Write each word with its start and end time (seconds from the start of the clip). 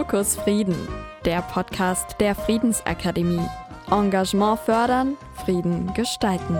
Fokus 0.00 0.34
Frieden, 0.34 0.88
der 1.26 1.42
Podcast 1.42 2.18
der 2.20 2.34
Friedensakademie. 2.34 3.46
Engagement 3.90 4.58
fördern, 4.60 5.18
Frieden 5.44 5.92
gestalten. 5.92 6.56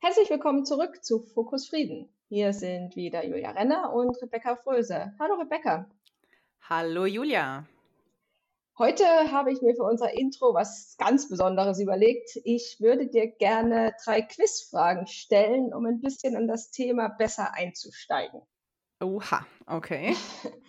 Herzlich 0.00 0.30
willkommen 0.30 0.64
zurück 0.64 1.04
zu 1.04 1.20
Fokus 1.20 1.68
Frieden. 1.68 2.08
Hier 2.30 2.54
sind 2.54 2.96
wieder 2.96 3.26
Julia 3.26 3.50
Renner 3.50 3.92
und 3.92 4.16
Rebecca 4.22 4.56
Fröse. 4.56 5.12
Hallo 5.20 5.34
Rebecca. 5.34 5.86
Hallo 6.62 7.04
Julia. 7.04 7.66
Heute 8.78 9.04
habe 9.04 9.52
ich 9.52 9.60
mir 9.60 9.74
für 9.74 9.84
unser 9.84 10.14
Intro 10.14 10.54
was 10.54 10.96
ganz 10.96 11.28
Besonderes 11.28 11.78
überlegt. 11.78 12.40
Ich 12.44 12.78
würde 12.80 13.06
dir 13.06 13.26
gerne 13.26 13.94
drei 14.02 14.22
Quizfragen 14.22 15.06
stellen, 15.06 15.74
um 15.74 15.84
ein 15.84 16.00
bisschen 16.00 16.34
in 16.34 16.48
das 16.48 16.70
Thema 16.70 17.08
besser 17.08 17.52
einzusteigen. 17.52 18.40
Oha, 19.02 19.46
okay. 19.66 20.16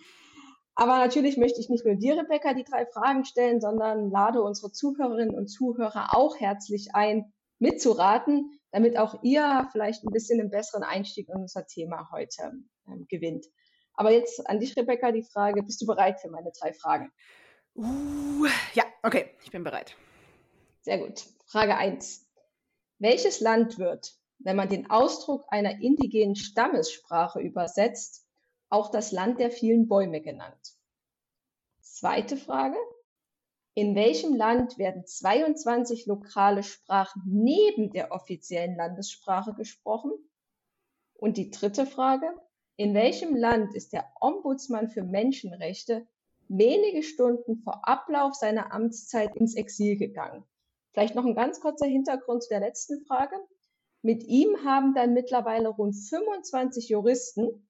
Aber 0.78 0.98
natürlich 0.98 1.36
möchte 1.36 1.60
ich 1.60 1.68
nicht 1.68 1.84
nur 1.84 1.96
dir, 1.96 2.16
Rebecca, 2.16 2.54
die 2.54 2.62
drei 2.62 2.86
Fragen 2.86 3.24
stellen, 3.24 3.60
sondern 3.60 4.12
lade 4.12 4.40
unsere 4.40 4.70
Zuhörerinnen 4.70 5.34
und 5.34 5.48
Zuhörer 5.48 6.16
auch 6.16 6.38
herzlich 6.38 6.94
ein, 6.94 7.32
mitzuraten, 7.58 8.56
damit 8.70 8.96
auch 8.96 9.24
ihr 9.24 9.68
vielleicht 9.72 10.04
ein 10.04 10.12
bisschen 10.12 10.38
einen 10.38 10.50
besseren 10.50 10.84
Einstieg 10.84 11.28
in 11.30 11.34
unser 11.34 11.66
Thema 11.66 12.08
heute 12.12 12.52
ähm, 12.86 13.06
gewinnt. 13.08 13.46
Aber 13.94 14.12
jetzt 14.12 14.48
an 14.48 14.60
dich, 14.60 14.76
Rebecca, 14.76 15.10
die 15.10 15.24
Frage, 15.24 15.64
bist 15.64 15.82
du 15.82 15.86
bereit 15.86 16.20
für 16.20 16.30
meine 16.30 16.52
drei 16.56 16.72
Fragen? 16.72 17.10
Uh, 17.74 18.46
ja, 18.74 18.84
okay, 19.02 19.30
ich 19.42 19.50
bin 19.50 19.64
bereit. 19.64 19.96
Sehr 20.82 20.98
gut. 20.98 21.24
Frage 21.46 21.76
1. 21.76 22.24
Welches 23.00 23.40
Land 23.40 23.80
wird, 23.80 24.12
wenn 24.38 24.54
man 24.54 24.68
den 24.68 24.88
Ausdruck 24.92 25.44
einer 25.48 25.80
indigenen 25.80 26.36
Stammessprache 26.36 27.40
übersetzt, 27.40 28.27
auch 28.68 28.90
das 28.90 29.12
Land 29.12 29.40
der 29.40 29.50
vielen 29.50 29.88
Bäume 29.88 30.20
genannt. 30.20 30.74
Zweite 31.80 32.36
Frage. 32.36 32.76
In 33.74 33.94
welchem 33.94 34.34
Land 34.34 34.76
werden 34.78 35.06
22 35.06 36.06
lokale 36.06 36.62
Sprachen 36.62 37.22
neben 37.26 37.90
der 37.90 38.12
offiziellen 38.12 38.76
Landessprache 38.76 39.54
gesprochen? 39.54 40.12
Und 41.14 41.36
die 41.36 41.50
dritte 41.50 41.86
Frage. 41.86 42.26
In 42.76 42.94
welchem 42.94 43.34
Land 43.34 43.74
ist 43.74 43.92
der 43.92 44.04
Ombudsmann 44.20 44.88
für 44.88 45.02
Menschenrechte 45.02 46.06
wenige 46.48 47.02
Stunden 47.02 47.58
vor 47.58 47.86
Ablauf 47.88 48.34
seiner 48.34 48.72
Amtszeit 48.72 49.34
ins 49.36 49.56
Exil 49.56 49.96
gegangen? 49.96 50.44
Vielleicht 50.92 51.14
noch 51.14 51.24
ein 51.24 51.34
ganz 51.34 51.60
kurzer 51.60 51.86
Hintergrund 51.86 52.42
zu 52.42 52.48
der 52.48 52.60
letzten 52.60 53.04
Frage. 53.04 53.36
Mit 54.02 54.22
ihm 54.24 54.64
haben 54.64 54.94
dann 54.94 55.12
mittlerweile 55.12 55.68
rund 55.68 55.94
25 55.94 56.88
Juristen, 56.88 57.67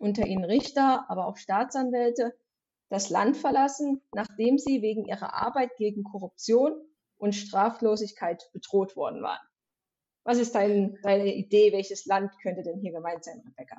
unter 0.00 0.26
ihnen 0.26 0.44
Richter, 0.44 1.04
aber 1.08 1.26
auch 1.26 1.36
Staatsanwälte, 1.36 2.34
das 2.88 3.10
Land 3.10 3.36
verlassen, 3.36 4.02
nachdem 4.14 4.58
sie 4.58 4.82
wegen 4.82 5.04
ihrer 5.04 5.34
Arbeit 5.34 5.76
gegen 5.76 6.02
Korruption 6.02 6.72
und 7.18 7.34
Straflosigkeit 7.34 8.50
bedroht 8.52 8.96
worden 8.96 9.22
waren. 9.22 9.40
Was 10.24 10.38
ist 10.38 10.54
dein, 10.54 10.98
deine 11.02 11.34
Idee? 11.34 11.72
Welches 11.72 12.04
Land 12.06 12.32
könnte 12.42 12.62
denn 12.62 12.80
hier 12.80 12.92
gemeint 12.92 13.24
sein, 13.24 13.42
Rebecca? 13.46 13.76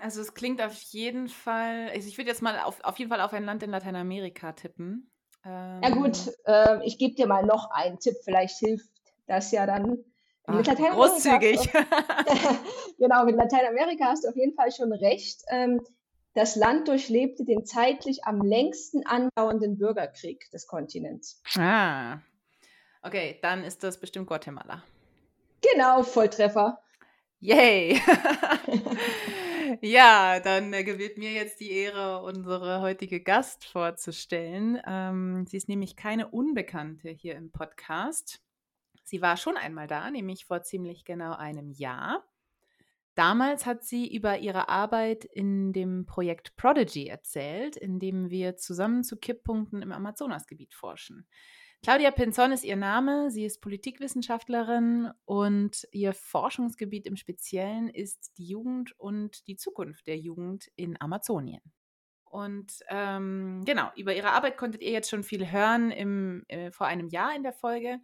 Also 0.00 0.20
es 0.20 0.34
klingt 0.34 0.60
auf 0.60 0.74
jeden 0.74 1.28
Fall, 1.28 1.88
also 1.90 2.08
ich 2.08 2.18
würde 2.18 2.30
jetzt 2.30 2.42
mal 2.42 2.60
auf, 2.60 2.82
auf 2.84 2.98
jeden 2.98 3.10
Fall 3.10 3.20
auf 3.20 3.32
ein 3.32 3.44
Land 3.44 3.62
in 3.62 3.70
Lateinamerika 3.70 4.52
tippen. 4.52 5.10
Ähm, 5.44 5.80
ja 5.82 5.90
gut, 5.90 6.32
äh, 6.44 6.84
ich 6.84 6.98
gebe 6.98 7.14
dir 7.14 7.26
mal 7.26 7.44
noch 7.44 7.70
einen 7.70 7.98
Tipp, 7.98 8.16
vielleicht 8.24 8.58
hilft 8.58 8.90
das 9.26 9.50
ja 9.50 9.66
dann. 9.66 10.04
Ach, 10.46 10.62
großzügig. 10.62 11.58
genau, 12.98 13.24
mit 13.24 13.36
Lateinamerika 13.36 14.06
hast 14.06 14.24
du 14.24 14.28
auf 14.28 14.36
jeden 14.36 14.54
Fall 14.54 14.72
schon 14.72 14.92
recht. 14.92 15.42
Ähm, 15.48 15.80
das 16.34 16.56
Land 16.56 16.88
durchlebte 16.88 17.44
den 17.44 17.64
zeitlich 17.64 18.24
am 18.24 18.42
längsten 18.42 19.06
andauernden 19.06 19.78
Bürgerkrieg 19.78 20.50
des 20.50 20.66
Kontinents. 20.66 21.40
Ah, 21.56 22.18
okay, 23.02 23.38
dann 23.40 23.62
ist 23.62 23.84
das 23.84 23.98
bestimmt 23.98 24.26
Guatemala. 24.26 24.82
Genau, 25.72 26.02
Volltreffer. 26.02 26.80
Yay! 27.40 28.00
ja, 29.80 30.40
dann 30.40 30.72
äh, 30.72 30.82
gewährt 30.82 31.18
mir 31.18 31.30
jetzt 31.30 31.60
die 31.60 31.70
Ehre, 31.70 32.22
unsere 32.22 32.80
heutige 32.80 33.20
Gast 33.20 33.64
vorzustellen. 33.66 34.80
Ähm, 34.86 35.46
sie 35.46 35.56
ist 35.56 35.68
nämlich 35.68 35.94
keine 35.94 36.28
Unbekannte 36.28 37.10
hier 37.10 37.36
im 37.36 37.52
Podcast. 37.52 38.40
Sie 39.04 39.22
war 39.22 39.36
schon 39.36 39.56
einmal 39.56 39.86
da, 39.86 40.10
nämlich 40.10 40.46
vor 40.46 40.62
ziemlich 40.62 41.04
genau 41.04 41.34
einem 41.34 41.70
Jahr. 41.70 42.24
Damals 43.14 43.64
hat 43.64 43.84
sie 43.84 44.12
über 44.12 44.38
ihre 44.38 44.68
Arbeit 44.68 45.24
in 45.24 45.72
dem 45.72 46.04
Projekt 46.04 46.56
Prodigy 46.56 47.06
erzählt, 47.06 47.76
in 47.76 48.00
dem 48.00 48.28
wir 48.28 48.56
zusammen 48.56 49.04
zu 49.04 49.16
Kipppunkten 49.16 49.82
im 49.82 49.92
Amazonasgebiet 49.92 50.74
forschen. 50.74 51.28
Claudia 51.84 52.10
Pinzon 52.10 52.50
ist 52.50 52.64
ihr 52.64 52.76
Name, 52.76 53.30
sie 53.30 53.44
ist 53.44 53.60
Politikwissenschaftlerin 53.60 55.10
und 55.26 55.86
ihr 55.92 56.14
Forschungsgebiet 56.14 57.06
im 57.06 57.16
Speziellen 57.16 57.88
ist 57.88 58.32
die 58.38 58.46
Jugend 58.46 58.98
und 58.98 59.46
die 59.46 59.56
Zukunft 59.56 60.06
der 60.06 60.16
Jugend 60.16 60.72
in 60.76 60.98
Amazonien. 61.00 61.60
Und 62.24 62.80
ähm, 62.88 63.62
genau, 63.64 63.92
über 63.96 64.16
ihre 64.16 64.32
Arbeit 64.32 64.56
konntet 64.56 64.82
ihr 64.82 64.90
jetzt 64.90 65.10
schon 65.10 65.22
viel 65.22 65.52
hören 65.52 65.92
im, 65.92 66.44
äh, 66.48 66.72
vor 66.72 66.86
einem 66.86 67.08
Jahr 67.08 67.36
in 67.36 67.42
der 67.42 67.52
Folge. 67.52 68.00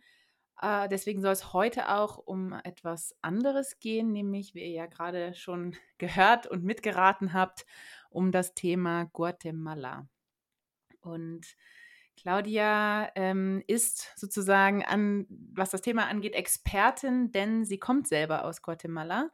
Äh, 0.60 0.88
deswegen 0.88 1.22
soll 1.22 1.32
es 1.32 1.52
heute 1.52 1.88
auch 1.88 2.18
um 2.18 2.52
etwas 2.64 3.14
anderes 3.22 3.78
gehen, 3.78 4.12
nämlich, 4.12 4.54
wie 4.54 4.60
ihr 4.60 4.70
ja 4.70 4.86
gerade 4.86 5.34
schon 5.34 5.76
gehört 5.98 6.46
und 6.46 6.64
mitgeraten 6.64 7.32
habt, 7.32 7.66
um 8.10 8.32
das 8.32 8.54
Thema 8.54 9.04
Guatemala. 9.12 10.08
Und 11.00 11.56
Claudia 12.16 13.10
ähm, 13.14 13.62
ist 13.66 14.12
sozusagen 14.18 14.84
an, 14.84 15.26
was 15.28 15.70
das 15.70 15.80
Thema 15.80 16.06
angeht, 16.08 16.34
Expertin, 16.34 17.32
denn 17.32 17.64
sie 17.64 17.78
kommt 17.78 18.06
selber 18.06 18.44
aus 18.44 18.60
Guatemala. 18.60 19.30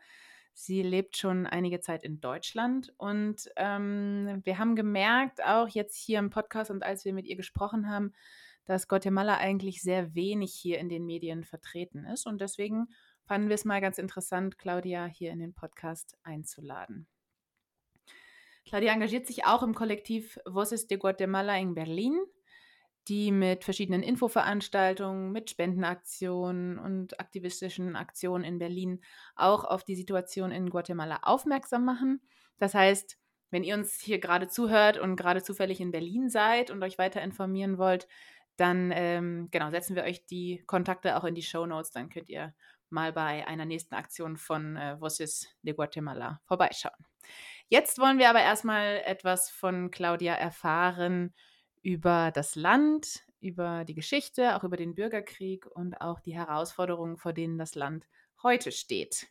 Sie 0.53 0.83
lebt 0.83 1.17
schon 1.17 1.47
einige 1.47 1.81
Zeit 1.81 2.05
in 2.05 2.21
Deutschland 2.21 2.95
und 2.97 3.51
ähm, 3.57 4.41
wir 4.45 4.59
haben 4.59 4.77
gemerkt, 4.77 5.45
auch 5.45 5.69
jetzt 5.69 5.97
hier 5.97 6.19
im 6.21 6.31
Podcast 6.31 6.71
und 6.71 6.83
als 6.83 7.05
wir 7.05 7.13
mit 7.13 7.27
ihr 7.27 7.37
gesprochen 7.37 7.91
haben, 7.91 8.15
dass 8.67 8.89
Guatemala 8.89 9.39
eigentlich 9.39 9.81
sehr 9.83 10.15
wenig 10.15 10.53
hier 10.53 10.79
in 10.79 10.89
den 10.89 11.07
Medien 11.07 11.45
vertreten 11.45 12.05
ist. 12.05 12.27
Und 12.27 12.41
deswegen 12.41 12.89
fanden 13.25 13.49
wir 13.49 13.55
es 13.55 13.65
mal 13.65 13.81
ganz 13.81 13.99
interessant, 13.99 14.59
Claudia 14.59 15.07
hier 15.07 15.31
in 15.31 15.39
den 15.39 15.55
Podcast 15.55 16.17
einzuladen. 16.23 17.07
Claudia 18.67 18.93
engagiert 18.93 19.27
sich 19.27 19.47
auch 19.47 19.63
im 19.63 19.75
Kollektiv 19.75 20.39
Voces 20.45 20.89
de 20.89 20.99
Guatemala 20.99 21.57
in 21.57 21.75
Berlin, 21.75 22.19
die 23.09 23.31
mit 23.31 23.63
verschiedenen 23.63 24.03
Infoveranstaltungen, 24.03 25.31
mit 25.31 25.51
Spendenaktionen 25.51 26.79
und 26.79 27.21
aktivistischen 27.21 27.95
Aktionen 27.95 28.43
in 28.43 28.59
Berlin 28.59 29.01
auch 29.37 29.65
auf 29.65 29.85
die 29.85 29.95
Situation 29.95 30.51
in 30.51 30.71
Guatemala 30.71 31.21
aufmerksam 31.23 31.85
machen. 31.85 32.21
Das 32.59 32.75
heißt, 32.75 33.17
wenn 33.51 33.63
ihr 33.63 33.77
uns 33.77 34.01
hier 34.01 34.19
gerade 34.19 34.49
zuhört 34.49 34.99
und 34.99 35.15
gerade 35.15 35.43
zufällig 35.43 35.81
in 35.81 35.93
Berlin 35.93 36.29
seid 36.29 36.73
und 36.73 36.83
euch 36.83 36.99
weiter 36.99 37.23
informieren 37.23 37.79
wollt, 37.79 38.09
dann 38.57 38.91
ähm, 38.95 39.49
genau, 39.51 39.71
setzen 39.71 39.97
wir 39.97 40.05
euch 40.05 40.27
die 40.27 40.63
Kontakte 40.67 41.17
auch 41.17 41.25
in 41.25 41.35
die 41.35 41.43
Show 41.43 41.67
Notes. 41.67 41.91
Dann 41.91 42.09
könnt 42.09 42.29
ihr 42.29 42.55
mal 42.91 43.13
bei 43.13 43.47
einer 43.47 43.65
nächsten 43.65 43.95
Aktion 43.95 44.37
von 44.37 44.77
äh, 44.77 45.01
Voces 45.01 45.49
de 45.63 45.75
Guatemala 45.75 46.41
vorbeischauen. 46.45 47.07
Jetzt 47.69 47.99
wollen 47.99 48.19
wir 48.19 48.31
aber 48.31 48.41
erstmal 48.41 49.03
etwas 49.05 49.51
von 49.51 49.91
Claudia 49.91 50.35
erfahren 50.35 51.35
über 51.83 52.31
das 52.33 52.55
Land, 52.55 53.25
über 53.41 53.85
die 53.85 53.95
Geschichte, 53.95 54.57
auch 54.57 54.65
über 54.65 54.77
den 54.77 54.95
Bürgerkrieg 54.95 55.67
und 55.67 56.01
auch 56.01 56.21
die 56.21 56.35
Herausforderungen, 56.35 57.17
vor 57.17 57.33
denen 57.33 57.59
das 57.59 57.75
Land 57.75 58.07
heute 58.43 58.73
steht. 58.73 59.29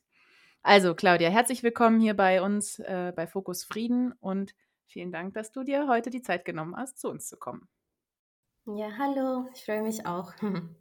Also, 0.62 0.96
Claudia, 0.96 1.30
herzlich 1.30 1.64
willkommen 1.64 2.00
hier 2.00 2.16
bei 2.16 2.42
uns 2.42 2.80
äh, 2.80 3.14
bei 3.16 3.28
Fokus 3.28 3.64
Frieden 3.64 4.14
und 4.20 4.56
vielen 4.88 5.12
Dank, 5.12 5.34
dass 5.34 5.52
du 5.52 5.64
dir 5.64 5.88
heute 5.88 6.10
die 6.10 6.22
Zeit 6.22 6.44
genommen 6.44 6.76
hast, 6.76 7.00
zu 7.00 7.10
uns 7.10 7.28
zu 7.28 7.38
kommen. 7.38 7.70
Ja, 8.68 8.88
hallo, 8.98 9.48
ich 9.54 9.64
freue 9.64 9.84
mich 9.84 10.06
auch. 10.06 10.34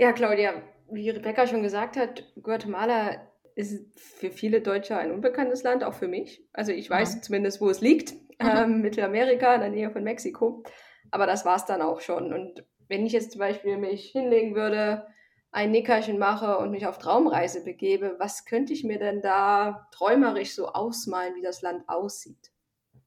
Ja, 0.00 0.12
Claudia, 0.12 0.62
wie 0.92 1.10
Rebecca 1.10 1.48
schon 1.48 1.64
gesagt 1.64 1.96
hat, 1.96 2.32
Guatemala 2.40 3.16
ist 3.56 3.98
für 3.98 4.30
viele 4.30 4.60
Deutsche 4.60 4.96
ein 4.96 5.10
unbekanntes 5.10 5.64
Land, 5.64 5.82
auch 5.82 5.94
für 5.94 6.06
mich. 6.06 6.46
Also 6.52 6.70
ich 6.70 6.88
weiß 6.88 7.16
ja. 7.16 7.20
zumindest, 7.22 7.60
wo 7.60 7.68
es 7.68 7.80
liegt, 7.80 8.14
ähm, 8.38 8.80
Mittelamerika, 8.80 9.56
in 9.56 9.60
der 9.60 9.70
Nähe 9.70 9.90
von 9.90 10.04
Mexiko. 10.04 10.62
Aber 11.10 11.26
das 11.26 11.44
war 11.44 11.56
es 11.56 11.64
dann 11.64 11.82
auch 11.82 12.00
schon. 12.00 12.32
Und 12.32 12.64
wenn 12.86 13.06
ich 13.06 13.12
jetzt 13.12 13.32
zum 13.32 13.40
Beispiel 13.40 13.76
mich 13.76 14.12
hinlegen 14.12 14.54
würde, 14.54 15.08
ein 15.50 15.72
Nickerchen 15.72 16.16
mache 16.16 16.58
und 16.58 16.70
mich 16.70 16.86
auf 16.86 16.98
Traumreise 16.98 17.64
begebe, 17.64 18.14
was 18.20 18.44
könnte 18.44 18.72
ich 18.72 18.84
mir 18.84 19.00
denn 19.00 19.20
da 19.20 19.88
träumerisch 19.90 20.54
so 20.54 20.68
ausmalen, 20.68 21.34
wie 21.34 21.42
das 21.42 21.60
Land 21.60 21.88
aussieht? 21.88 22.52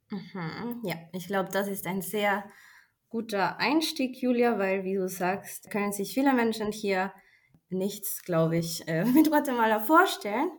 Mhm, 0.10 0.82
ja, 0.84 0.96
ich 1.14 1.28
glaube, 1.28 1.52
das 1.54 1.70
ist 1.70 1.88
ein 1.88 2.02
sehr 2.02 2.44
guter 3.12 3.60
Einstieg, 3.60 4.22
Julia, 4.22 4.58
weil, 4.58 4.84
wie 4.86 4.96
du 4.96 5.08
sagst, 5.08 5.70
können 5.70 5.92
sich 5.92 6.14
viele 6.14 6.34
Menschen 6.34 6.72
hier 6.72 7.12
nichts, 7.70 8.24
glaube 8.24 8.58
ich, 8.58 8.88
äh, 8.88 9.04
mit 9.06 9.30
Guatemala 9.30 9.80
vorstellen. 9.82 10.50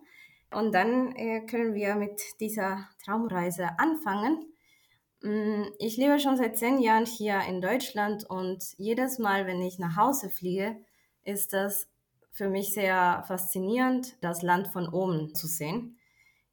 Und 0.51 0.75
dann 0.75 1.17
äh, 1.17 1.41
können 1.47 1.75
wir 1.75 1.95
mit 1.95 2.21
dieser 2.41 2.89
Traumreise 3.05 3.71
anfangen. 3.79 4.45
Mm, 5.23 5.65
ich 5.79 5.97
lebe 5.97 6.21
schon 6.21 6.37
seit 6.37 6.59
zehn 6.59 6.79
Jahren 6.79 7.07
hier 7.07 7.41
in 7.49 7.63
Deutschland 7.63 8.29
und 8.29 8.63
jedes 8.77 9.19
Mal, 9.19 9.47
wenn 9.47 9.63
ich 9.63 9.79
nach 9.79 9.97
Hause 9.97 10.29
fliege, 10.29 10.77
ist 11.25 11.55
das 11.55 11.89
für 12.33 12.51
mich 12.51 12.75
sehr 12.75 13.25
faszinierend, 13.27 14.17
das 14.21 14.43
Land 14.43 14.69
von 14.69 14.89
oben 14.89 15.35
zu 15.35 15.47
sehen. 15.47 15.99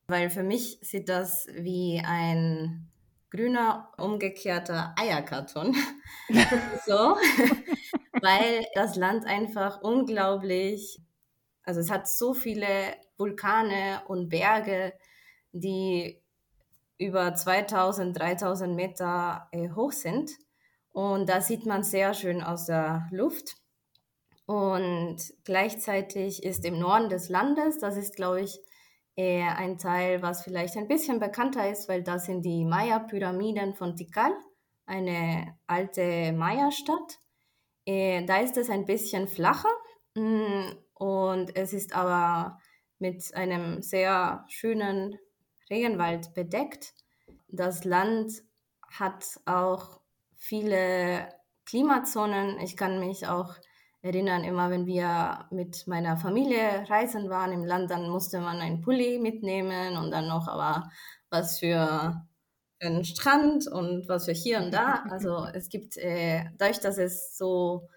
Weil 0.08 0.30
für 0.30 0.44
mich 0.44 0.80
sieht 0.82 1.10
das 1.10 1.48
wie 1.54 2.02
ein 2.06 2.90
grüner, 3.32 3.92
umgekehrter 3.98 4.96
Eierkarton. 4.98 5.76
so. 6.86 6.94
Weil 8.22 8.66
das 8.74 8.96
Land 8.96 9.26
einfach 9.26 9.82
unglaublich, 9.82 11.00
also 11.64 11.80
es 11.80 11.90
hat 11.90 12.08
so 12.08 12.34
viele 12.34 12.68
Vulkane 13.18 14.02
und 14.08 14.30
Berge, 14.30 14.94
die 15.52 16.22
über 16.98 17.34
2000, 17.34 18.18
3000 18.20 18.76
Meter 18.76 19.48
äh, 19.52 19.70
hoch 19.70 19.92
sind. 19.92 20.32
Und 20.92 21.30
da 21.30 21.40
sieht 21.40 21.66
man 21.66 21.84
sehr 21.84 22.14
schön 22.14 22.44
aus 22.44 22.66
der 22.66 23.08
Luft. 23.12 23.56
Und 24.46 25.18
gleichzeitig 25.44 26.44
ist 26.44 26.66
im 26.66 26.80
Norden 26.80 27.10
des 27.10 27.30
Landes, 27.30 27.80
das 27.80 27.96
ist, 27.96 28.16
glaube 28.16 28.42
ich, 28.42 28.60
ein 29.22 29.78
Teil, 29.78 30.22
was 30.22 30.44
vielleicht 30.44 30.78
ein 30.78 30.88
bisschen 30.88 31.20
bekannter 31.20 31.70
ist, 31.70 31.90
weil 31.90 32.04
das 32.04 32.26
sind 32.26 32.44
die 32.44 32.66
Maya-Pyramiden 32.66 33.74
von 33.74 33.96
Tikal, 33.96 34.32
eine 34.86 35.58
alte 35.68 36.32
Maya-Stadt. 36.32 37.20
Äh, 37.86 38.26
da 38.26 38.38
ist 38.38 38.58
es 38.58 38.70
ein 38.70 38.86
bisschen 38.86 39.28
flacher 39.28 39.70
mm, 40.16 40.72
und 40.94 41.56
es 41.56 41.74
ist 41.74 41.94
aber 41.94 42.60
mit 43.00 43.34
einem 43.34 43.82
sehr 43.82 44.46
schönen 44.48 45.18
Regenwald 45.70 46.34
bedeckt. 46.34 46.94
Das 47.48 47.84
Land 47.84 48.32
hat 48.92 49.40
auch 49.46 50.00
viele 50.36 51.30
Klimazonen. 51.66 52.60
Ich 52.60 52.78
kann 52.78 53.00
mich 53.00 53.28
auch 53.28 53.56
erinnern, 54.02 54.44
immer 54.44 54.70
wenn 54.70 54.86
wir 54.86 55.46
mit 55.52 55.86
meiner 55.88 56.18
Familie 56.18 56.86
reisen 56.90 57.30
waren 57.30 57.52
im 57.52 57.66
Land, 57.66 57.92
dann 57.92 58.10
musste 58.10 58.40
man 58.40 58.60
einen 58.60 58.82
Pulli 58.82 59.20
mitnehmen 59.20 59.98
und 59.98 60.12
dann 60.12 60.28
noch 60.28 60.48
aber 60.48 60.90
was 61.30 61.60
für 61.60 62.26
einen 62.80 63.04
Strand 63.04 63.68
und 63.68 64.08
was 64.08 64.26
für 64.26 64.32
hier 64.32 64.62
und 64.62 64.74
da. 64.74 65.04
Also 65.10 65.46
es 65.54 65.70
gibt, 65.70 65.98
äh, 65.98 66.46
dadurch, 66.58 66.80
dass 66.80 66.98
es 66.98 67.38
so 67.38 67.90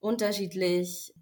unterschiedlich 0.00 1.14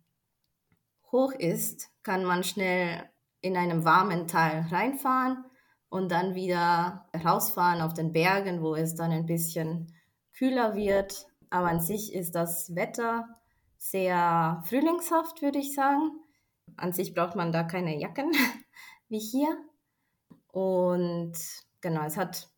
hoch 1.10 1.32
ist, 1.32 1.90
kann 2.02 2.24
man 2.24 2.44
schnell 2.44 3.02
in 3.40 3.56
einem 3.56 3.84
warmen 3.84 4.28
Teil 4.28 4.66
reinfahren 4.70 5.44
und 5.88 6.12
dann 6.12 6.34
wieder 6.34 7.08
rausfahren 7.24 7.80
auf 7.80 7.94
den 7.94 8.12
Bergen, 8.12 8.62
wo 8.62 8.76
es 8.76 8.94
dann 8.94 9.10
ein 9.10 9.26
bisschen 9.26 9.92
kühler 10.32 10.76
wird. 10.76 11.26
Aber 11.50 11.68
an 11.68 11.80
sich 11.80 12.14
ist 12.14 12.36
das 12.36 12.76
Wetter 12.76 13.39
sehr 13.80 14.62
frühlingshaft, 14.66 15.40
würde 15.42 15.58
ich 15.58 15.74
sagen. 15.74 16.10
An 16.76 16.92
sich 16.92 17.14
braucht 17.14 17.34
man 17.34 17.50
da 17.50 17.64
keine 17.64 17.98
Jacken 17.98 18.30
wie 19.08 19.18
hier. 19.18 19.56
Und 20.52 21.32
genau, 21.80 22.04
es 22.04 22.16
hat 22.16 22.48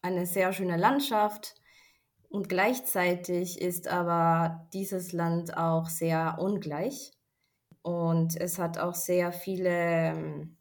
eine 0.00 0.26
sehr 0.26 0.52
schöne 0.52 0.76
Landschaft. 0.76 1.56
Und 2.28 2.48
gleichzeitig 2.48 3.60
ist 3.60 3.88
aber 3.88 4.68
dieses 4.72 5.12
Land 5.12 5.56
auch 5.56 5.88
sehr 5.88 6.36
ungleich. 6.38 7.12
Und 7.82 8.40
es 8.40 8.58
hat 8.58 8.78
auch 8.78 8.94
sehr 8.94 9.32
viele 9.32 9.70
ähm, 9.70 10.56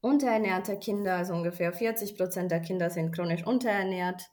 unterernährte 0.00 0.78
Kinder, 0.78 1.16
also 1.16 1.32
ungefähr 1.32 1.72
40 1.72 2.16
Prozent 2.16 2.50
der 2.50 2.60
Kinder 2.60 2.90
sind 2.90 3.12
chronisch 3.12 3.46
unterernährt. 3.46 4.31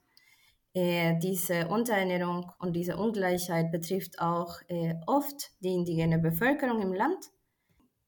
Äh, 0.79 1.19
diese 1.19 1.67
Unterernährung 1.67 2.53
und 2.57 2.71
diese 2.71 2.95
Ungleichheit 2.95 3.69
betrifft 3.69 4.21
auch 4.21 4.61
äh, 4.69 4.95
oft 5.07 5.51
die 5.59 5.73
indigene 5.73 6.19
Bevölkerung 6.19 6.81
im 6.81 6.93
Land, 6.93 7.31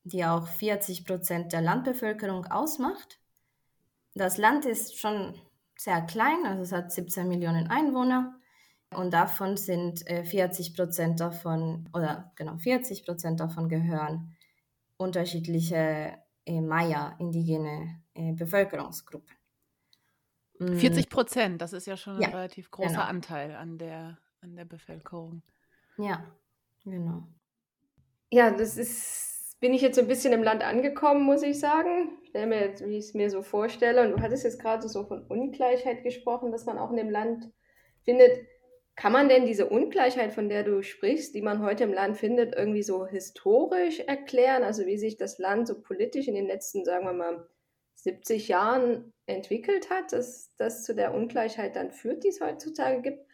die 0.06 0.24
auch 0.24 0.48
40 0.48 1.04
Prozent 1.04 1.52
der 1.52 1.62
Landbevölkerung 1.62 2.46
ausmacht. 2.46 3.20
Das 4.14 4.38
Land 4.38 4.64
ist 4.64 4.98
schon 4.98 5.34
sehr 5.78 6.02
klein, 6.04 6.46
also 6.46 6.62
es 6.62 6.72
hat 6.72 6.94
17 6.94 7.28
Millionen 7.28 7.68
Einwohner 7.68 8.40
und 8.96 9.12
davon 9.12 9.58
sind 9.58 10.10
äh, 10.10 10.24
40 10.24 10.74
Prozent 10.74 11.20
davon, 11.20 11.90
oder 11.94 12.32
genau 12.38 12.58
40 12.58 13.06
Prozent 13.06 13.42
davon 13.42 13.68
gehören 13.68 14.34
unterschiedliche 14.96 16.18
äh, 16.46 16.62
Maya, 16.62 17.18
indigene 17.20 18.02
äh, 18.14 18.32
Bevölkerungsgruppen. 18.32 19.41
40 20.62 21.06
mm. 21.06 21.10
Prozent, 21.10 21.62
das 21.62 21.74
ist 21.74 21.88
ja 21.88 21.98
schon 21.98 22.16
ein 22.16 22.22
ja, 22.22 22.30
relativ 22.30 22.70
großer 22.70 22.90
genau. 22.90 23.04
Anteil 23.04 23.56
an 23.56 23.78
der, 23.78 24.18
an 24.42 24.56
der 24.56 24.66
Bevölkerung. 24.66 25.42
Ja, 25.98 26.24
genau. 26.84 27.24
Ja, 28.32 28.52
das 28.52 28.78
ist, 28.78 29.60
bin 29.60 29.74
ich 29.74 29.82
jetzt 29.82 29.96
so 29.96 30.02
ein 30.02 30.08
bisschen 30.08 30.34
im 30.34 30.44
Land 30.44 30.64
angekommen, 30.64 31.24
muss 31.24 31.44
ich 31.44 31.60
sagen. 31.60 32.18
Ich 32.24 32.30
stelle 32.30 32.48
mir 32.48 32.62
jetzt, 32.62 32.86
wie 32.86 32.98
ich 32.98 33.06
es 33.06 33.14
mir 33.14 33.30
so 33.30 33.42
vorstelle. 33.42 34.04
Und 34.04 34.12
du 34.12 34.22
hattest 34.22 34.44
jetzt 34.44 34.62
gerade 34.62 34.88
so 34.88 35.04
von 35.04 35.26
Ungleichheit 35.28 36.04
gesprochen, 36.04 36.52
dass 36.52 36.66
man 36.66 36.78
auch 36.78 36.92
in 36.92 36.98
dem 36.98 37.10
Land 37.10 37.52
findet. 38.04 38.46
Kann 38.96 39.14
man 39.14 39.30
denn 39.30 39.46
diese 39.46 39.68
Ungleichheit, 39.68 40.34
von 40.34 40.48
der 40.48 40.64
du 40.64 40.84
sprichst, 40.84 41.34
die 41.34 41.42
man 41.42 41.64
heute 41.64 41.84
im 41.84 41.94
Land 41.94 42.18
findet, 42.18 42.56
irgendwie 42.56 42.84
so 42.84 43.08
historisch 43.08 44.00
erklären? 44.00 44.64
Also 44.64 44.86
wie 44.86 44.98
sich 44.98 45.18
das 45.18 45.40
Land 45.40 45.68
so 45.68 45.82
politisch 45.82 46.28
in 46.28 46.36
den 46.36 46.46
letzten, 46.46 46.86
sagen 46.86 47.06
wir 47.06 47.14
mal, 47.14 47.48
70 47.96 48.48
Jahren 48.48 49.14
entwickelt 49.32 49.90
hat, 49.90 50.14
dass 50.14 50.56
das 50.58 50.84
zu 50.84 50.96
der 50.96 51.14
Ungleichheit 51.14 51.76
dann 51.76 51.92
führt, 51.92 52.24
die 52.24 52.30
es 52.30 52.42
heutzutage 52.42 53.02
gibt? 53.02 53.26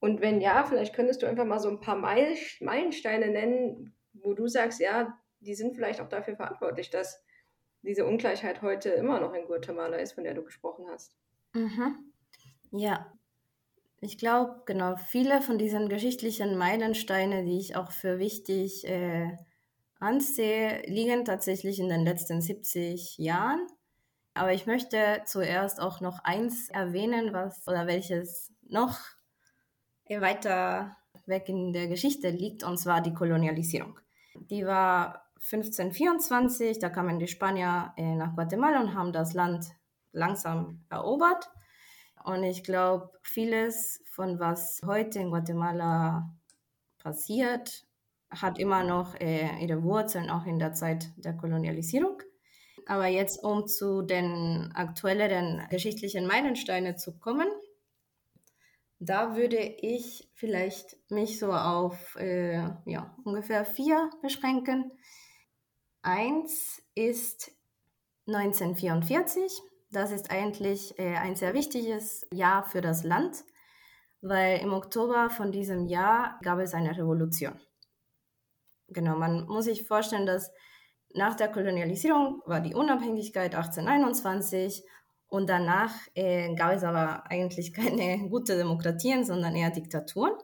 Und 0.00 0.20
wenn 0.20 0.40
ja, 0.40 0.64
vielleicht 0.64 0.94
könntest 0.94 1.22
du 1.22 1.26
einfach 1.26 1.46
mal 1.46 1.60
so 1.60 1.68
ein 1.68 1.80
paar 1.80 1.96
Meilensteine 1.96 3.28
nennen, 3.28 3.94
wo 4.12 4.34
du 4.34 4.46
sagst, 4.46 4.80
ja, 4.80 5.18
die 5.40 5.54
sind 5.54 5.74
vielleicht 5.74 6.00
auch 6.00 6.08
dafür 6.08 6.36
verantwortlich, 6.36 6.90
dass 6.90 7.24
diese 7.82 8.06
Ungleichheit 8.06 8.62
heute 8.62 8.90
immer 8.90 9.20
noch 9.20 9.34
in 9.34 9.46
Guatemala 9.46 9.96
ist, 9.96 10.12
von 10.12 10.24
der 10.24 10.34
du 10.34 10.42
gesprochen 10.42 10.86
hast. 10.90 11.16
Mhm. 11.54 12.12
Ja, 12.70 13.12
ich 14.00 14.18
glaube, 14.18 14.62
genau, 14.66 14.96
viele 14.96 15.40
von 15.40 15.56
diesen 15.56 15.88
geschichtlichen 15.88 16.58
Meilensteine, 16.58 17.44
die 17.44 17.58
ich 17.58 17.76
auch 17.76 17.90
für 17.90 18.18
wichtig 18.18 18.86
äh, 18.86 19.34
ansehe, 19.98 20.82
liegen 20.86 21.24
tatsächlich 21.24 21.78
in 21.78 21.88
den 21.88 22.04
letzten 22.04 22.42
70 22.42 23.16
Jahren. 23.16 23.66
Aber 24.34 24.52
ich 24.52 24.66
möchte 24.66 25.22
zuerst 25.26 25.80
auch 25.80 26.00
noch 26.00 26.18
eins 26.24 26.68
erwähnen, 26.68 27.32
was 27.32 27.66
oder 27.68 27.86
welches 27.86 28.52
noch 28.62 28.98
weiter 30.08 30.96
weg 31.26 31.48
in 31.48 31.72
der 31.72 31.86
Geschichte 31.86 32.30
liegt, 32.30 32.64
und 32.64 32.76
zwar 32.78 33.00
die 33.00 33.14
Kolonialisierung. 33.14 33.98
Die 34.34 34.66
war 34.66 35.24
1524, 35.36 36.78
da 36.78 36.90
kamen 36.90 37.18
die 37.18 37.28
Spanier 37.28 37.92
äh, 37.96 38.14
nach 38.14 38.34
Guatemala 38.34 38.80
und 38.80 38.94
haben 38.94 39.12
das 39.12 39.34
Land 39.34 39.66
langsam 40.12 40.84
erobert. 40.90 41.50
Und 42.24 42.42
ich 42.42 42.64
glaube, 42.64 43.10
vieles 43.22 44.02
von 44.10 44.40
was 44.40 44.80
heute 44.84 45.18
in 45.18 45.30
Guatemala 45.30 46.34
passiert, 46.98 47.86
hat 48.30 48.58
immer 48.58 48.82
noch 48.82 49.14
äh, 49.20 49.62
ihre 49.64 49.82
Wurzeln 49.82 50.30
auch 50.30 50.46
in 50.46 50.58
der 50.58 50.72
Zeit 50.72 51.12
der 51.16 51.36
Kolonialisierung. 51.36 52.22
Aber 52.86 53.06
jetzt, 53.06 53.42
um 53.42 53.66
zu 53.66 54.02
den 54.02 54.70
aktuelleren 54.74 55.66
geschichtlichen 55.70 56.26
Meilensteinen 56.26 56.98
zu 56.98 57.18
kommen, 57.18 57.48
da 58.98 59.36
würde 59.36 59.58
ich 59.58 60.30
vielleicht 60.34 60.96
mich 61.10 61.38
so 61.38 61.52
auf 61.52 62.16
äh, 62.16 62.62
ja, 62.84 63.16
ungefähr 63.24 63.64
vier 63.64 64.10
beschränken. 64.22 64.92
Eins 66.02 66.82
ist 66.94 67.50
1944. 68.26 69.60
Das 69.90 70.10
ist 70.10 70.30
eigentlich 70.30 70.98
äh, 70.98 71.16
ein 71.16 71.36
sehr 71.36 71.54
wichtiges 71.54 72.26
Jahr 72.32 72.64
für 72.64 72.80
das 72.80 73.04
Land, 73.04 73.44
weil 74.20 74.60
im 74.60 74.72
Oktober 74.72 75.30
von 75.30 75.52
diesem 75.52 75.86
Jahr 75.86 76.38
gab 76.42 76.58
es 76.58 76.74
eine 76.74 76.96
Revolution. 76.96 77.60
Genau, 78.88 79.16
man 79.16 79.46
muss 79.46 79.66
sich 79.66 79.86
vorstellen, 79.86 80.26
dass 80.26 80.50
nach 81.14 81.36
der 81.36 81.48
Kolonialisierung 81.48 82.42
war 82.44 82.60
die 82.60 82.74
Unabhängigkeit 82.74 83.54
1821 83.54 84.84
und 85.28 85.48
danach 85.48 85.92
äh, 86.14 86.54
gab 86.54 86.72
es 86.72 86.84
aber 86.84 87.30
eigentlich 87.30 87.72
keine 87.72 88.28
gute 88.30 88.56
Demokratien, 88.56 89.24
sondern 89.24 89.56
eher 89.56 89.70
Diktaturen. 89.70 90.34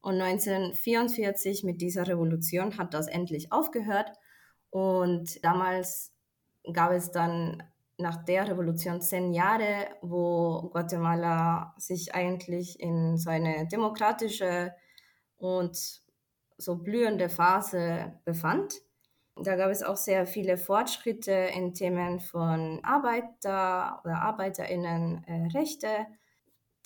Und 0.00 0.20
1944 0.20 1.64
mit 1.64 1.80
dieser 1.80 2.06
Revolution 2.06 2.76
hat 2.76 2.92
das 2.92 3.06
endlich 3.06 3.52
aufgehört. 3.52 4.10
Und 4.68 5.42
damals 5.42 6.12
gab 6.72 6.92
es 6.92 7.10
dann 7.10 7.62
nach 7.96 8.24
der 8.24 8.48
Revolution 8.48 9.00
zehn 9.00 9.32
Jahre, 9.32 9.88
wo 10.02 10.68
Guatemala 10.72 11.74
sich 11.78 12.14
eigentlich 12.14 12.80
in 12.80 13.16
so 13.16 13.30
eine 13.30 13.66
demokratische 13.68 14.74
und 15.36 16.02
so 16.58 16.76
blühende 16.76 17.28
Phase 17.28 18.20
befand. 18.24 18.74
Da 19.36 19.56
gab 19.56 19.70
es 19.70 19.82
auch 19.82 19.96
sehr 19.96 20.26
viele 20.26 20.56
Fortschritte 20.56 21.32
in 21.32 21.74
Themen 21.74 22.20
von 22.20 22.80
Arbeiter 22.84 24.00
oder 24.04 24.22
Arbeiterinnenrechte. 24.22 26.06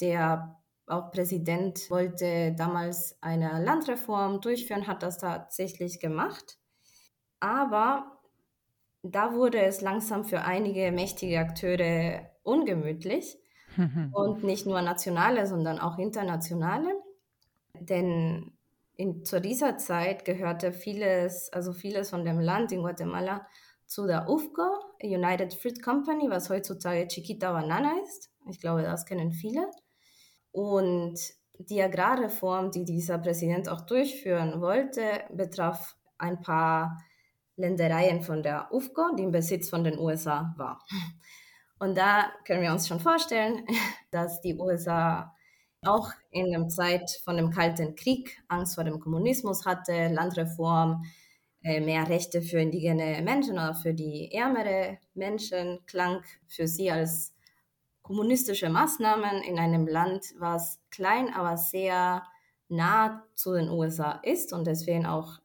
der 0.00 0.59
auch 0.87 1.11
Präsident 1.11 1.90
wollte 1.90 2.55
damals 2.55 3.19
eine 3.21 3.62
Landreform 3.62 4.40
durchführen, 4.40 4.87
hat 4.87 5.02
das 5.02 5.19
tatsächlich 5.19 6.00
gemacht. 6.00 6.59
Aber 7.40 8.19
da 9.02 9.35
wurde 9.35 9.61
es 9.61 9.81
langsam 9.81 10.25
für 10.25 10.43
einige 10.43 10.90
mächtige 10.93 11.38
Akteure 11.38 12.31
ungemütlich 12.43 13.38
und 14.12 14.43
nicht 14.45 14.67
nur 14.67 14.83
nationale, 14.83 15.47
sondern 15.47 15.78
auch 15.78 15.99
internationale. 15.99 16.88
Denn 17.75 18.58
in, 18.99 19.25
zu 19.25 19.40
dieser 19.40 19.78
Zeit 19.78 20.25
gehörte 20.25 20.73
vieles, 20.73 21.52
also 21.52 21.73
vieles 21.73 22.11
von 22.11 22.25
dem 22.25 22.40
Land 22.40 22.73
in 22.73 22.83
Guatemala 22.83 23.47
zu 23.87 24.07
der 24.07 24.28
UFCO, 24.28 24.69
United 25.00 25.55
Fruit 25.55 25.81
Company, 25.83 26.28
was 26.28 26.50
heutzutage 26.50 27.07
Chiquita 27.07 27.52
Banana 27.52 27.93
ist. 28.02 28.28
Ich 28.50 28.61
glaube, 28.61 28.83
das 28.83 29.07
kennen 29.07 29.31
viele. 29.31 29.71
Und 30.50 31.17
die 31.59 31.81
Agrarreform, 31.81 32.73
die 32.73 32.85
dieser 32.85 33.19
Präsident 33.19 33.69
auch 33.69 33.83
durchführen 33.83 34.61
wollte, 34.61 35.23
betraf 35.33 35.97
ein 36.19 36.40
paar 36.40 37.00
Ländereien 37.55 38.23
von 38.23 38.43
der 38.43 38.69
UFCO, 38.73 39.14
die 39.17 39.23
im 39.23 39.31
Besitz 39.31 39.71
von 39.71 39.85
den 39.85 39.99
USA 39.99 40.55
war. 40.57 40.85
Und 41.78 41.97
da 41.97 42.33
können 42.45 42.62
wir 42.62 42.73
uns 42.73 42.88
schon 42.88 42.99
vorstellen, 42.99 43.64
dass 44.11 44.40
die 44.40 44.59
USA 44.59 45.33
auch 45.85 46.11
in 46.30 46.50
der 46.50 46.68
Zeit 46.68 47.11
von 47.25 47.37
dem 47.37 47.50
Kalten 47.50 47.94
Krieg 47.94 48.42
Angst 48.49 48.75
vor 48.75 48.85
dem 48.85 49.00
Kommunismus 49.00 49.64
hatte, 49.64 50.08
Landreform, 50.08 51.04
äh, 51.62 51.80
mehr 51.80 52.08
Rechte 52.08 52.42
für 52.42 52.61
indigene 52.61 53.20
Menschen 53.23 53.54
oder 53.54 53.75
für 53.75 53.94
die 53.94 54.32
ärmere 54.32 54.99
Menschen 55.14 55.80
klang 55.87 56.23
für 56.47 56.66
sie 56.66 56.90
als 56.90 57.35
kommunistische 58.02 58.70
Maßnahmen 58.70 59.42
in 59.42 59.58
einem 59.58 59.87
Land, 59.87 60.25
was 60.38 60.80
klein, 60.90 61.32
aber 61.35 61.56
sehr 61.56 62.23
nah 62.68 63.25
zu 63.35 63.54
den 63.54 63.68
USA 63.68 64.20
ist 64.23 64.52
und 64.52 64.66
deswegen 64.66 65.06
auch 65.06 65.38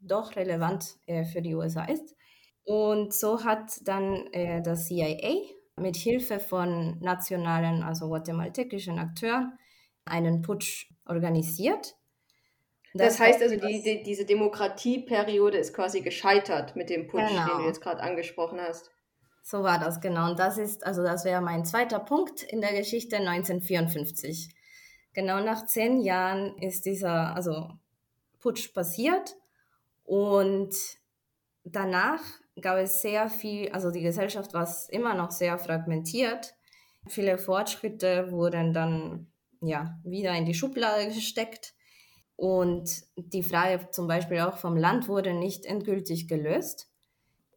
doch 0.00 0.36
relevant 0.36 0.96
äh, 1.06 1.24
für 1.24 1.42
die 1.42 1.54
USA 1.54 1.84
ist. 1.84 2.14
Und 2.64 3.12
so 3.14 3.44
hat 3.44 3.86
dann 3.86 4.26
äh, 4.32 4.62
das 4.62 4.86
CIA 4.86 5.34
mit 5.76 5.96
Hilfe 5.96 6.40
von 6.40 6.98
nationalen, 7.00 7.82
also 7.82 8.08
guatemaltekischen 8.08 8.98
Akteuren 8.98 9.57
einen 10.10 10.42
Putsch 10.42 10.90
organisiert. 11.06 11.96
Das, 12.94 13.18
das 13.18 13.20
heißt 13.20 13.42
also, 13.42 13.56
die, 13.56 13.82
die, 13.82 14.02
diese 14.02 14.24
Demokratieperiode 14.24 15.58
ist 15.58 15.74
quasi 15.74 16.00
gescheitert 16.00 16.74
mit 16.74 16.90
dem 16.90 17.06
Putsch, 17.06 17.28
genau. 17.28 17.46
den 17.46 17.58
du 17.58 17.66
jetzt 17.66 17.80
gerade 17.80 18.02
angesprochen 18.02 18.60
hast. 18.60 18.90
So 19.42 19.62
war 19.62 19.78
das, 19.78 20.00
genau. 20.00 20.30
Und 20.30 20.38
das 20.38 20.58
ist, 20.58 20.84
also 20.86 21.02
das 21.02 21.24
wäre 21.24 21.40
mein 21.40 21.64
zweiter 21.64 22.00
Punkt 22.00 22.42
in 22.42 22.60
der 22.60 22.72
Geschichte 22.72 23.16
1954. 23.16 24.54
Genau 25.14 25.40
nach 25.40 25.66
zehn 25.66 26.00
Jahren 26.00 26.56
ist 26.58 26.84
dieser, 26.84 27.34
also 27.34 27.70
Putsch 28.40 28.72
passiert 28.72 29.36
und 30.04 30.74
danach 31.64 32.20
gab 32.60 32.78
es 32.78 33.02
sehr 33.02 33.28
viel, 33.28 33.70
also 33.70 33.90
die 33.90 34.02
Gesellschaft 34.02 34.54
war 34.54 34.68
immer 34.90 35.14
noch 35.14 35.30
sehr 35.30 35.58
fragmentiert. 35.58 36.54
Viele 37.06 37.38
Fortschritte 37.38 38.30
wurden 38.30 38.72
dann 38.72 39.28
ja 39.60 39.98
wieder 40.04 40.34
in 40.34 40.44
die 40.44 40.54
Schublade 40.54 41.06
gesteckt 41.08 41.74
und 42.36 42.88
die 43.16 43.42
Frage 43.42 43.90
zum 43.90 44.06
Beispiel 44.06 44.40
auch 44.40 44.58
vom 44.58 44.76
Land 44.76 45.08
wurde 45.08 45.34
nicht 45.34 45.64
endgültig 45.64 46.28
gelöst 46.28 46.88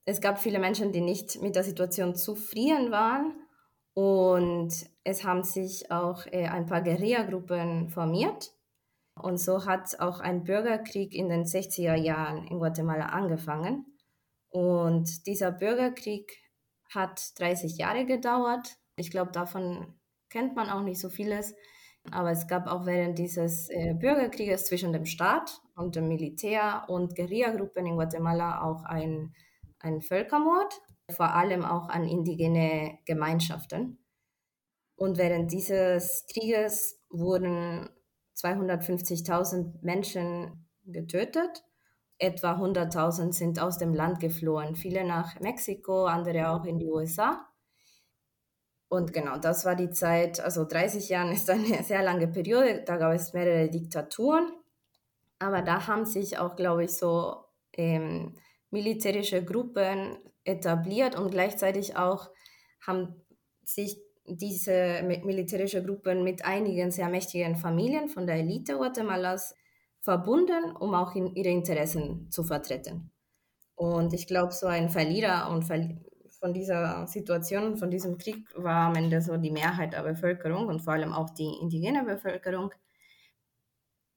es 0.05 0.21
gab 0.21 0.39
viele 0.39 0.59
Menschen, 0.59 0.91
die 0.91 1.01
nicht 1.01 1.41
mit 1.41 1.55
der 1.55 1.63
Situation 1.63 2.15
zufrieden 2.15 2.91
waren 2.91 3.35
und 3.93 4.71
es 5.03 5.23
haben 5.23 5.43
sich 5.43 5.91
auch 5.91 6.25
äh, 6.27 6.47
ein 6.47 6.65
paar 6.65 6.81
Guerilla-Gruppen 6.81 7.89
formiert. 7.89 8.51
Und 9.15 9.37
so 9.37 9.65
hat 9.65 9.99
auch 9.99 10.19
ein 10.19 10.43
Bürgerkrieg 10.43 11.13
in 11.13 11.29
den 11.29 11.43
60er 11.43 11.95
Jahren 11.95 12.47
in 12.47 12.59
Guatemala 12.59 13.07
angefangen. 13.07 13.85
Und 14.49 15.27
dieser 15.27 15.51
Bürgerkrieg 15.51 16.37
hat 16.89 17.39
30 17.39 17.77
Jahre 17.77 18.05
gedauert. 18.05 18.77
Ich 18.95 19.11
glaube, 19.11 19.31
davon 19.31 19.93
kennt 20.29 20.55
man 20.55 20.69
auch 20.69 20.81
nicht 20.81 20.99
so 20.99 21.09
vieles. 21.09 21.53
Aber 22.09 22.31
es 22.31 22.47
gab 22.47 22.67
auch 22.67 22.85
während 22.85 23.19
dieses 23.19 23.69
äh, 23.69 23.93
Bürgerkrieges 23.93 24.65
zwischen 24.65 24.91
dem 24.91 25.05
Staat 25.05 25.61
und 25.75 25.95
dem 25.95 26.07
Militär 26.07 26.85
und 26.87 27.15
Guerilla-Gruppen 27.15 27.85
in 27.85 27.95
Guatemala 27.95 28.63
auch 28.63 28.83
ein 28.83 29.33
ein 29.83 30.01
Völkermord, 30.01 30.81
vor 31.09 31.33
allem 31.33 31.65
auch 31.65 31.89
an 31.89 32.07
indigene 32.07 32.99
Gemeinschaften. 33.05 33.97
Und 34.95 35.17
während 35.17 35.51
dieses 35.51 36.25
Krieges 36.31 36.99
wurden 37.09 37.89
250.000 38.37 39.81
Menschen 39.81 40.67
getötet. 40.85 41.63
Etwa 42.17 42.53
100.000 42.53 43.33
sind 43.33 43.59
aus 43.59 43.79
dem 43.79 43.95
Land 43.95 44.19
geflohen, 44.19 44.75
viele 44.75 45.03
nach 45.03 45.39
Mexiko, 45.39 46.05
andere 46.05 46.49
auch 46.51 46.65
in 46.65 46.77
die 46.77 46.87
USA. 46.87 47.47
Und 48.91 49.13
genau, 49.13 49.37
das 49.37 49.63
war 49.63 49.77
die 49.77 49.89
Zeit, 49.91 50.41
also 50.41 50.65
30 50.65 51.07
Jahre 51.07 51.31
ist 51.31 51.49
eine 51.49 51.81
sehr 51.83 52.03
lange 52.03 52.27
Periode, 52.27 52.83
da 52.85 52.97
gab 52.97 53.13
es 53.13 53.31
mehrere 53.31 53.69
Diktaturen. 53.69 54.51
Aber 55.39 55.61
da 55.61 55.87
haben 55.87 56.05
sich 56.05 56.37
auch, 56.37 56.57
glaube 56.57 56.83
ich, 56.83 56.91
so 56.91 57.45
ähm, 57.71 58.35
militärische 58.69 59.45
Gruppen 59.45 60.17
etabliert 60.43 61.17
und 61.17 61.31
gleichzeitig 61.31 61.95
auch 61.95 62.31
haben 62.85 63.15
sich 63.63 63.97
diese 64.25 65.03
militärische 65.03 65.81
Gruppen 65.85 66.25
mit 66.25 66.43
einigen 66.43 66.91
sehr 66.91 67.07
mächtigen 67.07 67.55
Familien 67.55 68.09
von 68.09 68.27
der 68.27 68.35
Elite 68.35 68.75
Guatemalas 68.75 69.55
verbunden, 70.01 70.75
um 70.77 70.93
auch 70.95 71.15
ihre 71.15 71.49
Interessen 71.49 72.29
zu 72.29 72.43
vertreten. 72.43 73.09
Und 73.75 74.11
ich 74.11 74.27
glaube, 74.27 74.51
so 74.51 74.67
ein 74.67 74.89
Verlierer 74.89 75.49
und 75.49 75.63
Ver 75.63 75.87
von 76.41 76.53
dieser 76.53 77.05
Situation, 77.05 77.77
von 77.77 77.91
diesem 77.91 78.17
Krieg 78.17 78.47
war 78.55 78.87
am 78.87 78.95
Ende 78.95 79.21
so 79.21 79.37
die 79.37 79.51
Mehrheit 79.51 79.93
der 79.93 80.01
Bevölkerung 80.01 80.67
und 80.67 80.81
vor 80.81 80.93
allem 80.93 81.13
auch 81.13 81.29
die 81.29 81.53
indigene 81.61 82.03
Bevölkerung. 82.03 82.73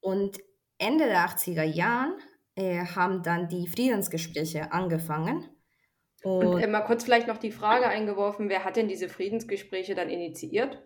Und 0.01 0.39
Ende 0.79 1.05
der 1.05 1.29
80er 1.29 1.63
Jahren 1.63 2.15
äh, 2.57 2.87
haben 2.87 3.23
dann 3.23 3.49
die 3.49 3.69
Friedensgespräche 3.69 4.73
angefangen. 4.73 5.47
Und, 6.23 6.47
und 6.47 6.63
äh, 6.63 6.67
mal 6.67 6.81
kurz 6.81 7.05
vielleicht 7.05 7.29
noch 7.29 7.37
die 7.37 7.53
Frage 7.53 7.87
eingeworfen, 7.87 8.49
wer 8.49 8.65
hat 8.65 8.77
denn 8.77 8.89
diese 8.89 9.11
Friedensgespräche 9.11 9.95
dann 9.95 10.09
initiiert? 10.09 10.83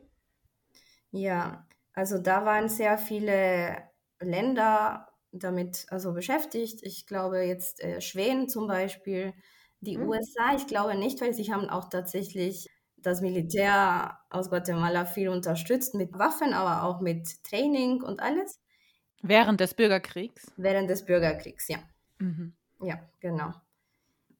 Ja, 1.12 1.68
also 1.92 2.18
da 2.18 2.44
waren 2.44 2.68
sehr 2.68 2.98
viele 2.98 3.76
Länder 4.20 5.06
damit 5.30 5.86
also 5.90 6.12
beschäftigt. 6.14 6.80
Ich 6.82 7.06
glaube 7.06 7.42
jetzt 7.42 7.80
äh, 7.80 8.00
Schweden 8.00 8.48
zum 8.48 8.66
Beispiel, 8.66 9.34
die 9.80 9.96
hm. 9.96 10.08
USA, 10.08 10.54
ich 10.56 10.66
glaube 10.66 10.96
nicht, 10.96 11.20
weil 11.20 11.34
sie 11.34 11.52
haben 11.52 11.68
auch 11.68 11.88
tatsächlich 11.88 12.68
das 12.96 13.20
Militär 13.20 14.18
aus 14.30 14.50
Guatemala 14.50 15.04
viel 15.04 15.28
unterstützt 15.28 15.94
mit 15.94 16.18
Waffen, 16.18 16.52
aber 16.52 16.82
auch 16.82 17.00
mit 17.00 17.26
Training 17.44 18.02
und 18.02 18.20
alles. 18.20 18.60
Während 19.22 19.60
des 19.60 19.74
Bürgerkriegs? 19.74 20.52
Während 20.56 20.90
des 20.90 21.04
Bürgerkriegs, 21.04 21.68
ja. 21.68 21.78
Mhm. 22.18 22.54
Ja, 22.80 22.98
genau. 23.20 23.52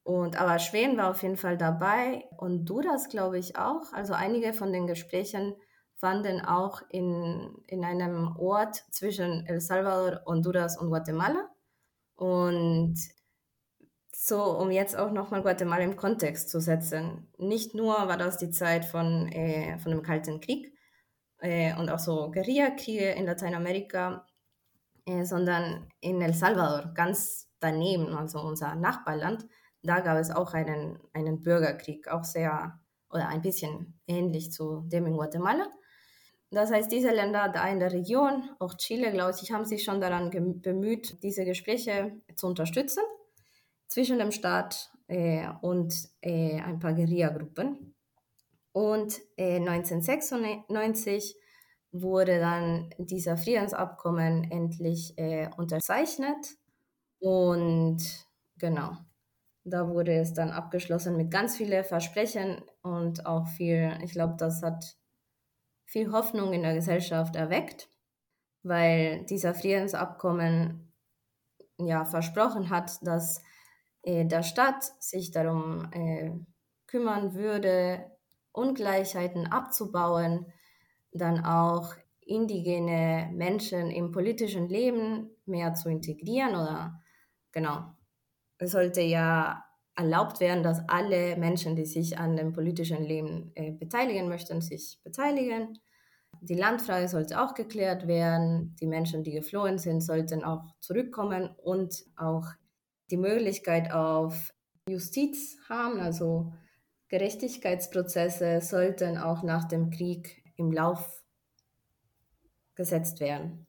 Und 0.03 0.39
aber 0.39 0.59
Schweden 0.59 0.97
war 0.97 1.11
auf 1.11 1.21
jeden 1.21 1.37
Fall 1.37 1.57
dabei 1.57 2.25
und 2.37 2.65
Duras, 2.65 3.09
glaube 3.09 3.37
ich, 3.37 3.57
auch. 3.57 3.93
Also 3.93 4.13
einige 4.13 4.53
von 4.53 4.73
den 4.73 4.87
Gesprächen 4.87 5.55
fanden 5.97 6.41
auch 6.41 6.81
in, 6.89 7.53
in 7.67 7.83
einem 7.83 8.35
Ort 8.37 8.75
zwischen 8.91 9.45
El 9.45 9.59
Salvador, 9.59 10.21
Honduras 10.25 10.79
und 10.79 10.89
Guatemala. 10.89 11.49
Und 12.15 12.95
so, 14.21 14.43
um 14.57 14.69
jetzt 14.69 14.97
auch 14.97 15.11
nochmal 15.11 15.41
Guatemala 15.41 15.81
im 15.81 15.95
Kontext 15.95 16.49
zu 16.49 16.59
setzen. 16.59 17.31
Nicht 17.37 17.73
nur 17.73 17.93
war 17.93 18.17
das 18.17 18.37
die 18.37 18.51
Zeit 18.51 18.83
von, 18.83 19.29
äh, 19.29 19.79
von 19.79 19.91
dem 19.91 20.03
Kalten 20.03 20.41
Krieg 20.41 20.73
äh, 21.39 21.73
und 21.77 21.89
auch 21.89 21.99
so 21.99 22.29
Guerillakriege 22.29 23.11
in 23.11 23.25
Lateinamerika, 23.25 24.27
äh, 25.05 25.23
sondern 25.23 25.87
in 26.01 26.21
El 26.21 26.33
Salvador, 26.33 26.91
ganz 26.93 27.49
daneben, 27.61 28.13
also 28.13 28.41
unser 28.41 28.75
Nachbarland, 28.75 29.47
da 29.83 30.01
gab 30.01 30.17
es 30.17 30.31
auch 30.31 30.53
einen, 30.53 30.99
einen 31.13 31.41
Bürgerkrieg, 31.41 32.09
auch 32.09 32.25
sehr 32.25 32.77
oder 33.09 33.29
ein 33.29 33.41
bisschen 33.41 34.01
ähnlich 34.05 34.51
zu 34.51 34.81
dem 34.87 35.05
in 35.05 35.13
Guatemala. 35.13 35.69
Das 36.51 36.71
heißt, 36.71 36.91
diese 36.91 37.11
Länder 37.11 37.47
da 37.47 37.65
in 37.69 37.79
der 37.79 37.93
Region, 37.93 38.49
auch 38.59 38.75
Chile, 38.75 39.13
glaube 39.13 39.33
ich, 39.41 39.51
haben 39.53 39.63
sich 39.63 39.83
schon 39.85 40.01
daran 40.01 40.29
bemüht, 40.61 41.23
diese 41.23 41.45
Gespräche 41.45 42.21
zu 42.35 42.47
unterstützen 42.47 43.03
zwischen 43.89 44.19
dem 44.19 44.31
Staat 44.31 44.91
äh, 45.07 45.49
und 45.61 45.93
äh, 46.21 46.61
ein 46.61 46.79
paar 46.79 46.93
Guerilla-Gruppen. 46.93 47.95
Und 48.71 49.19
äh, 49.35 49.57
1996 49.57 51.35
wurde 51.91 52.39
dann 52.39 52.91
dieser 52.99 53.35
Friedensabkommen 53.35 54.49
endlich 54.49 55.17
äh, 55.17 55.49
unterzeichnet. 55.57 56.55
Und 57.19 58.01
genau, 58.57 58.91
da 59.65 59.89
wurde 59.89 60.13
es 60.13 60.33
dann 60.33 60.51
abgeschlossen 60.51 61.17
mit 61.17 61.31
ganz 61.31 61.57
vielen 61.57 61.83
Versprechen 61.83 62.61
und 62.83 63.25
auch 63.25 63.47
viel, 63.47 63.97
ich 64.03 64.11
glaube, 64.11 64.35
das 64.37 64.61
hat 64.61 64.95
viel 65.85 66.11
Hoffnung 66.11 66.53
in 66.53 66.61
der 66.61 66.75
Gesellschaft 66.75 67.35
erweckt, 67.35 67.89
weil 68.61 69.25
dieser 69.25 69.55
Friedensabkommen 69.55 70.93
ja 71.79 72.05
versprochen 72.05 72.69
hat, 72.69 73.05
dass 73.05 73.41
äh, 74.03 74.25
der 74.25 74.43
Staat 74.43 74.83
sich 74.99 75.31
darum 75.31 75.89
äh, 75.91 76.31
kümmern 76.87 77.33
würde, 77.33 78.05
Ungleichheiten 78.51 79.47
abzubauen, 79.47 80.47
dann 81.11 81.45
auch 81.45 81.93
indigene 82.21 83.29
Menschen 83.33 83.89
im 83.89 84.11
politischen 84.11 84.69
Leben 84.69 85.29
mehr 85.45 85.73
zu 85.73 85.89
integrieren 85.89 86.51
oder 86.51 87.01
genau. 87.51 87.93
Es 88.57 88.71
sollte 88.71 89.01
ja 89.01 89.63
erlaubt 89.95 90.39
werden, 90.39 90.63
dass 90.63 90.87
alle 90.87 91.35
Menschen, 91.37 91.75
die 91.75 91.85
sich 91.85 92.17
an 92.17 92.37
dem 92.37 92.53
politischen 92.53 93.03
Leben 93.03 93.51
äh, 93.55 93.71
beteiligen 93.71 94.29
möchten, 94.29 94.61
sich 94.61 94.99
beteiligen. 95.03 95.79
Die 96.41 96.55
Landfrage 96.55 97.07
sollte 97.07 97.41
auch 97.41 97.53
geklärt 97.53 98.07
werden. 98.07 98.75
Die 98.79 98.87
Menschen, 98.87 99.23
die 99.23 99.31
geflohen 99.31 99.77
sind, 99.77 100.01
sollten 100.01 100.43
auch 100.43 100.63
zurückkommen 100.79 101.49
und 101.63 102.05
auch 102.15 102.45
die 103.11 103.17
Möglichkeit 103.17 103.91
auf 103.91 104.53
Justiz 104.87 105.57
haben, 105.67 105.99
also 105.99 106.53
Gerechtigkeitsprozesse 107.09 108.61
sollten 108.61 109.17
auch 109.17 109.43
nach 109.43 109.67
dem 109.67 109.89
Krieg 109.89 110.43
im 110.57 110.71
Lauf 110.71 111.23
gesetzt 112.75 113.19
werden. 113.19 113.65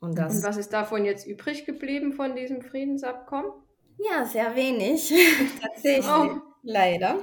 Und, 0.00 0.18
das, 0.18 0.36
Und 0.36 0.42
was 0.42 0.56
ist 0.56 0.72
davon 0.72 1.04
jetzt 1.04 1.26
übrig 1.26 1.64
geblieben 1.64 2.12
von 2.12 2.34
diesem 2.34 2.60
Friedensabkommen? 2.60 3.52
Ja, 3.98 4.24
sehr 4.24 4.54
wenig. 4.56 5.12
Tatsächlich. 5.60 6.06
Oh. 6.06 6.40
Leider. 6.62 7.18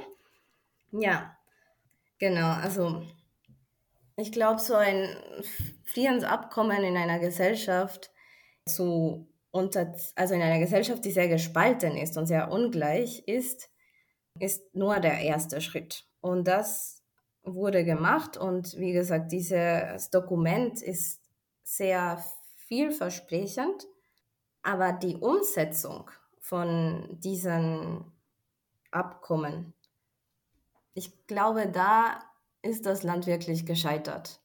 Ja, 0.91 1.37
genau. 2.19 2.51
Also 2.51 3.03
ich 4.17 4.31
glaube, 4.31 4.59
so 4.59 4.75
ein 4.75 5.15
Friedensabkommen 5.85 6.83
in 6.83 6.97
einer 6.97 7.19
Gesellschaft 7.19 8.11
zu 8.65 9.27
unter, 9.51 9.95
also 10.15 10.33
in 10.33 10.41
einer 10.41 10.59
Gesellschaft, 10.59 11.03
die 11.05 11.11
sehr 11.11 11.27
gespalten 11.27 11.97
ist 11.97 12.17
und 12.17 12.27
sehr 12.27 12.51
ungleich 12.51 13.23
ist, 13.27 13.69
ist 14.39 14.75
nur 14.75 14.99
der 14.99 15.19
erste 15.19 15.61
Schritt. 15.61 16.05
Und 16.21 16.47
das 16.47 17.03
wurde 17.43 17.83
gemacht 17.83 18.37
und 18.37 18.77
wie 18.77 18.93
gesagt, 18.93 19.31
dieses 19.31 20.09
Dokument 20.09 20.81
ist 20.81 21.21
sehr 21.63 22.23
vielversprechend, 22.67 23.87
aber 24.61 24.91
die 24.91 25.15
Umsetzung 25.15 26.11
von 26.39 27.17
diesen 27.19 28.05
Abkommen, 28.91 29.73
ich 30.93 31.27
glaube, 31.27 31.67
da 31.67 32.19
ist 32.61 32.85
das 32.85 33.03
Land 33.03 33.25
wirklich 33.25 33.65
gescheitert. 33.65 34.41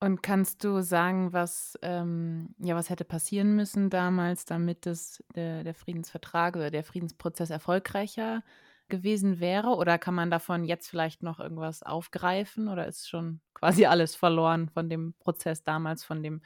Und 0.00 0.22
kannst 0.22 0.64
du 0.64 0.82
sagen, 0.82 1.32
was, 1.32 1.78
ähm, 1.82 2.54
ja, 2.58 2.74
was 2.74 2.90
hätte 2.90 3.04
passieren 3.04 3.56
müssen 3.56 3.90
damals, 3.90 4.44
damit 4.44 4.86
das, 4.86 5.22
der, 5.34 5.64
der 5.64 5.74
Friedensvertrag 5.74 6.56
oder 6.56 6.70
der 6.70 6.84
Friedensprozess 6.84 7.50
erfolgreicher 7.50 8.42
gewesen 8.88 9.40
wäre? 9.40 9.76
Oder 9.76 9.98
kann 9.98 10.14
man 10.14 10.30
davon 10.30 10.64
jetzt 10.64 10.88
vielleicht 10.88 11.22
noch 11.22 11.40
irgendwas 11.40 11.82
aufgreifen? 11.82 12.68
Oder 12.68 12.86
ist 12.86 13.08
schon 13.08 13.40
quasi 13.54 13.86
alles 13.86 14.14
verloren 14.14 14.68
von 14.68 14.88
dem 14.90 15.14
Prozess 15.20 15.62
damals, 15.64 16.04
von 16.04 16.22
dem 16.22 16.42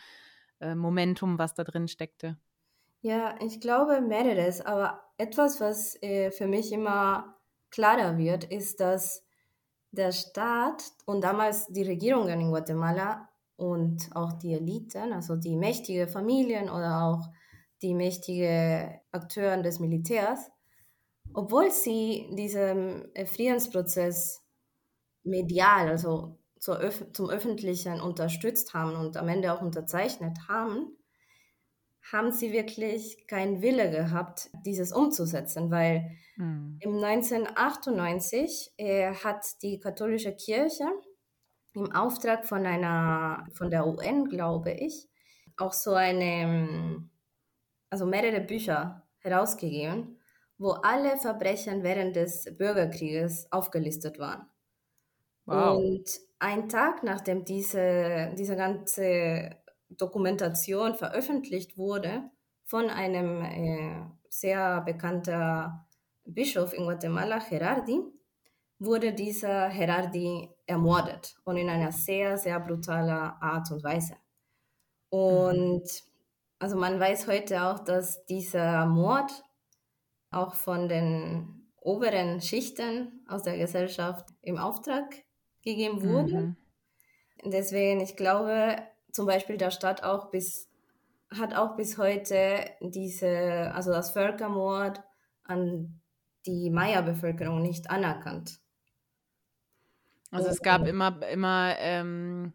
äh, 0.60 0.74
Momentum, 0.74 1.38
was 1.38 1.54
da 1.54 1.64
drin 1.64 1.88
steckte? 1.88 2.38
Ja, 3.00 3.36
ich 3.40 3.60
glaube 3.60 4.00
mehreres, 4.00 4.60
aber 4.60 5.04
etwas, 5.18 5.60
was 5.60 6.00
äh, 6.02 6.30
für 6.32 6.48
mich 6.48 6.72
immer 6.72 7.36
klarer 7.70 8.18
wird, 8.18 8.44
ist, 8.44 8.80
dass 8.80 9.24
der 9.92 10.12
Staat 10.12 10.82
und 11.06 11.22
damals 11.22 11.66
die 11.68 11.84
Regierungen 11.84 12.40
in 12.40 12.50
Guatemala 12.50 13.27
und 13.58 14.08
auch 14.14 14.34
die 14.34 14.54
Eliten, 14.54 15.12
also 15.12 15.34
die 15.34 15.56
mächtigen 15.56 16.08
Familien 16.08 16.70
oder 16.70 17.02
auch 17.02 17.28
die 17.82 17.92
mächtigen 17.92 19.00
Akteure 19.10 19.60
des 19.62 19.80
Militärs, 19.80 20.50
obwohl 21.34 21.70
sie 21.72 22.28
diesen 22.32 23.12
äh, 23.14 23.26
Friedensprozess 23.26 24.44
medial, 25.24 25.88
also 25.88 26.38
zum 26.60 27.30
Öffentlichen 27.30 28.00
unterstützt 28.00 28.74
haben 28.74 28.94
und 28.94 29.16
am 29.16 29.28
Ende 29.28 29.52
auch 29.52 29.62
unterzeichnet 29.62 30.38
haben, 30.48 30.96
haben 32.12 32.32
sie 32.32 32.52
wirklich 32.52 33.26
keinen 33.26 33.60
Wille 33.60 33.90
gehabt, 33.90 34.50
dieses 34.64 34.92
umzusetzen, 34.92 35.70
weil 35.70 36.10
mhm. 36.36 36.78
im 36.80 36.94
1998 37.02 38.72
äh, 38.76 39.14
hat 39.14 39.44
die 39.62 39.80
katholische 39.80 40.34
Kirche 40.34 40.84
im 41.78 41.92
Auftrag 41.92 42.44
von 42.44 42.66
einer, 42.66 43.46
von 43.52 43.70
der 43.70 43.86
UN, 43.86 44.26
glaube 44.28 44.72
ich, 44.72 45.08
auch 45.56 45.72
so 45.72 45.94
eine, 45.94 47.08
also 47.90 48.06
mehrere 48.06 48.40
Bücher 48.40 49.06
herausgegeben, 49.18 50.18
wo 50.58 50.70
alle 50.70 51.16
Verbrechen 51.16 51.82
während 51.82 52.16
des 52.16 52.56
Bürgerkrieges 52.56 53.50
aufgelistet 53.52 54.18
waren. 54.18 54.46
Wow. 55.46 55.78
Und 55.78 56.04
ein 56.38 56.68
Tag 56.68 57.02
nachdem 57.02 57.44
diese, 57.44 58.34
diese 58.36 58.56
ganze 58.56 59.56
Dokumentation 59.88 60.94
veröffentlicht 60.94 61.78
wurde 61.78 62.30
von 62.64 62.90
einem 62.90 63.42
äh, 63.42 64.04
sehr 64.28 64.82
bekannten 64.82 65.70
Bischof 66.24 66.74
in 66.74 66.84
Guatemala, 66.84 67.38
Gerardi, 67.38 68.00
wurde 68.78 69.12
dieser 69.14 69.70
Gerardi 69.70 70.50
ermordet 70.68 71.34
und 71.44 71.56
in 71.56 71.68
einer 71.68 71.90
sehr, 71.90 72.36
sehr 72.36 72.60
brutalen 72.60 73.10
Art 73.10 73.70
und 73.72 73.82
Weise. 73.82 74.16
Und 75.08 75.88
also 76.58 76.76
man 76.76 77.00
weiß 77.00 77.26
heute 77.26 77.62
auch, 77.62 77.78
dass 77.80 78.24
dieser 78.26 78.86
Mord 78.86 79.32
auch 80.30 80.54
von 80.54 80.88
den 80.88 81.72
oberen 81.80 82.40
Schichten 82.42 83.24
aus 83.28 83.44
der 83.44 83.56
Gesellschaft 83.56 84.28
im 84.42 84.58
Auftrag 84.58 85.24
gegeben 85.62 86.02
wurde. 86.02 86.34
Mhm. 86.34 86.56
Deswegen, 87.44 88.00
ich 88.00 88.16
glaube, 88.16 88.76
zum 89.12 89.24
Beispiel 89.26 89.56
der 89.56 89.70
Stadt 89.70 90.02
auch 90.02 90.30
bis, 90.30 90.68
hat 91.34 91.54
auch 91.54 91.76
bis 91.76 91.96
heute 91.96 92.70
diese, 92.80 93.72
also 93.74 93.90
das 93.90 94.10
Völkermord 94.10 95.02
an 95.44 96.02
die 96.46 96.68
Maya-Bevölkerung 96.68 97.62
nicht 97.62 97.88
anerkannt. 97.90 98.60
Also 100.30 100.48
es 100.48 100.60
gab 100.60 100.86
immer, 100.86 101.26
immer 101.28 101.74
ähm, 101.78 102.52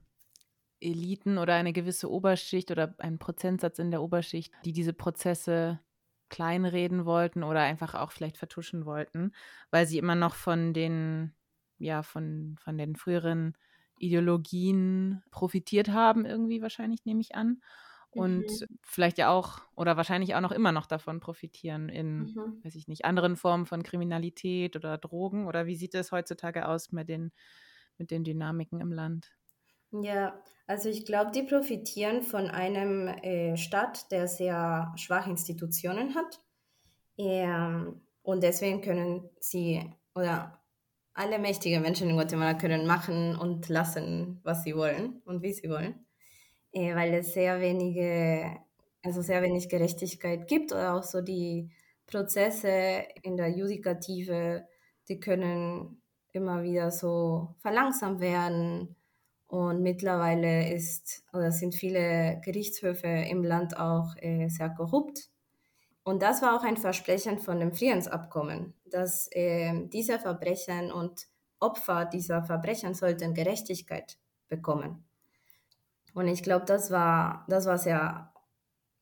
Eliten 0.79 1.37
oder 1.37 1.55
eine 1.55 1.73
gewisse 1.73 2.11
Oberschicht 2.11 2.71
oder 2.71 2.95
einen 2.99 3.19
Prozentsatz 3.19 3.79
in 3.79 3.91
der 3.91 4.01
Oberschicht, 4.01 4.53
die 4.65 4.73
diese 4.73 4.93
Prozesse 4.93 5.79
kleinreden 6.29 7.05
wollten 7.05 7.43
oder 7.43 7.61
einfach 7.61 7.95
auch 7.95 8.11
vielleicht 8.11 8.37
vertuschen 8.37 8.85
wollten, 8.85 9.33
weil 9.71 9.87
sie 9.87 9.97
immer 9.97 10.15
noch 10.15 10.35
von 10.35 10.73
den, 10.73 11.33
ja, 11.77 12.03
von, 12.03 12.57
von 12.59 12.77
den 12.77 12.95
früheren 12.95 13.55
Ideologien 13.99 15.23
profitiert 15.31 15.89
haben, 15.89 16.25
irgendwie 16.25 16.61
wahrscheinlich, 16.61 17.05
nehme 17.05 17.21
ich 17.21 17.35
an. 17.35 17.61
Und 18.15 18.45
mhm. 18.45 18.77
vielleicht 18.81 19.17
ja 19.17 19.29
auch 19.29 19.61
oder 19.75 19.97
wahrscheinlich 19.97 20.35
auch 20.35 20.41
noch 20.41 20.51
immer 20.51 20.71
noch 20.71 20.85
davon 20.85 21.19
profitieren 21.19 21.89
in, 21.89 22.25
mhm. 22.25 22.61
weiß 22.63 22.75
ich 22.75 22.87
nicht, 22.87 23.05
anderen 23.05 23.35
Formen 23.35 23.65
von 23.65 23.83
Kriminalität 23.83 24.75
oder 24.75 24.97
Drogen. 24.97 25.47
Oder 25.47 25.65
wie 25.65 25.75
sieht 25.75 25.95
es 25.95 26.11
heutzutage 26.11 26.67
aus 26.67 26.91
mit 26.91 27.09
den, 27.09 27.31
mit 27.97 28.11
den 28.11 28.23
Dynamiken 28.23 28.81
im 28.81 28.91
Land? 28.91 29.31
Ja, 29.91 30.41
also 30.65 30.89
ich 30.89 31.05
glaube, 31.05 31.31
die 31.31 31.43
profitieren 31.43 32.23
von 32.23 32.49
einem 32.49 33.07
äh, 33.07 33.57
Staat, 33.57 34.11
der 34.11 34.27
sehr 34.27 34.91
schwache 34.95 35.29
Institutionen 35.29 36.15
hat. 36.15 36.41
Ähm, 37.17 38.01
und 38.23 38.41
deswegen 38.41 38.81
können 38.81 39.29
sie 39.39 39.93
oder 40.15 40.63
alle 41.13 41.37
mächtigen 41.37 41.81
Menschen 41.81 42.09
in 42.09 42.15
Guatemala 42.15 42.55
können 42.55 42.87
machen 42.87 43.35
und 43.35 43.69
lassen, 43.69 44.39
was 44.43 44.63
sie 44.63 44.75
wollen 44.75 45.21
und 45.25 45.43
wie 45.43 45.53
sie 45.53 45.69
wollen, 45.69 46.05
äh, 46.73 46.95
weil 46.95 47.13
es 47.13 47.33
sehr 47.33 47.61
wenige, 47.61 48.57
also 49.03 49.21
sehr 49.21 49.41
wenig 49.41 49.69
Gerechtigkeit 49.69 50.47
gibt 50.47 50.71
oder 50.71 50.95
auch 50.95 51.03
so 51.03 51.21
die 51.21 51.69
Prozesse 52.07 53.03
in 53.21 53.37
der 53.37 53.49
Judikative, 53.49 54.67
die 55.07 55.19
können 55.19 56.01
immer 56.31 56.63
wieder 56.63 56.91
so 56.91 57.55
verlangsamt 57.59 58.19
werden 58.19 58.95
und 59.47 59.81
mittlerweile 59.83 60.73
ist 60.73 61.23
oder 61.31 61.51
sind 61.51 61.75
viele 61.75 62.41
Gerichtshöfe 62.43 63.07
im 63.07 63.43
Land 63.43 63.77
auch 63.77 64.15
äh, 64.17 64.47
sehr 64.49 64.71
korrupt. 64.71 65.29
Und 66.03 66.21
das 66.21 66.41
war 66.41 66.57
auch 66.57 66.63
ein 66.63 66.75
Versprechen 66.75 67.37
von 67.39 67.59
dem 67.59 67.71
Friedensabkommen, 67.71 68.73
dass 68.85 69.29
äh, 69.31 69.87
diese 69.87 70.19
Verbrechen 70.19 70.91
und 70.91 71.27
Opfer 71.59 72.05
dieser 72.05 72.43
Verbrechen 72.43 72.93
sollten 72.93 73.33
Gerechtigkeit 73.33 74.17
bekommen. 74.49 75.05
Und 76.13 76.27
ich 76.27 76.43
glaube, 76.43 76.65
das 76.65 76.91
war, 76.91 77.45
das 77.49 77.65
war 77.65 77.77
sehr, 77.77 78.31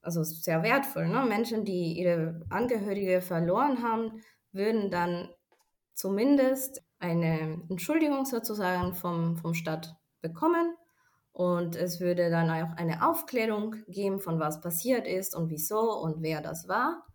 also 0.01 0.23
sehr 0.23 0.63
wertvoll. 0.63 1.07
Ne? 1.07 1.25
Menschen, 1.27 1.65
die 1.65 1.99
ihre 1.99 2.41
Angehörige 2.49 3.21
verloren 3.21 3.83
haben, 3.83 4.21
würden 4.51 4.89
dann 4.89 5.29
zumindest 5.93 6.83
eine 6.99 7.61
Entschuldigung 7.69 8.25
sozusagen 8.25 8.93
vom, 8.93 9.37
vom 9.37 9.53
Staat 9.53 9.95
bekommen 10.21 10.75
und 11.33 11.75
es 11.75 11.99
würde 11.99 12.29
dann 12.29 12.49
auch 12.49 12.75
eine 12.77 13.07
Aufklärung 13.07 13.75
geben, 13.87 14.19
von 14.19 14.39
was 14.39 14.61
passiert 14.61 15.07
ist 15.07 15.35
und 15.35 15.49
wieso 15.49 15.79
und 15.99 16.21
wer 16.21 16.41
das 16.41 16.67
war. 16.67 17.05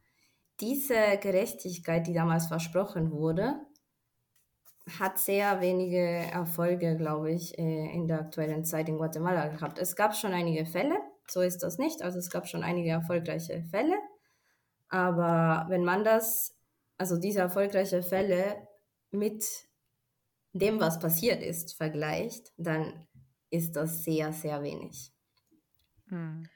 Diese 0.61 1.19
Gerechtigkeit, 1.21 2.07
die 2.07 2.15
damals 2.15 2.47
versprochen 2.47 3.11
wurde, 3.11 3.61
hat 4.99 5.19
sehr 5.19 5.61
wenige 5.61 5.99
Erfolge, 5.99 6.97
glaube 6.97 7.33
ich, 7.33 7.59
äh, 7.59 7.93
in 7.93 8.07
der 8.07 8.21
aktuellen 8.21 8.65
Zeit 8.65 8.89
in 8.89 8.99
Guatemala 8.99 9.49
gehabt. 9.49 9.79
Es 9.79 9.97
gab 9.97 10.15
schon 10.15 10.33
einige 10.33 10.65
Fälle, 10.65 10.97
so 11.29 11.41
ist 11.41 11.63
das 11.63 11.79
nicht. 11.79 12.03
Also 12.03 12.19
es 12.19 12.31
gab 12.31 12.47
schon 12.47 12.63
einige 12.63 12.91
erfolgreiche 12.91 13.65
Fälle. 13.65 13.97
Aber 14.89 15.67
wenn 15.69 15.85
man 15.85 16.05
das, 16.05 16.57
also 16.99 17.19
diese 17.19 17.41
erfolgreichen 17.41 18.03
Fälle 18.03 18.69
mit 19.11 19.45
dem, 20.53 20.81
was 20.81 21.01
passiert 21.01 21.43
ist, 21.43 21.75
vergleicht, 21.75 22.53
dann 22.57 23.07
ist 23.51 23.75
das 23.75 24.05
sehr, 24.05 24.33
sehr 24.33 24.63
wenig. 24.63 25.13
Hm. 26.09 26.49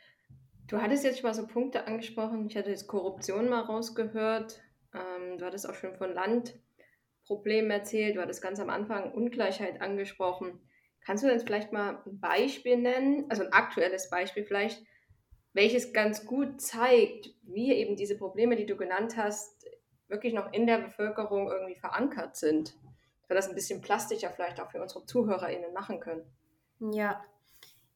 Du 0.69 0.81
hattest 0.81 1.03
jetzt 1.03 1.19
schon 1.19 1.29
mal 1.29 1.35
so 1.35 1.49
Punkte 1.49 1.89
angesprochen. 1.89 2.47
Ich 2.47 2.57
hatte 2.57 2.71
jetzt 2.71 2.87
Korruption 2.87 3.49
mal 3.49 3.63
rausgehört. 3.63 4.61
Ähm, 4.95 5.39
du 5.39 5.45
hattest 5.45 5.69
auch 5.69 5.75
schon 5.75 5.97
von 5.97 6.15
Landproblemen 7.31 7.71
erzählt. 7.71 8.17
Du 8.17 8.21
hattest 8.21 8.43
ganz 8.43 8.59
am 8.61 8.71
Anfang 8.71 9.13
Ungleichheit 9.13 9.81
angesprochen. 9.81 10.61
Kannst 11.01 11.25
du 11.25 11.33
uns 11.33 11.45
vielleicht 11.45 11.73
mal 11.73 12.03
ein 12.05 12.21
Beispiel 12.21 12.77
nennen, 12.77 13.27
also 13.31 13.43
ein 13.43 13.53
aktuelles 13.53 14.11
Beispiel 14.11 14.45
vielleicht, 14.45 14.83
welches 15.53 15.93
ganz 15.93 16.27
gut 16.27 16.61
zeigt, 16.61 17.31
wie 17.43 17.73
eben 17.73 17.97
diese 17.97 18.17
Probleme, 18.17 18.57
die 18.57 18.67
du 18.67 18.77
genannt 18.77 19.17
hast, 19.17 19.67
wirklich 20.09 20.35
noch 20.35 20.53
in 20.53 20.67
der 20.67 20.79
Bevölkerung 20.79 21.51
irgendwie 21.51 21.77
verankert 21.77 22.37
sind? 22.37 22.75
wir 23.29 23.37
das 23.37 23.49
ein 23.49 23.55
bisschen 23.55 23.81
plastischer 23.81 24.31
vielleicht 24.31 24.61
auch 24.61 24.73
für 24.73 24.83
unsere 24.83 25.07
ZuhörerInnen 25.07 25.73
machen 25.73 26.01
können. 26.01 26.25
Ja, 26.81 27.23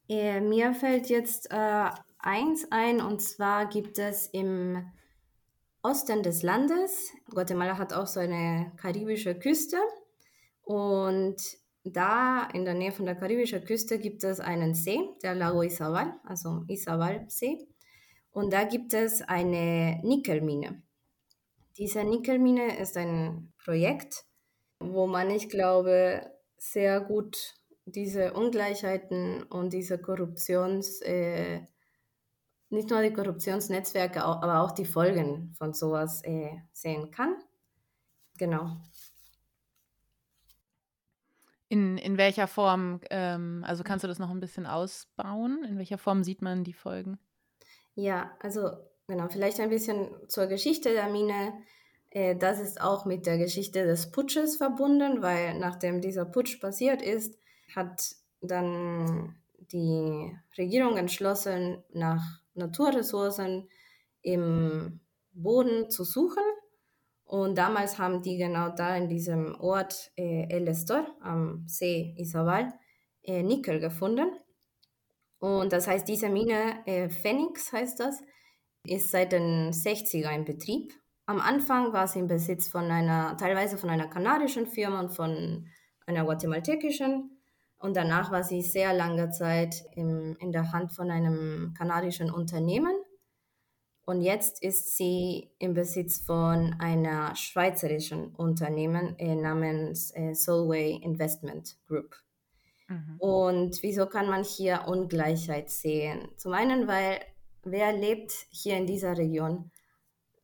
äh, 0.07 0.39
mir 0.39 0.73
fällt 0.73 1.09
jetzt 1.09 1.51
äh, 1.51 1.89
eins 2.19 2.71
ein 2.71 3.01
und 3.01 3.21
zwar 3.21 3.65
gibt 3.65 3.99
es 3.99 4.27
im 4.27 4.89
Osten 5.85 6.23
des 6.23 6.41
Landes, 6.41 7.11
Guatemala 7.29 7.77
hat 7.77 7.93
auch 7.93 8.07
so 8.07 8.19
eine 8.19 8.71
karibische 8.77 9.37
Küste 9.37 9.77
und 10.63 11.35
da 11.83 12.47
in 12.53 12.65
der 12.65 12.73
Nähe 12.73 12.91
von 12.91 13.05
der 13.05 13.13
karibischen 13.13 13.63
Küste 13.63 13.99
gibt 13.99 14.23
es 14.23 14.39
einen 14.39 14.73
See, 14.73 14.99
der 15.21 15.35
Lago 15.35 15.61
Izabal, 15.61 16.19
also 16.23 16.63
Izabal-See. 16.67 17.67
Und 18.31 18.51
da 18.51 18.63
gibt 18.63 18.95
es 18.95 19.21
eine 19.21 20.01
Nickelmine. 20.03 20.81
Diese 21.77 22.03
Nickelmine 22.03 22.79
ist 22.79 22.97
ein 22.97 23.53
Projekt, 23.63 24.25
wo 24.79 25.05
man, 25.05 25.29
ich 25.29 25.49
glaube, 25.49 26.31
sehr 26.57 26.99
gut 26.99 27.53
diese 27.85 28.33
Ungleichheiten 28.33 29.43
und 29.43 29.71
diese 29.71 29.99
Korruptions, 29.99 30.99
äh, 31.01 31.61
nicht 32.69 32.89
nur 32.89 33.01
die 33.01 33.13
Korruptionsnetzwerke, 33.13 34.23
aber 34.23 34.61
auch 34.61 34.71
die 34.71 34.85
Folgen 34.85 35.53
von 35.57 35.73
sowas 35.73 36.23
äh, 36.23 36.51
sehen 36.73 37.11
kann. 37.11 37.35
Genau. 38.37 38.77
In, 41.67 41.97
in 41.97 42.17
welcher 42.17 42.47
Form, 42.47 42.99
ähm, 43.09 43.63
also 43.65 43.83
kannst 43.83 44.03
du 44.03 44.07
das 44.07 44.19
noch 44.19 44.29
ein 44.29 44.39
bisschen 44.39 44.65
ausbauen? 44.65 45.63
In 45.63 45.77
welcher 45.77 45.97
Form 45.97 46.23
sieht 46.23 46.41
man 46.41 46.63
die 46.63 46.73
Folgen? 46.73 47.17
Ja, 47.95 48.31
also 48.41 48.69
genau, 49.07 49.27
vielleicht 49.29 49.59
ein 49.59 49.69
bisschen 49.69 50.09
zur 50.27 50.47
Geschichte 50.47 50.93
der 50.93 51.09
Mine. 51.09 51.53
Äh, 52.11 52.35
das 52.35 52.59
ist 52.59 52.81
auch 52.81 53.05
mit 53.05 53.25
der 53.25 53.37
Geschichte 53.37 53.85
des 53.85 54.11
Putsches 54.11 54.57
verbunden, 54.57 55.21
weil 55.21 55.57
nachdem 55.59 56.01
dieser 56.01 56.25
Putsch 56.25 56.59
passiert 56.61 57.01
ist, 57.01 57.37
hat 57.75 58.15
dann 58.41 59.35
die 59.71 60.37
Regierung 60.57 60.97
entschlossen, 60.97 61.83
nach 61.93 62.44
Naturressourcen 62.55 63.69
im 64.21 64.99
Boden 65.31 65.89
zu 65.89 66.03
suchen. 66.03 66.43
Und 67.23 67.57
damals 67.57 67.97
haben 67.97 68.21
die 68.21 68.37
genau 68.37 68.69
da 68.69 68.95
in 68.95 69.07
diesem 69.07 69.55
Ort 69.59 70.11
äh, 70.15 70.47
El 70.49 70.67
Estor 70.67 71.07
am 71.21 71.63
See 71.67 72.13
Isabal 72.17 72.73
äh, 73.23 73.41
Nickel 73.41 73.79
gefunden. 73.79 74.31
Und 75.39 75.73
das 75.73 75.87
heißt, 75.87 76.07
diese 76.07 76.29
Mine, 76.29 76.85
äh, 76.85 77.09
Phoenix 77.09 77.71
heißt 77.73 77.99
das, 77.99 78.21
ist 78.85 79.11
seit 79.11 79.31
den 79.31 79.71
60er 79.71 80.29
in 80.29 80.45
Betrieb 80.45 80.93
am 81.27 81.39
Anfang 81.39 81.91
war 81.91 82.07
sie 82.07 82.19
im 82.19 82.27
Besitz 82.27 82.67
von 82.67 82.91
einer, 82.91 83.35
teilweise 83.37 83.77
von 83.77 83.89
einer 83.89 84.07
kanadischen 84.07 84.67
Firma 84.67 84.99
und 84.99 85.09
von 85.09 85.67
einer 86.05 86.23
guatemaltekischen. 86.23 87.34
Und 87.85 87.95
danach 87.95 88.31
war 88.31 88.43
sie 88.43 88.61
sehr 88.61 88.93
lange 88.93 89.29
Zeit 89.29 89.85
im, 89.95 90.35
in 90.39 90.51
der 90.51 90.71
Hand 90.71 90.91
von 90.91 91.11
einem 91.11 91.73
kanadischen 91.77 92.31
Unternehmen. 92.31 92.95
Und 94.05 94.21
jetzt 94.21 94.61
ist 94.61 94.97
sie 94.97 95.51
im 95.59 95.73
Besitz 95.73 96.21
von 96.21 96.75
einer 96.79 97.35
schweizerischen 97.35 98.35
Unternehmen 98.35 99.17
äh, 99.19 99.35
namens 99.35 100.11
äh, 100.15 100.33
Solway 100.33 100.99
Investment 101.01 101.77
Group. 101.87 102.15
Mhm. 102.87 103.17
Und 103.19 103.83
wieso 103.83 104.05
kann 104.07 104.29
man 104.29 104.43
hier 104.43 104.85
Ungleichheit 104.87 105.69
sehen? 105.69 106.27
Zum 106.37 106.53
einen, 106.53 106.87
weil 106.87 107.19
wer 107.63 107.93
lebt 107.93 108.31
hier 108.49 108.77
in 108.77 108.85
dieser 108.85 109.17
Region? 109.17 109.71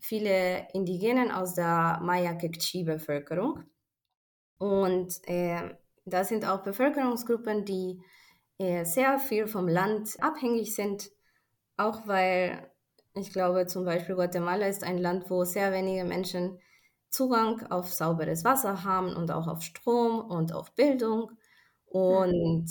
viele 0.02 0.68
Indigenen 0.74 1.32
aus 1.32 1.54
der 1.54 2.00
Maya-Kekchi-Bevölkerung. 2.02 3.64
Und 4.58 5.22
äh, 5.28 5.76
das 6.06 6.30
sind 6.30 6.46
auch 6.46 6.64
Bevölkerungsgruppen, 6.64 7.66
die 7.66 8.02
äh, 8.58 8.86
sehr 8.86 9.20
viel 9.20 9.48
vom 9.48 9.68
Land 9.68 10.16
abhängig 10.20 10.76
sind, 10.76 11.10
auch 11.78 12.08
weil 12.08 12.72
ich 13.14 13.34
glaube 13.34 13.68
zum 13.68 13.86
Beispiel 13.86 14.16
Guatemala 14.16 14.68
ist 14.68 14.84
ein 14.84 14.98
Land, 14.98 15.30
wo 15.30 15.44
sehr 15.44 15.72
wenige 15.72 16.06
Menschen 16.06 16.60
Zugang 17.10 17.66
auf 17.70 17.94
sauberes 17.94 18.46
Wasser 18.46 18.84
haben 18.84 19.16
und 19.16 19.32
auch 19.32 19.48
auf 19.48 19.62
Strom 19.62 20.20
und 20.22 20.54
auf 20.54 20.74
Bildung. 20.76 21.32
Und, 21.86 22.70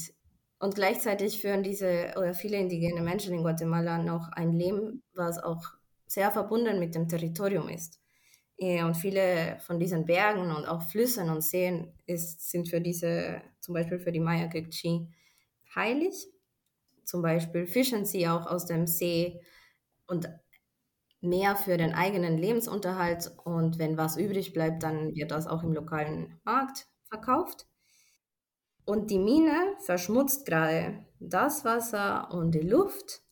und 0.59 0.75
gleichzeitig 0.75 1.43
führen 1.43 1.63
diese 1.63 2.15
oder 2.17 2.33
viele 2.33 2.57
indigene 2.57 3.03
Menschen 3.03 3.35
in 3.35 3.43
Guatemala 3.43 3.99
noch 3.99 4.31
ein 4.33 4.53
Leben, 4.53 5.03
was 5.15 5.39
auch 5.39 5.63
sehr 6.07 6.31
verbunden 6.31 6.81
mit 6.81 6.95
dem 6.95 7.07
Territorium 7.07 7.69
ist. 7.69 8.01
Äh, 8.61 8.85
und 8.85 8.95
viele 8.97 9.59
von 9.61 9.79
diesen 9.81 10.05
Bergen 10.05 10.51
und 10.55 10.67
auch 10.67 10.83
Flüssen 10.83 11.31
und 11.31 11.43
Seen 11.43 11.95
ist, 12.07 12.51
sind 12.51 12.69
für 12.69 12.81
diese, 12.81 13.43
zum 13.61 13.75
Beispiel 13.75 13.99
für 13.99 14.13
die 14.13 14.21
Maya 14.21 14.49
Kekchi, 14.49 15.09
heilig. 15.75 16.29
Zum 17.05 17.23
Beispiel 17.23 17.67
fischen 17.67 18.05
sie 18.05 18.29
auch 18.29 18.47
aus 18.47 18.67
dem 18.67 18.87
See 18.87 19.41
und 20.07 20.29
mehr 21.21 21.57
für 21.57 21.77
den 21.79 21.95
eigenen 21.95 22.39
Lebensunterhalt. 22.39 23.33
Und 23.45 23.79
wenn 23.79 23.97
was 23.97 24.17
übrig 24.17 24.53
bleibt, 24.53 24.83
dann 24.83 25.15
wird 25.15 25.31
das 25.31 25.47
auch 25.47 25.63
im 25.63 25.73
lokalen 25.73 26.41
Markt 26.45 26.87
verkauft. 27.05 27.67
Und 28.85 29.11
die 29.11 29.19
Mine 29.19 29.77
verschmutzt 29.81 30.45
gerade 30.47 31.07
das 31.19 31.65
Wasser 31.65 32.31
und 32.33 32.53
die 32.55 32.61
Luft 32.61 33.23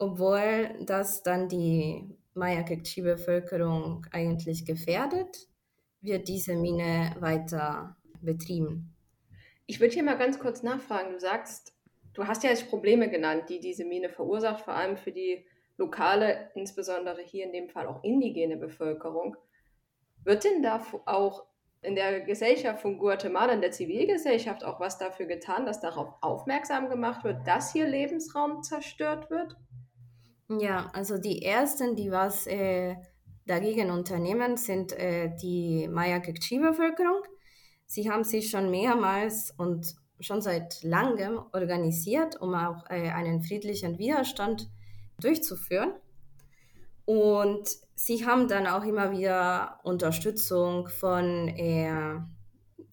obwohl 0.00 0.76
das 0.86 1.22
dann 1.22 1.48
die 1.48 2.18
Maya-Kekchi-Bevölkerung 2.34 4.06
eigentlich 4.12 4.64
gefährdet, 4.64 5.48
wird 6.00 6.28
diese 6.28 6.54
Mine 6.56 7.14
weiter 7.20 7.96
betrieben. 8.20 8.94
Ich 9.66 9.80
würde 9.80 9.94
hier 9.94 10.02
mal 10.02 10.18
ganz 10.18 10.38
kurz 10.38 10.62
nachfragen. 10.62 11.12
Du 11.12 11.20
sagst, 11.20 11.74
du 12.14 12.26
hast 12.26 12.42
ja 12.42 12.50
jetzt 12.50 12.68
Probleme 12.68 13.10
genannt, 13.10 13.44
die 13.48 13.60
diese 13.60 13.84
Mine 13.84 14.08
verursacht, 14.08 14.64
vor 14.64 14.74
allem 14.74 14.96
für 14.96 15.12
die 15.12 15.44
lokale, 15.76 16.50
insbesondere 16.54 17.22
hier 17.22 17.44
in 17.46 17.52
dem 17.52 17.68
Fall 17.68 17.86
auch 17.86 18.02
indigene 18.04 18.56
Bevölkerung. 18.56 19.36
Wird 20.24 20.44
denn 20.44 20.62
da 20.62 20.84
auch 21.06 21.46
in 21.82 21.94
der 21.94 22.20
Gesellschaft 22.20 22.82
von 22.82 22.98
Guatemala, 22.98 23.54
in 23.54 23.62
der 23.62 23.70
Zivilgesellschaft 23.70 24.64
auch 24.64 24.80
was 24.80 24.98
dafür 24.98 25.26
getan, 25.26 25.64
dass 25.64 25.80
darauf 25.80 26.14
aufmerksam 26.20 26.90
gemacht 26.90 27.24
wird, 27.24 27.46
dass 27.46 27.72
hier 27.72 27.88
Lebensraum 27.88 28.62
zerstört 28.62 29.30
wird? 29.30 29.56
Ja, 30.58 30.90
also 30.94 31.16
die 31.16 31.42
ersten, 31.42 31.94
die 31.94 32.10
was 32.10 32.46
äh, 32.48 32.96
dagegen 33.46 33.90
unternehmen, 33.90 34.56
sind 34.56 34.92
äh, 34.92 35.30
die 35.40 35.86
Maya-Kekchi-Bevölkerung. 35.86 37.22
Sie 37.86 38.10
haben 38.10 38.24
sich 38.24 38.50
schon 38.50 38.68
mehrmals 38.68 39.52
und 39.56 39.94
schon 40.18 40.42
seit 40.42 40.82
langem 40.82 41.40
organisiert, 41.52 42.40
um 42.40 42.54
auch 42.54 42.84
äh, 42.90 43.10
einen 43.10 43.42
friedlichen 43.42 43.98
Widerstand 43.98 44.68
durchzuführen. 45.20 45.92
Und 47.04 47.68
sie 47.94 48.26
haben 48.26 48.48
dann 48.48 48.66
auch 48.66 48.84
immer 48.84 49.12
wieder 49.12 49.78
Unterstützung 49.84 50.88
von 50.88 51.48
äh, 51.48 52.18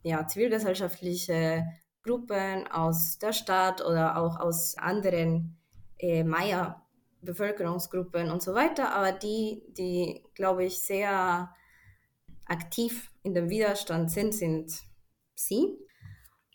ja, 0.03 0.27
zivilgesellschaftlichen 0.27 1.67
Gruppen 2.03 2.67
aus 2.67 3.17
der 3.17 3.33
Stadt 3.33 3.83
oder 3.83 4.17
auch 4.17 4.39
aus 4.39 4.77
anderen 4.77 5.57
äh, 5.97 6.23
Maya 6.23 6.86
Bevölkerungsgruppen 7.21 8.31
und 8.31 8.41
so 8.41 8.53
weiter, 8.53 8.93
aber 8.93 9.11
die, 9.11 9.63
die, 9.77 10.23
glaube 10.35 10.65
ich, 10.65 10.79
sehr 10.79 11.53
aktiv 12.45 13.11
in 13.23 13.33
dem 13.33 13.49
Widerstand 13.49 14.11
sind, 14.11 14.33
sind 14.33 14.71
sie. 15.35 15.77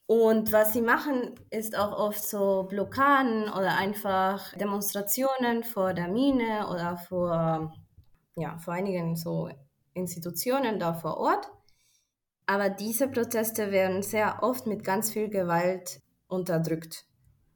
Und 0.06 0.52
was 0.52 0.72
sie 0.72 0.82
machen, 0.82 1.34
ist 1.50 1.76
auch 1.76 1.98
oft 1.98 2.22
so 2.22 2.64
Blockaden 2.64 3.44
oder 3.44 3.76
einfach 3.76 4.52
Demonstrationen 4.56 5.64
vor 5.64 5.94
der 5.94 6.08
Mine 6.08 6.68
oder 6.68 6.96
vor, 6.96 7.72
ja, 8.36 8.58
vor 8.58 8.74
einigen 8.74 9.16
so 9.16 9.48
Institutionen 9.94 10.78
da 10.78 10.94
vor 10.94 11.18
Ort. 11.18 11.48
Aber 12.46 12.68
diese 12.68 13.08
Proteste 13.08 13.70
werden 13.70 14.02
sehr 14.02 14.42
oft 14.42 14.66
mit 14.66 14.84
ganz 14.84 15.12
viel 15.12 15.28
Gewalt 15.28 16.02
unterdrückt. 16.26 17.06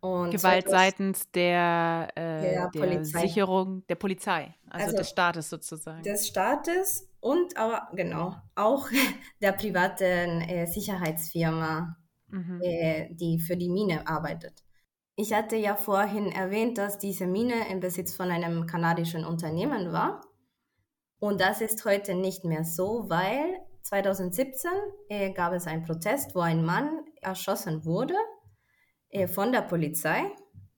Und 0.07 0.31
Gewalt 0.31 0.69
seitens 0.69 1.31
der, 1.33 2.09
äh, 2.15 2.41
der, 2.41 2.71
der. 2.71 3.05
Sicherung 3.05 3.87
der 3.89 3.97
Polizei, 3.97 4.55
also, 4.69 4.87
also, 4.87 4.97
des 4.99 5.11
Staates 5.11 5.51
sozusagen. 5.51 6.03
Des 6.03 6.29
Staates 6.29 7.09
und 7.21 7.57
aber 7.57 7.89
genau 7.93 8.37
auch 8.55 8.89
der 9.43 9.53
privaten 9.53 10.43
äh, 10.43 10.67
Sicherheitsfirma, 10.67 11.97
mhm. 12.29 12.61
äh, 12.63 13.09
die 13.15 13.41
für 13.41 13.57
die 13.57 13.69
Mine 13.69 14.07
arbeitet. 14.07 14.63
Ich 15.17 15.33
hatte 15.33 15.57
ja 15.57 15.75
vorhin 15.75 16.31
erwähnt, 16.31 16.79
dass 16.79 16.99
diese 16.99 17.27
Mine 17.27 17.69
im 17.71 17.81
Besitz 17.81 18.15
von 18.15 18.31
einem 18.31 18.67
kanadischen 18.67 19.25
Unternehmen 19.25 19.93
war. 19.93 20.21
Und 21.19 21.41
das 21.41 21.63
ist 21.63 21.85
heute 21.85 22.15
nicht 22.15 22.45
mehr 22.45 22.65
so, 22.65 23.07
weil 23.09 23.59
2017 23.83 24.71
äh, 25.09 25.33
gab 25.33 25.53
es 25.55 25.67
einen 25.67 25.85
Protest, 25.85 26.35
wo 26.35 26.41
ein 26.41 26.65
Mann 26.65 27.01
erschossen 27.23 27.85
wurde 27.85 28.15
von 29.29 29.53
der 29.53 29.63
Polizei 29.63 30.23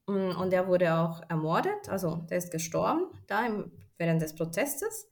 mm, 0.07 0.37
und 0.39 0.53
er 0.53 0.69
wurde 0.69 0.95
auch 0.95 1.23
ermordet, 1.29 1.89
also 1.89 2.17
der 2.31 2.39
ist 2.39 2.51
gestorben 2.51 3.05
da 3.27 3.47
im, 3.47 3.73
während 3.97 4.23
des 4.23 4.35
Protestes. 4.35 5.09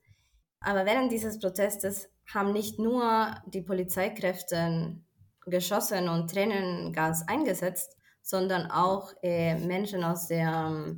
Aber 0.61 0.85
während 0.85 1.13
dieses 1.13 1.39
Protestes 1.39 2.09
haben 2.33 2.53
nicht 2.53 2.79
nur 2.79 3.35
die 3.47 3.63
Polizeikräfte 3.63 5.01
geschossen 5.45 6.09
und 6.09 6.31
Tränengas 6.31 7.27
eingesetzt, 7.29 7.97
sondern 8.23 8.71
auch 8.71 9.13
äh, 9.23 9.55
Menschen 9.59 10.03
aus 10.03 10.27
der 10.27 10.97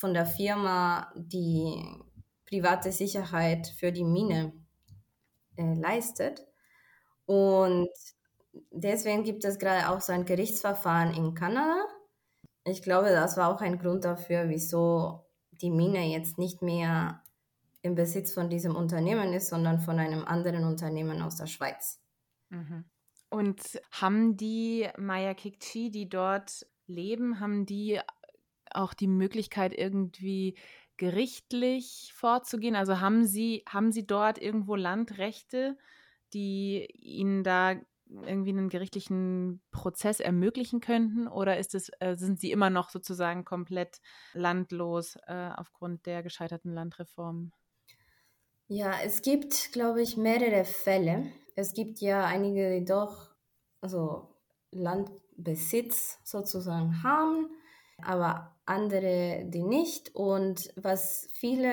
von 0.00 0.14
der 0.14 0.24
Firma, 0.24 1.12
die 1.14 1.84
private 2.46 2.90
Sicherheit 2.90 3.66
für 3.66 3.92
die 3.92 4.04
Mine 4.04 4.54
äh, 5.56 5.74
leistet. 5.74 6.46
Und 7.26 7.90
deswegen 8.70 9.24
gibt 9.24 9.44
es 9.44 9.58
gerade 9.58 9.88
auch 9.90 10.00
so 10.00 10.12
ein 10.12 10.24
Gerichtsverfahren 10.24 11.14
in 11.14 11.34
Kanada. 11.34 11.84
Ich 12.64 12.82
glaube, 12.82 13.10
das 13.10 13.36
war 13.36 13.54
auch 13.54 13.60
ein 13.60 13.78
Grund 13.78 14.04
dafür, 14.04 14.48
wieso 14.48 15.24
die 15.50 15.70
Mine 15.70 16.06
jetzt 16.06 16.38
nicht 16.38 16.62
mehr 16.62 17.22
im 17.82 17.94
Besitz 17.94 18.32
von 18.32 18.50
diesem 18.50 18.76
Unternehmen 18.76 19.32
ist, 19.32 19.48
sondern 19.48 19.80
von 19.80 19.98
einem 19.98 20.24
anderen 20.24 20.64
Unternehmen 20.64 21.22
aus 21.22 21.36
der 21.36 21.46
Schweiz. 21.46 22.00
Mhm. 22.50 22.84
Und 23.30 23.80
haben 23.92 24.36
die 24.36 24.88
Maya 24.98 25.34
Kikchi, 25.34 25.90
die 25.90 26.08
dort 26.08 26.66
leben, 26.86 27.40
haben 27.40 27.64
die 27.64 28.00
auch 28.72 28.92
die 28.92 29.06
Möglichkeit, 29.06 29.72
irgendwie 29.76 30.58
gerichtlich 30.96 32.12
vorzugehen? 32.14 32.76
Also 32.76 33.00
haben 33.00 33.24
Sie, 33.24 33.64
haben 33.68 33.92
Sie 33.92 34.06
dort 34.06 34.38
irgendwo 34.38 34.74
Landrechte, 34.74 35.78
die 36.34 36.86
Ihnen 36.92 37.42
da 37.42 37.76
irgendwie 38.24 38.50
einen 38.50 38.68
gerichtlichen 38.68 39.62
Prozess 39.70 40.20
ermöglichen 40.20 40.80
könnten? 40.80 41.28
Oder 41.28 41.58
ist 41.58 41.74
es, 41.74 41.90
äh, 42.00 42.16
sind 42.16 42.40
Sie 42.40 42.50
immer 42.50 42.70
noch 42.70 42.90
sozusagen 42.90 43.44
komplett 43.44 44.00
landlos 44.32 45.16
äh, 45.26 45.50
aufgrund 45.56 46.06
der 46.06 46.22
gescheiterten 46.22 46.72
Landreform? 46.72 47.52
Ja, 48.68 48.92
es 49.04 49.22
gibt, 49.22 49.72
glaube 49.72 50.02
ich, 50.02 50.16
mehrere 50.16 50.64
Fälle. 50.64 51.32
Es 51.56 51.72
gibt 51.72 52.00
ja 52.00 52.24
einige, 52.24 52.78
die 52.78 52.84
doch 52.84 53.30
also 53.80 54.36
Landbesitz 54.70 56.18
sozusagen 56.24 57.02
haben, 57.02 57.48
aber 58.02 58.56
andere, 58.66 59.44
die 59.46 59.62
nicht. 59.62 60.14
Und 60.14 60.72
was 60.76 61.28
viele 61.32 61.72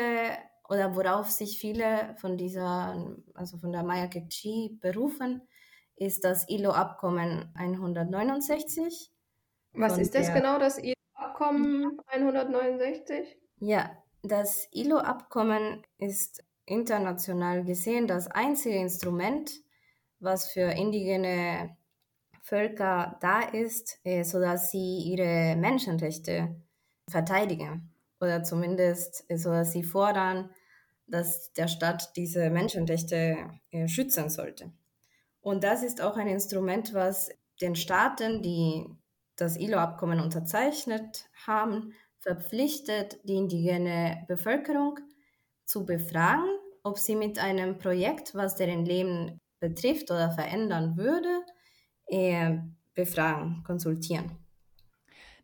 oder 0.70 0.96
worauf 0.96 1.30
sich 1.30 1.60
viele 1.60 2.16
von 2.20 2.38
dieser, 2.38 3.16
also 3.34 3.58
von 3.58 3.72
der 3.72 3.84
Maya 3.84 4.08
Kekchi 4.08 4.78
berufen, 4.82 5.42
ist 5.98 6.24
das 6.24 6.48
ILO-Abkommen 6.48 7.52
169. 7.56 9.12
Was 9.74 9.98
ist 9.98 10.16
das 10.16 10.34
genau, 10.34 10.60
das 10.60 10.78
ILO-Abkommen 10.78 12.00
169? 12.08 13.38
Ja, 13.60 13.92
das 14.24 14.68
ILO-Abkommen 14.72 15.84
ist 15.98 16.44
international 16.66 17.64
gesehen 17.64 18.08
das 18.08 18.28
einzige 18.28 18.78
Instrument, 18.78 19.52
was 20.20 20.50
für 20.50 20.72
indigene 20.72 21.76
Völker 22.42 23.18
da 23.22 23.42
ist, 23.42 24.00
äh, 24.04 24.24
sodass 24.24 24.72
sie 24.72 25.00
ihre 25.00 25.56
Menschenrechte 25.56 26.56
verteidigen 27.10 27.94
oder 28.20 28.44
zumindest 28.44 29.26
äh, 29.30 29.38
sodass 29.38 29.72
sie 29.72 29.84
fordern, 29.84 30.50
dass 31.08 31.52
der 31.54 31.68
Staat 31.68 32.16
diese 32.16 32.50
Menschenrechte 32.50 33.50
äh, 33.72 33.88
schützen 33.88 34.30
sollte. 34.30 34.72
Und 35.48 35.64
das 35.64 35.82
ist 35.82 36.02
auch 36.02 36.18
ein 36.18 36.28
Instrument, 36.28 36.94
was 36.94 37.30
den 37.62 37.78
Staaten, 37.78 38.42
die 38.42 38.86
das 39.38 39.56
ILO-Abkommen 39.56 40.20
unterzeichnet 40.20 41.30
haben, 41.46 41.94
verpflichtet, 42.20 43.18
die 43.24 43.36
indigene 43.36 44.26
Bevölkerung 44.28 45.00
zu 45.64 45.86
befragen, 45.86 46.50
ob 46.84 46.98
sie 46.98 47.16
mit 47.16 47.40
einem 47.40 47.78
Projekt, 47.78 48.36
was 48.36 48.58
deren 48.58 48.84
Leben 48.84 49.40
betrifft 49.62 50.12
oder 50.12 50.32
verändern 50.32 50.98
würde, 50.98 51.46
äh, 52.08 52.58
befragen, 52.94 53.64
konsultieren. 53.66 54.38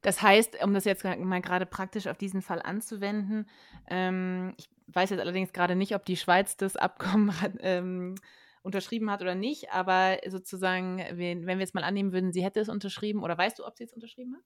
Das 0.01 0.21
heißt, 0.21 0.61
um 0.65 0.73
das 0.73 0.83
jetzt 0.83 1.05
mal 1.05 1.41
gerade 1.41 1.65
praktisch 1.65 2.07
auf 2.07 2.17
diesen 2.17 2.41
Fall 2.41 2.61
anzuwenden, 2.61 3.47
ähm, 3.87 4.53
ich 4.57 4.69
weiß 4.87 5.11
jetzt 5.11 5.21
allerdings 5.21 5.53
gerade 5.53 5.77
nicht, 5.77 5.95
ob 5.95 6.03
die 6.03 6.17
Schweiz 6.17 6.57
das 6.57 6.75
Abkommen 6.75 7.33
ähm, 7.61 8.15
unterschrieben 8.63 9.11
hat 9.11 9.21
oder 9.21 9.35
nicht, 9.35 9.71
aber 9.71 10.17
sozusagen, 10.27 10.97
wenn, 10.97 11.45
wenn 11.45 11.57
wir 11.57 11.65
jetzt 11.65 11.75
mal 11.75 11.83
annehmen 11.83 12.13
würden, 12.13 12.31
sie 12.31 12.43
hätte 12.43 12.59
es 12.59 12.69
unterschrieben, 12.69 13.21
oder 13.21 13.37
weißt 13.37 13.59
du, 13.59 13.65
ob 13.65 13.77
sie 13.77 13.83
es 13.83 13.93
unterschrieben 13.93 14.35
hat? 14.35 14.43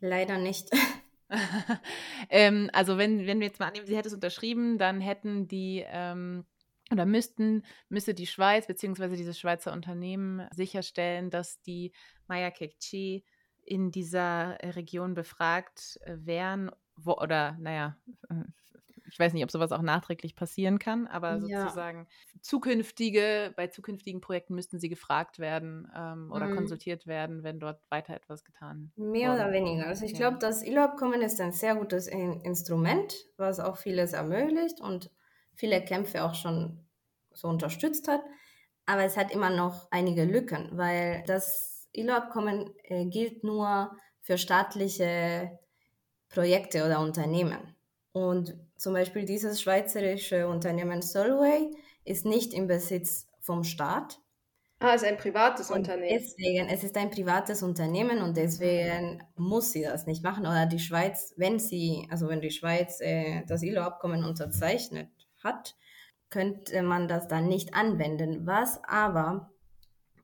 Leider 0.00 0.38
nicht. 0.38 0.70
ähm, 2.30 2.70
also 2.72 2.98
wenn, 2.98 3.26
wenn 3.26 3.40
wir 3.40 3.46
jetzt 3.46 3.60
mal 3.60 3.68
annehmen, 3.68 3.86
sie 3.86 3.96
hätte 3.96 4.08
es 4.08 4.14
unterschrieben, 4.14 4.78
dann 4.78 5.00
hätten 5.00 5.46
die 5.46 5.84
ähm, 5.86 6.44
oder 6.90 7.04
müssten, 7.04 7.64
müsste 7.90 8.14
die 8.14 8.26
Schweiz 8.26 8.66
bzw. 8.66 9.14
dieses 9.16 9.38
Schweizer 9.38 9.72
Unternehmen 9.72 10.46
sicherstellen, 10.52 11.28
dass 11.30 11.60
die 11.60 11.92
Maya 12.26 12.50
Kekchi 12.50 13.24
in 13.64 13.90
dieser 13.90 14.58
Region 14.62 15.12
befragt 15.12 15.98
äh, 16.04 16.16
wären, 16.20 16.70
wo, 16.96 17.12
oder 17.12 17.56
naja, 17.60 17.98
ich 19.10 19.18
weiß 19.18 19.32
nicht, 19.32 19.44
ob 19.44 19.50
sowas 19.50 19.72
auch 19.72 19.82
nachträglich 19.82 20.34
passieren 20.34 20.78
kann, 20.78 21.06
aber 21.06 21.40
ja. 21.46 21.62
sozusagen 21.62 22.06
zukünftige, 22.40 23.52
bei 23.56 23.68
zukünftigen 23.68 24.20
Projekten 24.20 24.54
müssten 24.54 24.78
sie 24.78 24.88
gefragt 24.88 25.38
werden 25.38 25.90
ähm, 25.96 26.30
oder 26.32 26.46
mhm. 26.46 26.56
konsultiert 26.56 27.06
werden, 27.06 27.42
wenn 27.42 27.58
dort 27.58 27.80
weiter 27.90 28.14
etwas 28.14 28.44
getan 28.44 28.92
wird. 28.96 29.10
Mehr 29.10 29.34
oder 29.34 29.52
weniger. 29.52 29.86
Also 29.86 30.04
ich 30.04 30.12
ja. 30.12 30.18
glaube, 30.18 30.38
das 30.38 30.62
ILO-Abkommen 30.62 31.22
ist 31.22 31.40
ein 31.40 31.52
sehr 31.52 31.74
gutes 31.76 32.06
in 32.06 32.40
Instrument, 32.42 33.14
was 33.36 33.60
auch 33.60 33.76
vieles 33.76 34.12
ermöglicht 34.12 34.80
und 34.80 35.10
viele 35.54 35.82
Kämpfe 35.84 36.24
auch 36.24 36.34
schon 36.34 36.86
so 37.32 37.48
unterstützt 37.48 38.08
hat. 38.08 38.22
Aber 38.86 39.04
es 39.04 39.16
hat 39.16 39.30
immer 39.32 39.50
noch 39.50 39.88
einige 39.90 40.24
Lücken, 40.24 40.70
weil 40.72 41.22
das 41.26 41.88
ILO-Abkommen 41.92 42.74
äh, 42.84 43.06
gilt 43.06 43.44
nur 43.44 43.96
für 44.20 44.38
staatliche 44.38 45.58
Projekte 46.28 46.84
oder 46.84 47.00
Unternehmen. 47.00 47.74
Und 48.12 48.56
zum 48.78 48.94
Beispiel 48.94 49.24
dieses 49.24 49.60
schweizerische 49.60 50.48
Unternehmen 50.48 51.02
Solway 51.02 51.70
ist 52.04 52.24
nicht 52.24 52.54
im 52.54 52.66
Besitz 52.66 53.26
vom 53.40 53.64
Staat. 53.64 54.20
Ah, 54.80 54.94
es 54.94 55.02
ist 55.02 55.08
ein 55.08 55.16
privates 55.16 55.70
und 55.70 55.78
Unternehmen. 55.78 56.18
Deswegen, 56.20 56.68
es 56.68 56.84
ist 56.84 56.96
ein 56.96 57.10
privates 57.10 57.64
Unternehmen 57.64 58.22
und 58.22 58.36
deswegen 58.36 59.22
muss 59.36 59.72
sie 59.72 59.82
das 59.82 60.06
nicht 60.06 60.22
machen. 60.22 60.46
Oder 60.46 60.66
die 60.66 60.78
Schweiz, 60.78 61.34
wenn 61.36 61.58
sie, 61.58 62.06
also 62.10 62.28
wenn 62.28 62.40
die 62.40 62.52
Schweiz 62.52 63.00
äh, 63.00 63.44
das 63.46 63.62
ILO-Abkommen 63.62 64.24
unterzeichnet 64.24 65.10
hat, 65.42 65.76
könnte 66.30 66.82
man 66.82 67.08
das 67.08 67.26
dann 67.26 67.48
nicht 67.48 67.74
anwenden. 67.74 68.46
Was 68.46 68.80
aber 68.84 69.50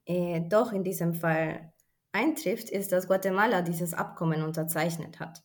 äh, 0.07 0.43
doch 0.43 0.73
in 0.73 0.85
diesem 0.85 1.15
Fall 1.15 1.73
eintrifft, 2.13 2.71
ist, 2.71 2.93
dass 2.93 3.09
Guatemala 3.09 3.63
dieses 3.63 3.93
Abkommen 3.93 4.43
unterzeichnet 4.43 5.19
hat. 5.19 5.44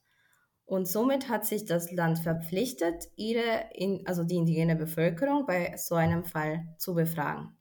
Und 0.70 0.88
somit 0.88 1.30
hat 1.30 1.46
sich 1.46 1.66
das 1.66 1.92
Land 1.92 2.20
verpflichtet, 2.20 3.10
ihre, 3.16 3.72
in, 3.74 4.06
also 4.06 4.24
die 4.24 4.36
indigene 4.36 4.76
Bevölkerung 4.76 5.48
bei 5.48 5.76
so 5.78 5.96
einem 5.96 6.24
Fall 6.24 6.76
zu 6.78 6.94
befragen. 6.94 7.58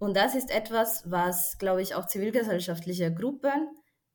Und 0.00 0.16
das 0.16 0.34
ist 0.34 0.50
etwas, 0.50 1.08
was, 1.08 1.56
glaube 1.58 1.82
ich, 1.82 1.94
auch 1.94 2.08
zivilgesellschaftliche 2.08 3.14
Gruppen, 3.14 3.68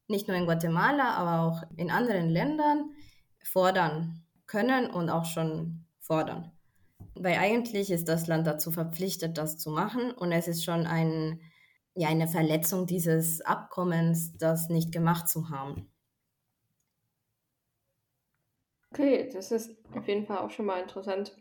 nicht 0.10 0.28
nur 0.28 0.36
in 0.36 0.46
Guatemala, 0.46 1.14
aber 1.14 1.48
auch 1.48 1.64
in 1.78 1.90
anderen 1.90 2.28
Ländern, 2.28 2.92
fordern 3.44 4.26
können 4.46 4.90
und 4.90 5.10
auch 5.10 5.24
schon 5.24 5.86
fordern. 6.02 6.52
Weil 7.16 7.38
eigentlich 7.38 7.92
ist 7.92 8.10
das 8.10 8.28
Land 8.28 8.46
dazu 8.46 8.74
verpflichtet, 8.74 9.38
das 9.38 9.58
zu 9.58 9.70
machen. 9.70 10.12
Und 10.12 10.34
es 10.34 10.50
ist 10.50 10.66
schon 10.66 10.86
ein 10.86 11.40
ja 11.96 12.10
eine 12.10 12.28
Verletzung 12.28 12.88
dieses 12.88 13.40
Abkommens, 13.40 14.38
das 14.38 14.68
nicht 14.68 14.92
gemacht 14.92 15.30
zu 15.30 15.50
haben. 15.50 15.88
Okay, 18.92 19.30
das 19.32 19.52
ist 19.52 19.78
auf 19.96 20.08
jeden 20.08 20.26
Fall 20.26 20.40
auch 20.40 20.50
schon 20.50 20.66
mal 20.66 20.82
interessant 20.82 21.38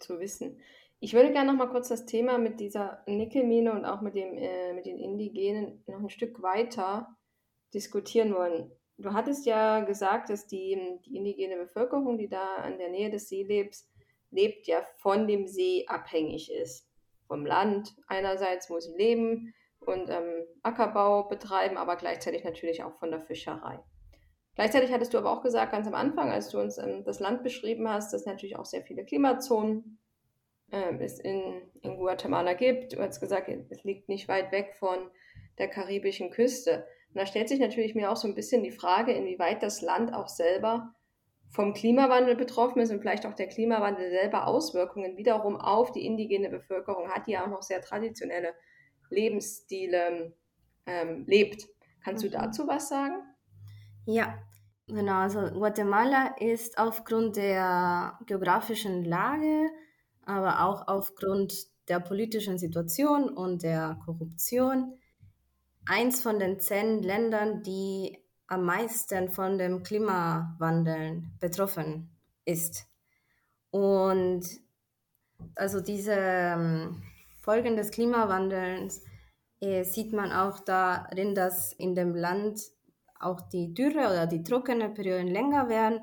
zu 0.00 0.18
wissen. 0.18 0.60
Ich 1.00 1.14
würde 1.14 1.32
gerne 1.32 1.52
noch 1.52 1.58
mal 1.58 1.70
kurz 1.70 1.88
das 1.88 2.06
Thema 2.06 2.38
mit 2.38 2.58
dieser 2.58 3.04
Nickelmine 3.06 3.72
und 3.72 3.84
auch 3.84 4.00
mit, 4.00 4.16
dem, 4.16 4.36
äh, 4.36 4.72
mit 4.72 4.84
den 4.84 4.98
Indigenen 4.98 5.84
noch 5.86 6.00
ein 6.00 6.10
Stück 6.10 6.42
weiter 6.42 7.16
diskutieren 7.72 8.34
wollen. 8.34 8.72
Du 8.96 9.12
hattest 9.12 9.46
ja 9.46 9.80
gesagt, 9.80 10.28
dass 10.28 10.48
die, 10.48 10.98
die 11.06 11.16
indigene 11.16 11.56
Bevölkerung, 11.56 12.18
die 12.18 12.28
da 12.28 12.56
an 12.56 12.78
der 12.78 12.88
Nähe 12.88 13.10
des 13.10 13.28
Seelebs 13.28 13.88
lebt, 14.32 14.66
ja 14.66 14.84
von 14.96 15.28
dem 15.28 15.46
See 15.46 15.86
abhängig 15.86 16.50
ist. 16.50 16.88
Vom 17.28 17.46
Land 17.46 17.94
einerseits, 18.08 18.68
wo 18.70 18.80
sie 18.80 18.96
leben 18.96 19.54
und 19.78 20.10
ähm, 20.10 20.44
Ackerbau 20.64 21.28
betreiben, 21.28 21.76
aber 21.76 21.94
gleichzeitig 21.94 22.42
natürlich 22.42 22.82
auch 22.82 22.98
von 22.98 23.12
der 23.12 23.20
Fischerei. 23.20 23.78
Gleichzeitig 24.58 24.90
hattest 24.90 25.14
du 25.14 25.18
aber 25.18 25.30
auch 25.30 25.42
gesagt, 25.42 25.70
ganz 25.70 25.86
am 25.86 25.94
Anfang, 25.94 26.32
als 26.32 26.48
du 26.48 26.58
uns 26.58 26.78
ähm, 26.78 27.04
das 27.04 27.20
Land 27.20 27.44
beschrieben 27.44 27.88
hast, 27.88 28.12
dass 28.12 28.22
es 28.22 28.26
natürlich 28.26 28.56
auch 28.56 28.64
sehr 28.64 28.82
viele 28.82 29.04
Klimazonen 29.04 30.00
äh, 30.72 30.96
es 30.98 31.20
in, 31.20 31.62
in 31.82 31.96
Guatemala 31.96 32.54
gibt. 32.54 32.94
Du 32.94 32.98
hast 32.98 33.20
gesagt, 33.20 33.48
es 33.48 33.84
liegt 33.84 34.08
nicht 34.08 34.26
weit 34.26 34.50
weg 34.50 34.74
von 34.76 34.98
der 35.58 35.68
karibischen 35.68 36.30
Küste. 36.30 36.84
Und 37.10 37.20
da 37.20 37.26
stellt 37.26 37.48
sich 37.48 37.60
natürlich 37.60 37.94
mir 37.94 38.10
auch 38.10 38.16
so 38.16 38.26
ein 38.26 38.34
bisschen 38.34 38.64
die 38.64 38.72
Frage, 38.72 39.12
inwieweit 39.12 39.62
das 39.62 39.80
Land 39.80 40.12
auch 40.12 40.26
selber 40.26 40.92
vom 41.50 41.72
Klimawandel 41.72 42.34
betroffen 42.34 42.82
ist 42.82 42.90
und 42.90 42.98
vielleicht 42.98 43.26
auch 43.26 43.34
der 43.34 43.46
Klimawandel 43.46 44.10
selber 44.10 44.48
Auswirkungen 44.48 45.16
wiederum 45.16 45.54
auf 45.54 45.92
die 45.92 46.04
indigene 46.04 46.50
Bevölkerung 46.50 47.10
hat, 47.10 47.28
die 47.28 47.30
ja 47.30 47.44
auch 47.44 47.50
noch 47.50 47.62
sehr 47.62 47.80
traditionelle 47.80 48.54
Lebensstile 49.08 50.34
ähm, 50.84 51.26
lebt. 51.28 51.68
Kannst 52.02 52.24
mhm. 52.24 52.32
du 52.32 52.38
dazu 52.38 52.66
was 52.66 52.88
sagen? 52.88 53.22
Ja, 54.04 54.36
genau. 54.88 55.20
Also 55.20 55.40
Guatemala 55.50 56.34
ist 56.38 56.78
aufgrund 56.78 57.36
der 57.36 58.18
geografischen 58.26 59.04
Lage, 59.04 59.70
aber 60.24 60.64
auch 60.64 60.88
aufgrund 60.88 61.54
der 61.88 62.00
politischen 62.00 62.58
Situation 62.58 63.28
und 63.28 63.62
der 63.62 63.98
Korruption 64.04 64.98
eins 65.86 66.22
von 66.22 66.38
den 66.38 66.60
zehn 66.60 67.02
Ländern, 67.02 67.62
die 67.62 68.18
am 68.46 68.64
meisten 68.64 69.30
von 69.30 69.58
dem 69.58 69.82
Klimawandel 69.82 71.22
betroffen 71.40 72.10
ist. 72.44 72.86
Und 73.70 74.42
also 75.54 75.80
diese 75.80 76.14
ähm, 76.16 77.02
Folgen 77.40 77.76
des 77.76 77.90
Klimawandels 77.90 79.02
äh, 79.60 79.84
sieht 79.84 80.12
man 80.12 80.32
auch 80.32 80.60
darin, 80.60 81.34
dass 81.34 81.72
in 81.72 81.94
dem 81.94 82.14
Land 82.14 82.60
auch 83.20 83.40
die 83.40 83.74
Dürre 83.74 84.06
oder 84.06 84.26
die 84.26 84.42
trockene 84.42 84.90
Perioden 84.90 85.28
länger 85.28 85.68
werden 85.68 86.00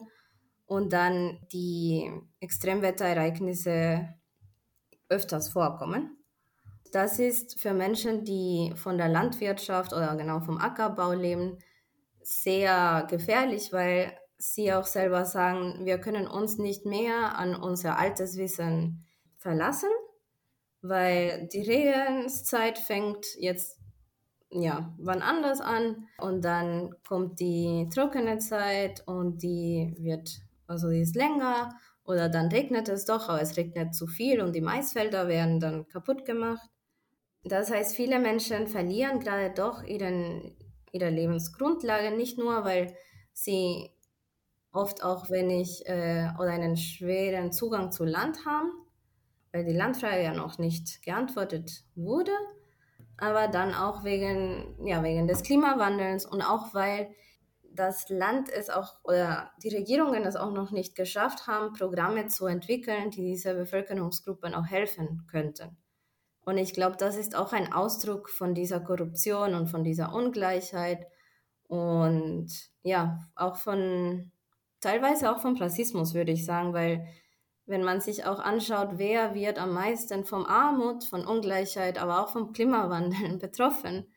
und 0.66 0.94
dann 0.94 1.40
die 1.52 2.12
Extremwetterereignisse 2.40 4.10
öfters 5.10 5.50
vorkommen. 5.50 6.18
Das 6.92 7.20
ist 7.20 7.60
für 7.60 7.74
Menschen, 7.74 8.24
die 8.24 8.74
von 8.76 8.98
der 8.98 9.10
Landwirtschaft 9.10 9.94
oder 9.94 10.16
genau 10.16 10.40
vom 10.40 10.58
Ackerbau 10.58 11.14
leben, 11.14 11.58
sehr 12.22 13.06
gefährlich, 13.10 13.72
weil 13.72 14.18
sie 14.38 14.74
auch 14.74 14.86
selber 14.86 15.26
sagen, 15.26 15.86
wir 15.86 16.00
können 16.00 16.28
uns 16.28 16.58
nicht 16.58 16.86
mehr 16.86 17.38
an 17.38 17.56
unser 17.56 17.98
altes 18.00 18.38
Wissen 18.38 19.06
verlassen, 19.38 19.90
weil 20.82 21.48
die 21.52 21.62
Regenszeit 21.62 22.80
fängt 22.80 23.26
jetzt 23.38 23.80
ja, 24.62 24.94
wann 24.98 25.22
anders 25.22 25.60
an 25.60 26.08
und 26.18 26.46
dann 26.46 26.96
kommt 27.08 27.40
die 27.40 27.90
trockene 27.94 28.38
Zeit 28.38 29.04
und 29.06 29.44
die 29.44 29.96
wird, 30.00 30.40
also 30.68 30.90
die 30.90 31.02
ist 31.02 31.16
länger 31.16 31.76
oder 32.06 32.30
dann 32.30 32.48
regnet 32.48 32.88
es 32.88 33.06
doch, 33.06 33.28
aber 33.28 33.42
es 33.42 33.58
regnet 33.58 33.94
zu 33.94 34.08
viel 34.08 34.42
und 34.42 34.56
die 34.56 34.62
Maisfelder 34.62 35.28
werden 35.28 35.60
dann 35.60 35.88
kaputt 35.88 36.26
gemacht. 36.26 36.70
Das 37.44 37.70
heißt, 37.70 37.96
viele 37.96 38.20
Menschen 38.20 38.68
verlieren 38.68 39.20
gerade 39.20 39.54
doch 39.54 39.84
ihren, 39.84 40.56
ihre 40.92 41.10
Lebensgrundlage, 41.10 42.16
nicht 42.16 42.38
nur, 42.38 42.64
weil 42.64 42.96
sie 43.34 43.92
oft 44.72 45.04
auch 45.04 45.30
wenig 45.30 45.86
äh, 45.86 46.30
oder 46.40 46.52
einen 46.52 46.78
schweren 46.78 47.52
Zugang 47.52 47.92
zu 47.92 48.06
Land 48.06 48.46
haben, 48.46 48.72
weil 49.52 49.66
die 49.66 49.74
Landfrage 49.74 50.24
ja 50.24 50.34
noch 50.34 50.58
nicht 50.58 51.02
geantwortet 51.04 51.84
wurde, 51.96 52.32
aber 53.18 53.48
dann 53.48 53.74
auch 53.74 54.04
wegen, 54.04 54.76
ja, 54.86 55.04
wegen 55.04 55.28
des 55.28 55.44
Klimawandels 55.44 56.26
und 56.26 56.42
auch 56.42 56.74
weil 56.74 57.10
das 57.76 58.10
Land 58.10 58.50
es 58.50 58.70
auch 58.70 58.94
oder 59.04 59.52
die 59.62 59.76
Regierungen 59.76 60.24
es 60.24 60.36
auch 60.36 60.52
noch 60.52 60.72
nicht 60.72 60.96
geschafft 60.96 61.48
haben, 61.48 61.74
Programme 61.74 62.28
zu 62.28 62.46
entwickeln, 62.46 63.12
die 63.12 63.22
dieser 63.22 63.54
Bevölkerungsgruppen 63.54 64.54
auch 64.54 64.66
helfen 64.66 65.28
könnten. 65.30 65.78
Und 66.46 66.58
ich 66.58 66.74
glaube, 66.74 66.96
das 66.98 67.18
ist 67.18 67.36
auch 67.36 67.54
ein 67.54 67.74
Ausdruck 67.74 68.30
von 68.30 68.54
dieser 68.54 68.80
Korruption 68.80 69.56
und 69.56 69.68
von 69.68 69.84
dieser 69.84 70.14
Ungleichheit 70.14 71.06
und 71.68 72.48
ja, 72.84 73.20
auch 73.36 73.56
von, 73.56 74.32
teilweise 74.80 75.32
auch 75.32 75.40
vom 75.42 75.56
Rassismus, 75.58 76.14
würde 76.14 76.32
ich 76.32 76.46
sagen, 76.46 76.74
weil 76.74 77.08
wenn 77.66 77.84
man 77.84 78.00
sich 78.02 78.26
auch 78.26 78.40
anschaut, 78.40 78.92
wer 78.94 79.34
wird 79.34 79.58
am 79.58 79.74
meisten 79.74 80.24
vom 80.24 80.46
Armut, 80.46 81.04
von 81.04 81.26
Ungleichheit, 81.26 81.98
aber 81.98 82.24
auch 82.24 82.30
vom 82.30 82.54
Klimawandel 82.54 83.38
betroffen, 83.40 84.08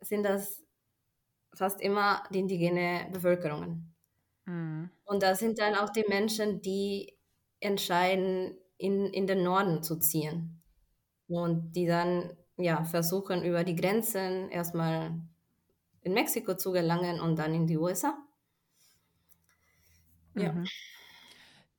sind 0.00 0.24
das 0.24 0.62
fast 1.54 1.80
immer 1.80 2.22
die 2.30 2.40
indigene 2.40 3.08
Bevölkerungen. 3.12 3.94
Mhm. 4.46 4.90
Und 5.04 5.22
da 5.22 5.34
sind 5.34 5.58
dann 5.58 5.74
auch 5.74 5.90
die 5.90 6.04
Menschen, 6.08 6.60
die 6.60 7.16
entscheiden, 7.60 8.56
in, 8.76 9.06
in 9.06 9.26
den 9.26 9.42
Norden 9.42 9.82
zu 9.82 9.96
ziehen 9.96 10.62
und 11.28 11.72
die 11.72 11.86
dann 11.86 12.36
ja 12.56 12.84
versuchen 12.84 13.44
über 13.44 13.64
die 13.64 13.76
Grenzen 13.76 14.50
erstmal 14.50 15.12
in 16.02 16.12
Mexiko 16.12 16.54
zu 16.54 16.72
gelangen 16.72 17.20
und 17.20 17.36
dann 17.36 17.54
in 17.54 17.66
die 17.66 17.78
USA. 17.78 18.16
Ja. 20.34 20.52
Mhm. 20.52 20.66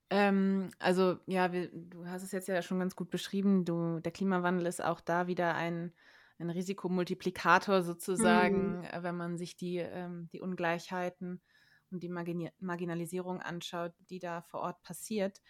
Ähm, 0.10 0.70
also 0.80 1.18
ja, 1.26 1.52
wir, 1.52 1.70
du 1.72 2.06
hast 2.08 2.24
es 2.24 2.32
jetzt 2.32 2.48
ja 2.48 2.62
schon 2.62 2.80
ganz 2.80 2.96
gut 2.96 3.10
beschrieben. 3.10 3.66
Du, 3.66 4.00
der 4.00 4.12
Klimawandel 4.12 4.68
ist 4.68 4.84
auch 4.84 5.02
da 5.02 5.28
wieder 5.28 5.56
ein, 5.56 5.94
ein 6.40 6.50
Risikomultiplikator 6.50 7.82
sozusagen, 7.82 8.82
mhm. 8.82 8.88
wenn 9.02 9.18
man 9.18 9.38
sich 9.38 9.58
die, 9.58 9.78
ähm, 9.78 10.30
die 10.32 10.42
Ungleichheiten 10.42 11.42
und 11.92 12.04
die 12.04 12.10
Margin 12.10 12.50
Marginalisierung 12.60 13.42
anschaut, 13.42 13.94
die 14.10 14.20
da 14.20 14.42
vor 14.44 14.62
Ort 14.62 14.82
passiert. 14.84 15.42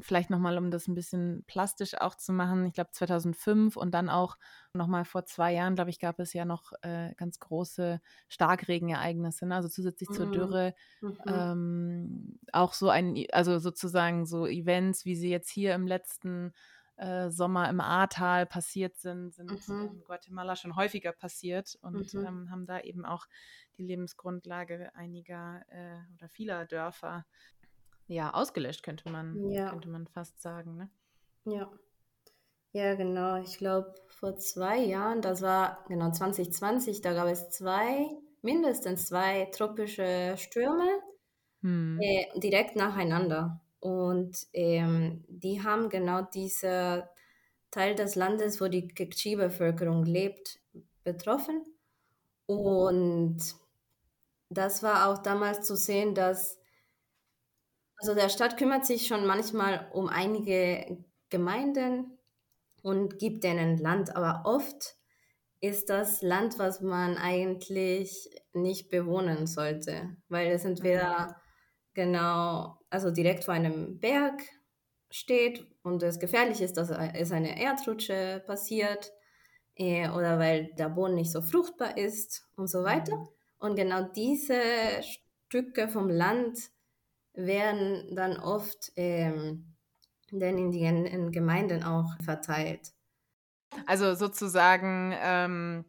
Vielleicht 0.00 0.28
nochmal, 0.28 0.58
um 0.58 0.70
das 0.72 0.88
ein 0.88 0.94
bisschen 0.94 1.44
plastisch 1.46 1.94
auch 1.94 2.16
zu 2.16 2.32
machen. 2.32 2.66
Ich 2.66 2.72
glaube 2.72 2.90
2005 2.90 3.76
und 3.76 3.92
dann 3.92 4.08
auch 4.08 4.36
nochmal 4.72 5.04
vor 5.04 5.24
zwei 5.24 5.52
Jahren, 5.52 5.76
glaube 5.76 5.90
ich, 5.90 6.00
gab 6.00 6.18
es 6.18 6.32
ja 6.32 6.44
noch 6.44 6.72
äh, 6.82 7.14
ganz 7.14 7.38
große 7.38 8.00
Starkregenereignisse. 8.28 9.46
Ne? 9.46 9.54
Also 9.54 9.68
zusätzlich 9.68 10.10
mhm. 10.10 10.14
zur 10.14 10.30
Dürre 10.32 10.74
mhm. 11.00 11.16
ähm, 11.26 12.38
auch 12.52 12.74
so 12.74 12.88
ein, 12.88 13.24
also 13.32 13.58
sozusagen 13.60 14.26
so 14.26 14.46
Events, 14.46 15.04
wie 15.04 15.14
sie 15.14 15.30
jetzt 15.30 15.50
hier 15.50 15.74
im 15.74 15.86
letzten 15.86 16.52
äh, 16.96 17.30
Sommer 17.30 17.68
im 17.68 17.80
Ahrtal 17.80 18.46
passiert 18.46 18.96
sind, 18.96 19.34
sind 19.34 19.50
mhm. 19.68 19.90
in 19.94 20.04
Guatemala 20.04 20.54
schon 20.54 20.76
häufiger 20.76 21.12
passiert 21.12 21.76
und 21.82 22.14
mhm. 22.14 22.26
ähm, 22.26 22.50
haben 22.50 22.66
da 22.66 22.80
eben 22.80 23.04
auch 23.04 23.26
die 23.78 23.82
Lebensgrundlage 23.82 24.94
einiger 24.94 25.62
äh, 25.68 25.98
oder 26.16 26.28
vieler 26.28 26.66
Dörfer 26.66 27.26
ja, 28.06 28.32
ausgelöscht, 28.32 28.82
könnte 28.82 29.10
man, 29.10 29.50
ja. 29.50 29.70
könnte 29.70 29.88
man 29.88 30.06
fast 30.06 30.40
sagen. 30.40 30.76
Ne? 30.76 30.90
Ja. 31.44 31.70
Ja, 32.72 32.94
genau. 32.96 33.40
Ich 33.40 33.58
glaube, 33.58 33.94
vor 34.08 34.36
zwei 34.36 34.78
Jahren, 34.78 35.22
das 35.22 35.42
war 35.42 35.84
genau 35.86 36.10
2020, 36.10 37.02
da 37.02 37.12
gab 37.14 37.28
es 37.28 37.48
zwei, 37.50 38.08
mindestens 38.42 39.06
zwei 39.06 39.44
tropische 39.46 40.34
Stürme 40.36 40.88
hm. 41.60 42.00
äh, 42.00 42.26
direkt 42.40 42.74
nacheinander. 42.74 43.60
Und 43.78 44.36
ähm, 44.52 45.24
die 45.28 45.62
haben 45.62 45.88
genau 45.88 46.22
diese 46.22 47.08
Teil 47.70 47.94
des 47.94 48.16
Landes, 48.16 48.60
wo 48.60 48.68
die 48.68 48.88
Kekchi-Bevölkerung 48.88 50.04
lebt, 50.04 50.58
betroffen. 51.04 51.62
Und 52.46 53.38
das 54.48 54.82
war 54.82 55.08
auch 55.08 55.18
damals 55.18 55.66
zu 55.66 55.76
sehen, 55.76 56.14
dass 56.14 56.58
also 57.96 58.14
der 58.14 58.28
Staat 58.28 58.56
kümmert 58.56 58.86
sich 58.86 59.06
schon 59.06 59.26
manchmal 59.26 59.88
um 59.92 60.08
einige 60.08 61.04
Gemeinden 61.30 62.18
und 62.82 63.18
gibt 63.18 63.44
denen 63.44 63.78
Land, 63.78 64.14
aber 64.14 64.42
oft 64.44 64.96
ist 65.60 65.88
das 65.88 66.20
Land, 66.20 66.58
was 66.58 66.80
man 66.82 67.16
eigentlich 67.16 68.28
nicht 68.52 68.90
bewohnen 68.90 69.46
sollte, 69.46 70.16
weil 70.28 70.48
es 70.52 70.64
entweder 70.64 71.28
mhm. 71.28 71.32
genau, 71.94 72.78
also 72.90 73.10
direkt 73.10 73.44
vor 73.44 73.54
einem 73.54 73.98
Berg 73.98 74.42
steht 75.10 75.66
und 75.82 76.02
es 76.02 76.18
gefährlich 76.18 76.60
ist, 76.60 76.76
dass 76.76 76.90
es 76.90 77.32
eine 77.32 77.58
Erdrutsche 77.60 78.42
passiert. 78.46 79.12
äh, 79.76 80.08
oder 80.10 80.38
weil 80.38 80.72
der 80.74 80.88
Boden 80.88 81.14
nicht 81.14 81.32
so 81.32 81.42
fruchtbar 81.42 81.96
ist 81.96 82.46
und 82.56 82.68
so 82.68 82.84
weiter. 82.84 83.16
Mhm. 83.16 83.28
Und 83.58 83.76
genau 83.76 84.02
diese 84.14 84.60
Stücke 85.02 85.88
vom 85.88 86.08
Land 86.10 86.58
werden 87.34 88.14
dann 88.14 88.38
oft 88.38 88.92
ähm, 88.96 89.74
den 90.30 90.58
indigenen 90.58 91.32
Gemeinden 91.32 91.82
auch 91.82 92.16
verteilt. 92.22 92.92
Also 93.86 94.14
sozusagen 94.14 95.14
ähm, 95.20 95.84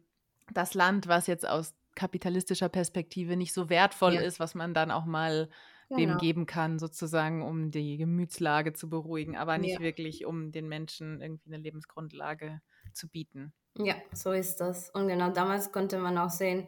das 0.52 0.74
Land, 0.74 1.08
was 1.08 1.26
jetzt 1.26 1.48
aus 1.48 1.74
kapitalistischer 1.94 2.68
Perspektive 2.68 3.36
nicht 3.36 3.54
so 3.54 3.70
wertvoll 3.70 4.14
ja. 4.14 4.20
ist, 4.20 4.38
was 4.38 4.54
man 4.54 4.74
dann 4.74 4.90
auch 4.90 5.06
mal 5.06 5.48
genau. 5.88 6.00
wem 6.00 6.18
geben 6.18 6.46
kann, 6.46 6.78
sozusagen, 6.78 7.42
um 7.42 7.70
die 7.70 7.96
Gemütslage 7.96 8.72
zu 8.72 8.88
beruhigen, 8.88 9.36
aber 9.36 9.58
nicht 9.58 9.74
ja. 9.74 9.80
wirklich, 9.80 10.26
um 10.26 10.52
den 10.52 10.68
Menschen 10.68 11.20
irgendwie 11.20 11.46
eine 11.46 11.62
Lebensgrundlage 11.62 12.60
zu 12.92 13.08
bieten. 13.08 13.52
Ja, 13.78 13.94
so 14.12 14.32
ist 14.32 14.56
das. 14.56 14.90
Und 14.90 15.08
genau 15.08 15.30
damals 15.30 15.72
konnte 15.72 15.98
man 15.98 16.18
auch 16.18 16.30
sehen, 16.30 16.66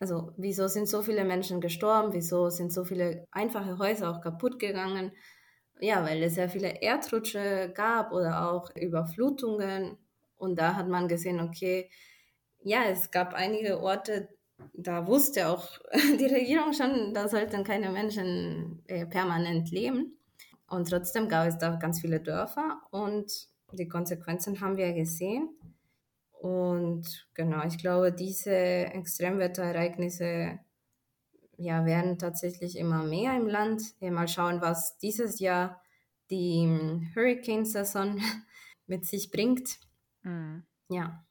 also 0.00 0.32
wieso 0.38 0.66
sind 0.66 0.88
so 0.88 1.02
viele 1.02 1.24
Menschen 1.24 1.60
gestorben, 1.60 2.14
wieso 2.14 2.48
sind 2.48 2.72
so 2.72 2.84
viele 2.84 3.26
einfache 3.30 3.78
Häuser 3.78 4.10
auch 4.10 4.22
kaputt 4.22 4.58
gegangen. 4.58 5.12
Ja, 5.78 6.04
weil 6.04 6.22
es 6.22 6.34
sehr 6.34 6.48
viele 6.48 6.82
Erdrutsche 6.82 7.70
gab 7.74 8.12
oder 8.12 8.50
auch 8.50 8.74
Überflutungen. 8.74 9.98
Und 10.36 10.58
da 10.58 10.74
hat 10.74 10.88
man 10.88 11.06
gesehen, 11.06 11.40
okay, 11.40 11.90
ja, 12.62 12.84
es 12.84 13.10
gab 13.10 13.34
einige 13.34 13.80
Orte, 13.80 14.30
da 14.72 15.06
wusste 15.06 15.48
auch 15.48 15.68
die 16.18 16.26
Regierung 16.26 16.72
schon, 16.72 17.12
da 17.12 17.28
sollten 17.28 17.62
keine 17.64 17.90
Menschen 17.90 18.82
äh, 18.86 19.06
permanent 19.06 19.70
leben. 19.70 20.18
Und 20.66 20.88
trotzdem 20.88 21.28
gab 21.28 21.46
es 21.46 21.58
da 21.58 21.76
ganz 21.76 22.00
viele 22.00 22.20
Dörfer 22.20 22.80
und 22.90 23.30
die 23.72 23.88
Konsequenzen 23.88 24.60
haben 24.60 24.76
wir 24.76 24.92
gesehen. 24.94 25.50
Und 26.40 27.28
genau, 27.34 27.66
ich 27.66 27.76
glaube, 27.76 28.12
diese 28.12 28.50
Extremwetterereignisse 28.50 30.58
ja, 31.58 31.84
werden 31.84 32.18
tatsächlich 32.18 32.78
immer 32.78 33.02
mehr 33.02 33.36
im 33.36 33.46
Land. 33.46 33.82
Mal 34.00 34.26
schauen, 34.26 34.62
was 34.62 34.96
dieses 34.96 35.38
Jahr 35.38 35.82
die 36.30 36.66
Hurricane-Saison 37.14 38.22
mit 38.86 39.04
sich 39.04 39.30
bringt. 39.30 39.80
Mhm. 40.22 40.64
Ja. 40.88 41.26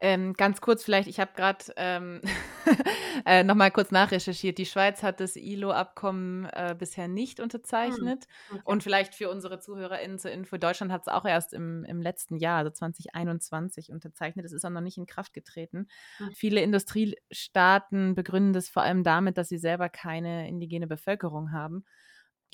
Ähm, 0.00 0.32
ganz 0.32 0.62
kurz 0.62 0.84
vielleicht, 0.84 1.08
ich 1.08 1.20
habe 1.20 1.32
gerade 1.36 1.64
ähm, 1.76 2.22
äh, 3.26 3.44
nochmal 3.44 3.70
kurz 3.70 3.90
nachrecherchiert. 3.90 4.58
Die 4.58 4.66
Schweiz 4.66 5.02
hat 5.02 5.20
das 5.20 5.36
ILO-Abkommen 5.36 6.46
äh, 6.46 6.74
bisher 6.78 7.08
nicht 7.08 7.40
unterzeichnet. 7.40 8.26
Hm, 8.48 8.56
okay. 8.56 8.62
Und 8.64 8.82
vielleicht 8.82 9.14
für 9.14 9.30
unsere 9.30 9.60
ZuhörerInnen 9.60 10.18
zur 10.18 10.30
Info, 10.30 10.56
Deutschland 10.56 10.92
hat 10.92 11.02
es 11.02 11.08
auch 11.08 11.24
erst 11.24 11.52
im, 11.52 11.84
im 11.84 12.02
letzten 12.02 12.36
Jahr, 12.36 12.58
also 12.58 12.70
2021, 12.70 13.90
unterzeichnet. 13.90 14.44
Es 14.44 14.52
ist 14.52 14.64
auch 14.64 14.70
noch 14.70 14.80
nicht 14.80 14.98
in 14.98 15.06
Kraft 15.06 15.32
getreten. 15.32 15.88
Mhm. 16.18 16.32
Viele 16.32 16.60
Industriestaaten 16.62 18.14
begründen 18.14 18.52
das 18.52 18.68
vor 18.68 18.82
allem 18.82 19.02
damit, 19.02 19.38
dass 19.38 19.48
sie 19.48 19.58
selber 19.58 19.88
keine 19.88 20.48
indigene 20.48 20.86
Bevölkerung 20.86 21.52
haben. 21.52 21.84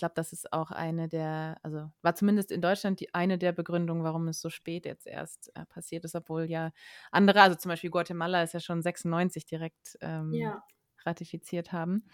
Ich 0.02 0.04
glaube, 0.04 0.16
das 0.16 0.32
ist 0.32 0.52
auch 0.52 0.72
eine 0.72 1.08
der, 1.08 1.58
also 1.62 1.88
war 2.02 2.16
zumindest 2.16 2.50
in 2.50 2.60
Deutschland 2.60 2.98
die 2.98 3.14
eine 3.14 3.38
der 3.38 3.52
Begründungen, 3.52 4.02
warum 4.02 4.26
es 4.26 4.40
so 4.40 4.50
spät 4.50 4.84
jetzt 4.84 5.06
erst 5.06 5.52
äh, 5.54 5.64
passiert 5.66 6.04
ist, 6.04 6.16
obwohl 6.16 6.46
ja 6.46 6.72
andere, 7.12 7.40
also 7.40 7.54
zum 7.54 7.68
Beispiel 7.68 7.90
Guatemala 7.90 8.42
ist 8.42 8.52
ja 8.52 8.58
schon 8.58 8.82
96 8.82 9.46
direkt 9.46 9.96
ähm, 10.00 10.32
ja. 10.32 10.60
ratifiziert 11.06 11.70
haben. 11.70 12.04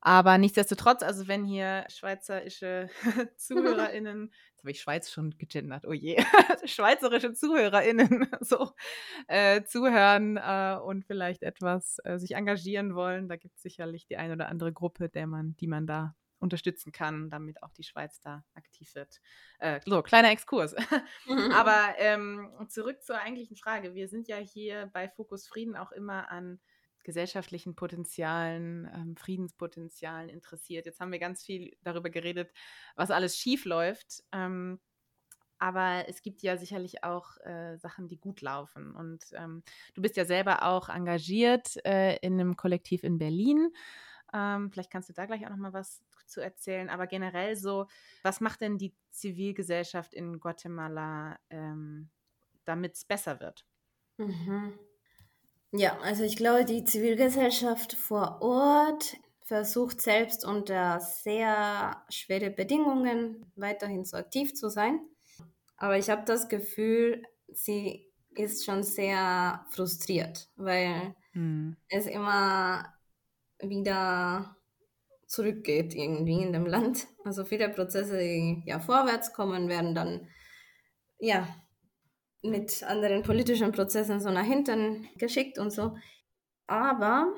Aber 0.00 0.38
nichtsdestotrotz, 0.38 1.04
also 1.04 1.28
wenn 1.28 1.44
hier 1.44 1.84
schweizerische 1.88 2.90
ZuhörerInnen, 3.36 4.32
jetzt 4.50 4.62
habe 4.62 4.72
ich 4.72 4.80
Schweiz 4.80 5.12
schon 5.12 5.30
gegendert, 5.38 5.86
oh 5.86 5.92
je, 5.92 6.20
schweizerische 6.64 7.32
ZuhörerInnen 7.32 8.26
so 8.40 8.72
äh, 9.28 9.62
zuhören 9.62 10.36
äh, 10.36 10.80
und 10.82 11.04
vielleicht 11.04 11.44
etwas 11.44 11.98
äh, 12.02 12.18
sich 12.18 12.32
engagieren 12.32 12.96
wollen, 12.96 13.28
da 13.28 13.36
gibt 13.36 13.54
es 13.54 13.62
sicherlich 13.62 14.08
die 14.08 14.16
eine 14.16 14.32
oder 14.32 14.48
andere 14.48 14.72
Gruppe, 14.72 15.08
der 15.08 15.28
man, 15.28 15.54
die 15.58 15.68
man 15.68 15.86
da 15.86 16.16
unterstützen 16.40 16.90
kann, 16.90 17.30
damit 17.30 17.62
auch 17.62 17.72
die 17.72 17.84
Schweiz 17.84 18.20
da 18.20 18.44
aktiv 18.54 18.94
wird. 18.94 19.20
Äh, 19.58 19.80
so, 19.86 20.02
kleiner 20.02 20.30
Exkurs. 20.30 20.74
Mhm. 21.26 21.52
Aber 21.52 21.94
ähm, 21.98 22.50
zurück 22.68 23.02
zur 23.02 23.18
eigentlichen 23.18 23.56
Frage. 23.56 23.94
Wir 23.94 24.08
sind 24.08 24.26
ja 24.26 24.36
hier 24.36 24.90
bei 24.92 25.08
Fokus 25.08 25.46
Frieden 25.46 25.76
auch 25.76 25.92
immer 25.92 26.30
an 26.30 26.60
gesellschaftlichen 27.04 27.74
Potenzialen, 27.74 28.90
ähm, 28.94 29.16
Friedenspotenzialen 29.16 30.28
interessiert. 30.28 30.86
Jetzt 30.86 31.00
haben 31.00 31.12
wir 31.12 31.18
ganz 31.18 31.44
viel 31.44 31.76
darüber 31.82 32.10
geredet, 32.10 32.52
was 32.96 33.10
alles 33.10 33.36
schief 33.36 33.64
läuft. 33.64 34.22
Ähm, 34.32 34.80
aber 35.58 36.08
es 36.08 36.22
gibt 36.22 36.42
ja 36.42 36.56
sicherlich 36.56 37.04
auch 37.04 37.36
äh, 37.44 37.76
Sachen, 37.76 38.08
die 38.08 38.18
gut 38.18 38.40
laufen. 38.40 38.94
Und 38.94 39.24
ähm, 39.34 39.62
du 39.94 40.00
bist 40.00 40.16
ja 40.16 40.24
selber 40.24 40.64
auch 40.64 40.88
engagiert 40.88 41.76
äh, 41.84 42.16
in 42.16 42.40
einem 42.40 42.56
Kollektiv 42.56 43.04
in 43.04 43.18
Berlin. 43.18 43.70
Ähm, 44.32 44.70
vielleicht 44.70 44.90
kannst 44.90 45.08
du 45.08 45.12
da 45.12 45.26
gleich 45.26 45.44
auch 45.44 45.50
noch 45.50 45.56
mal 45.56 45.72
was 45.72 46.02
zu 46.26 46.40
erzählen. 46.40 46.88
Aber 46.88 47.06
generell 47.06 47.56
so, 47.56 47.86
was 48.22 48.40
macht 48.40 48.60
denn 48.60 48.78
die 48.78 48.94
Zivilgesellschaft 49.10 50.14
in 50.14 50.40
Guatemala, 50.40 51.38
ähm, 51.50 52.08
damit 52.64 52.94
es 52.94 53.04
besser 53.04 53.40
wird? 53.40 53.64
Mhm. 54.18 54.78
Ja, 55.72 55.98
also 56.00 56.24
ich 56.24 56.36
glaube, 56.36 56.64
die 56.64 56.84
Zivilgesellschaft 56.84 57.94
vor 57.94 58.42
Ort 58.42 59.16
versucht 59.42 60.00
selbst 60.00 60.44
unter 60.44 61.00
sehr 61.00 62.04
schwere 62.08 62.50
Bedingungen 62.50 63.52
weiterhin 63.56 64.04
so 64.04 64.16
aktiv 64.16 64.54
zu 64.54 64.68
sein. 64.68 65.00
Aber 65.76 65.96
ich 65.96 66.10
habe 66.10 66.22
das 66.24 66.48
Gefühl, 66.48 67.22
sie 67.48 68.06
ist 68.34 68.64
schon 68.64 68.82
sehr 68.82 69.64
frustriert, 69.70 70.48
weil 70.56 71.14
hm. 71.32 71.76
es 71.88 72.06
immer 72.06 72.92
wieder 73.62 74.56
zurückgeht 75.26 75.94
irgendwie 75.94 76.42
in 76.42 76.52
dem 76.52 76.66
Land. 76.66 77.06
Also 77.24 77.44
viele 77.44 77.68
Prozesse, 77.68 78.18
die 78.18 78.62
ja 78.66 78.80
vorwärts 78.80 79.32
kommen, 79.32 79.68
werden 79.68 79.94
dann 79.94 80.28
ja 81.18 81.46
mit 82.42 82.82
anderen 82.82 83.22
politischen 83.22 83.72
Prozessen 83.72 84.20
so 84.20 84.30
nach 84.30 84.44
hinten 84.44 85.08
geschickt 85.18 85.58
und 85.58 85.70
so. 85.70 85.96
Aber 86.66 87.34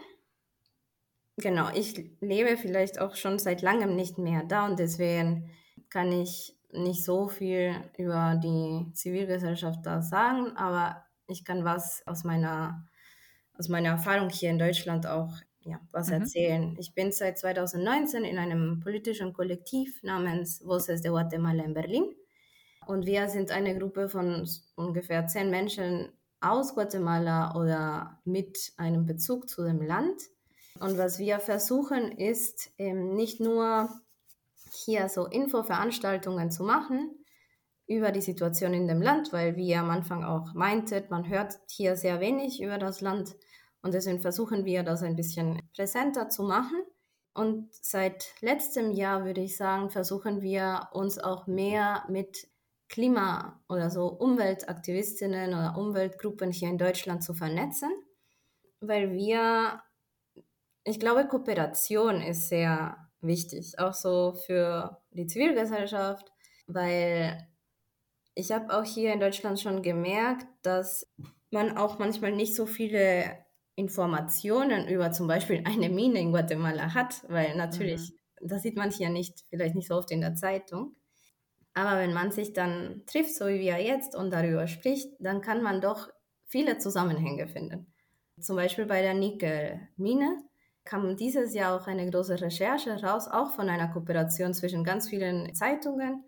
genau, 1.37 1.69
ich 1.75 2.17
lebe 2.21 2.57
vielleicht 2.57 3.01
auch 3.01 3.15
schon 3.15 3.39
seit 3.39 3.63
langem 3.63 3.97
nicht 3.97 4.19
mehr 4.19 4.45
da 4.45 4.67
und 4.67 4.79
deswegen 4.79 5.51
kann 5.91 6.13
ich 6.13 6.57
nicht 6.71 7.05
so 7.05 7.29
viel 7.29 7.75
über 7.99 8.41
die 8.43 8.91
Zivilgesellschaft 8.95 9.85
da 9.85 10.01
sagen, 10.01 10.57
aber 10.57 11.05
ich 11.27 11.45
kann 11.45 11.65
was 11.65 12.07
aus 12.07 12.25
meiner, 12.25 12.87
aus 13.59 13.69
meiner 13.69 13.91
Erfahrung 13.91 14.31
hier 14.31 14.51
in 14.51 14.59
Deutschland 14.59 15.07
auch 15.07 15.35
ja, 15.65 15.81
was 15.93 16.09
mhm. 16.09 16.15
erzählen. 16.15 16.77
Ich 16.79 16.95
bin 16.95 17.13
seit 17.13 17.39
2019 17.39 18.25
in 18.25 18.39
einem 18.39 18.81
politischen 18.81 19.33
Kollektiv 19.33 20.03
namens 20.03 20.65
Voces 20.65 21.03
de 21.03 21.11
Guatemala 21.11 21.65
in 21.65 21.75
Berlin. 21.75 22.15
Und 22.87 23.07
wir 23.07 23.29
sind 23.29 23.51
eine 23.51 23.79
Gruppe 23.79 24.09
von 24.09 24.49
ungefähr 24.75 25.27
zehn 25.27 25.51
Menschen 25.51 26.09
aus 26.41 26.75
Guatemala 26.75 27.55
oder 27.55 28.21
mit 28.25 28.73
einem 28.77 29.07
Bezug 29.07 29.49
zu 29.49 29.65
dem 29.65 29.81
Land. 29.81 30.21
Und 30.81 30.99
was 30.99 31.19
wir 31.19 31.39
versuchen, 31.39 32.13
ist 32.13 32.73
eben 32.79 33.15
nicht 33.15 33.41
nur 33.41 33.89
hier 34.73 35.09
so 35.09 35.27
Infoveranstaltungen 35.27 36.51
zu 36.51 36.65
machen 36.65 37.11
über 37.87 38.11
die 38.11 38.21
Situation 38.21 38.75
in 38.75 38.89
dem 38.89 39.03
Land, 39.03 39.33
weil 39.33 39.57
wie 39.57 39.69
ihr 39.69 39.81
am 39.81 39.91
Anfang 39.91 40.25
auch 40.25 40.55
meintet, 40.55 41.11
man 41.11 41.29
hört 41.29 41.59
hier 41.69 41.95
sehr 41.97 42.21
wenig 42.21 42.61
über 42.61 42.79
das 42.79 43.01
Land 43.01 43.35
und 43.83 43.95
deswegen 43.95 44.21
versuchen 44.21 44.65
wir 44.65 44.83
das 44.85 45.03
ein 45.03 45.17
bisschen 45.17 45.61
präsenter 45.75 46.29
zu 46.29 46.45
machen. 46.45 46.83
Und 47.35 47.73
seit 47.73 48.35
letztem 48.41 48.93
Jahr 48.93 49.25
würde 49.25 49.41
ich 49.41 49.57
sagen, 49.57 49.91
versuchen 49.91 50.43
wir 50.43 50.89
uns 50.93 51.19
auch 51.19 51.47
mehr 51.47 52.05
mit 52.09 52.47
Klima- 52.89 53.63
oder 53.69 53.91
so 53.91 54.07
Umweltaktivistinnen 54.07 55.55
oder 55.55 55.77
Umweltgruppen 55.79 56.53
hier 56.53 56.69
in 56.69 56.77
Deutschland 56.77 57.25
zu 57.25 57.33
vernetzen, 57.33 57.91
weil 58.81 59.13
wir, 59.13 59.83
ich 60.85 61.01
glaube, 61.01 61.27
Kooperation 61.27 62.21
ist 62.21 62.51
sehr 62.51 63.09
wichtig, 63.23 63.79
auch 63.79 63.95
so 63.95 64.35
für 64.47 65.01
die 65.11 65.27
Zivilgesellschaft, 65.27 66.31
weil 66.67 67.49
ich 68.35 68.53
habe 68.53 68.77
auch 68.77 68.85
hier 68.85 69.13
in 69.15 69.21
Deutschland 69.21 69.59
schon 69.59 69.83
gemerkt, 69.83 70.47
dass 70.61 71.11
man 71.51 71.79
auch 71.79 71.99
manchmal 71.99 72.33
nicht 72.33 72.55
so 72.55 72.67
viele 72.67 73.42
Informationen 73.75 74.89
über 74.89 75.13
zum 75.13 75.27
Beispiel 75.27 75.63
eine 75.65 75.89
Mine 75.89 76.21
in 76.21 76.33
Guatemala 76.33 76.95
hat, 76.95 77.25
weil 77.29 77.57
natürlich, 77.57 78.13
mhm. 78.41 78.49
das 78.49 78.63
sieht 78.63 78.77
man 78.77 78.91
hier 78.91 79.11
nicht, 79.11 79.45
vielleicht 79.49 79.75
nicht 79.75 79.89
so 79.89 79.97
oft 79.97 80.11
in 80.11 80.21
der 80.21 80.35
Zeitung. 80.35 80.97
Aber 81.75 81.99
wenn 81.99 82.13
man 82.13 82.33
sich 82.33 82.53
dann 82.53 83.03
trifft, 83.07 83.35
so 83.35 83.47
wie 83.49 83.61
wir 83.61 83.83
jetzt, 83.83 84.15
und 84.15 84.31
darüber 84.31 84.67
spricht, 84.67 85.09
dann 85.21 85.41
kann 85.41 85.63
man 85.63 85.81
doch 85.81 86.11
viele 86.45 86.77
Zusammenhänge 86.79 87.49
finden. 87.49 87.93
Zum 88.39 88.57
Beispiel 88.57 88.87
bei 88.87 89.01
der 89.01 89.15
Nickel-Mine 89.15 90.43
kam 90.85 91.17
dieses 91.17 91.55
Jahr 91.55 91.81
auch 91.81 91.87
eine 91.87 92.11
große 92.11 92.41
Recherche 92.41 93.03
raus, 93.03 93.29
auch 93.29 93.53
von 93.53 93.69
einer 93.69 93.89
Kooperation 93.89 94.53
zwischen 94.53 94.85
ganz 94.85 95.09
vielen 95.09 95.55
Zeitungen. 95.55 96.25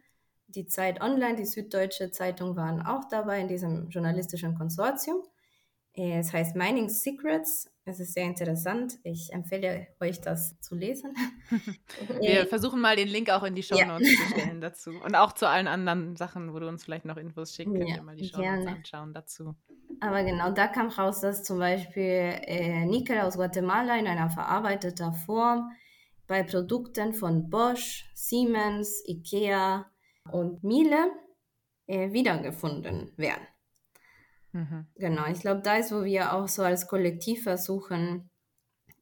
Die 0.47 0.66
Zeit 0.66 1.03
Online, 1.03 1.34
die 1.34 1.45
Süddeutsche 1.45 2.11
Zeitung 2.11 2.57
waren 2.57 2.80
auch 2.80 3.09
dabei 3.11 3.40
in 3.40 3.49
diesem 3.49 3.88
journalistischen 3.88 4.55
Konsortium. 4.57 5.22
Äh, 5.97 6.18
es 6.18 6.32
heißt 6.32 6.57
Mining 6.57 6.88
Secrets. 6.88 7.70
Es 7.86 8.01
ist 8.01 8.14
sehr 8.14 8.24
interessant. 8.24 8.95
Ich 9.05 9.30
empfehle 9.32 9.86
euch, 10.01 10.20
das 10.20 10.59
zu 10.61 10.74
lesen. 10.74 11.14
Wir 12.20 12.40
äh, 12.40 12.47
versuchen 12.47 12.80
mal 12.80 12.97
den 12.97 13.09
Link 13.09 13.28
auch 13.30 13.42
in 13.42 13.55
die 13.55 13.62
Show 13.62 13.76
Notes 13.84 14.11
ja. 14.11 14.18
zu 14.18 14.30
stellen 14.32 14.61
dazu. 14.61 14.90
Und 15.05 15.14
auch 15.14 15.32
zu 15.32 15.47
allen 15.47 15.68
anderen 15.68 16.16
Sachen, 16.16 16.55
wo 16.55 16.59
du 16.59 16.66
uns 16.66 16.84
vielleicht 16.84 17.05
noch 17.05 17.18
Infos 17.18 17.55
schicken 17.55 17.74
könnt, 17.74 17.90
ja, 17.90 18.03
mal 18.03 18.16
die 18.16 18.28
Show 18.28 18.40
Notes 18.40 18.66
anschauen 18.66 19.12
dazu. 19.12 19.55
Aber 20.01 20.24
genau, 20.24 20.51
da 20.51 20.66
kam 20.66 20.88
raus, 20.88 21.20
dass 21.20 21.45
zum 21.45 21.59
Beispiel 21.59 22.32
äh, 22.47 22.86
Nickel 22.86 23.20
aus 23.20 23.36
Guatemala 23.36 23.99
in 23.99 24.07
einer 24.07 24.30
verarbeiteten 24.30 25.12
Form 25.12 25.70
bei 26.26 26.42
Produkten 26.42 27.12
von 27.12 27.51
Bosch, 27.51 28.11
Siemens, 28.14 29.03
Ikea 29.07 29.86
und 30.32 30.64
Miele 30.64 31.11
äh, 31.86 32.12
wiedergefunden 32.12 33.12
werden. 33.16 33.47
Mhm. 34.55 34.87
Genau, 34.95 35.27
ich 35.27 35.41
glaube, 35.41 35.63
da 35.63 35.77
ist, 35.77 35.91
wo 35.91 36.05
wir 36.05 36.33
auch 36.33 36.47
so 36.47 36.63
als 36.63 36.87
Kollektiv 36.87 37.43
versuchen, 37.43 38.31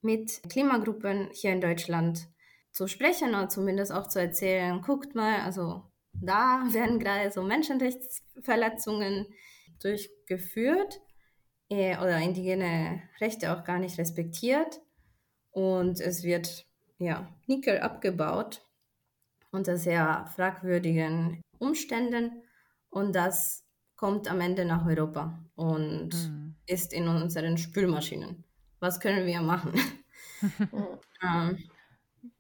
mit 0.00 0.42
Klimagruppen 0.48 1.28
hier 1.32 1.52
in 1.52 1.60
Deutschland 1.60 2.26
zu 2.72 2.88
sprechen 2.88 3.28
oder 3.30 3.50
zumindest 3.50 3.92
auch 3.92 4.08
zu 4.08 4.18
erzählen, 4.18 4.80
guckt 4.80 5.14
mal, 5.14 5.42
also 5.42 5.82
da 6.14 6.64
werden 6.72 6.98
gerade 6.98 7.30
so 7.30 7.42
Menschenrechtsverletzungen 7.42 9.26
durchgeführt 9.80 11.00
äh, 11.68 11.98
oder 11.98 12.16
indigene 12.18 13.02
Rechte 13.20 13.54
auch 13.54 13.62
gar 13.62 13.78
nicht 13.78 13.98
respektiert 13.98 14.80
und 15.50 16.00
es 16.00 16.22
wird 16.22 16.66
ja 16.98 17.28
Nickel 17.46 17.80
abgebaut 17.80 18.66
unter 19.50 19.76
sehr 19.76 20.26
fragwürdigen 20.34 21.42
Umständen 21.58 22.42
und 22.88 23.14
das 23.14 23.66
kommt 24.02 24.28
am 24.28 24.40
Ende 24.40 24.64
nach 24.64 24.84
Europa 24.84 25.38
und 25.54 26.08
mhm. 26.08 26.56
ist 26.66 26.92
in 26.92 27.06
unseren 27.06 27.56
Spülmaschinen. 27.56 28.42
Was 28.80 28.98
können 28.98 29.26
wir 29.26 29.40
machen? 29.40 29.74
ähm, 31.22 31.56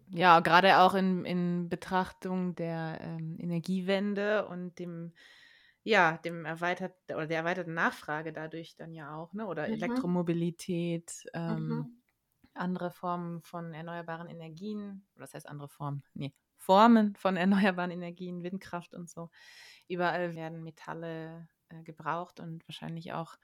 ja, 0.08 0.40
gerade 0.40 0.78
auch 0.78 0.94
in, 0.94 1.24
in 1.24 1.68
Betrachtung 1.68 2.56
der 2.56 2.98
ähm, 3.00 3.36
Energiewende 3.38 4.48
und 4.48 4.80
dem, 4.80 5.12
ja, 5.84 6.18
dem 6.24 6.46
erweitert 6.46 6.96
oder 7.10 7.28
der 7.28 7.38
erweiterten 7.38 7.74
Nachfrage 7.74 8.32
dadurch 8.32 8.74
dann 8.74 8.92
ja 8.92 9.14
auch, 9.14 9.32
ne? 9.32 9.46
Oder 9.46 9.68
mhm. 9.68 9.74
Elektromobilität, 9.74 11.12
ähm, 11.32 11.68
mhm. 11.68 12.02
andere 12.54 12.90
Formen 12.90 13.40
von 13.40 13.72
erneuerbaren 13.72 14.28
Energien, 14.28 15.06
oder 15.14 15.26
das 15.26 15.34
heißt 15.34 15.48
andere 15.48 15.68
Formen, 15.68 16.02
nee, 16.14 16.34
Formen 16.56 17.14
von 17.14 17.36
erneuerbaren 17.36 17.92
Energien, 17.92 18.42
Windkraft 18.42 18.94
und 18.94 19.08
so. 19.08 19.30
Überall 19.92 20.34
werden 20.34 20.62
Metalle 20.62 21.48
äh, 21.68 21.82
gebraucht 21.82 22.40
und 22.40 22.66
wahrscheinlich 22.66 23.12
auch 23.12 23.36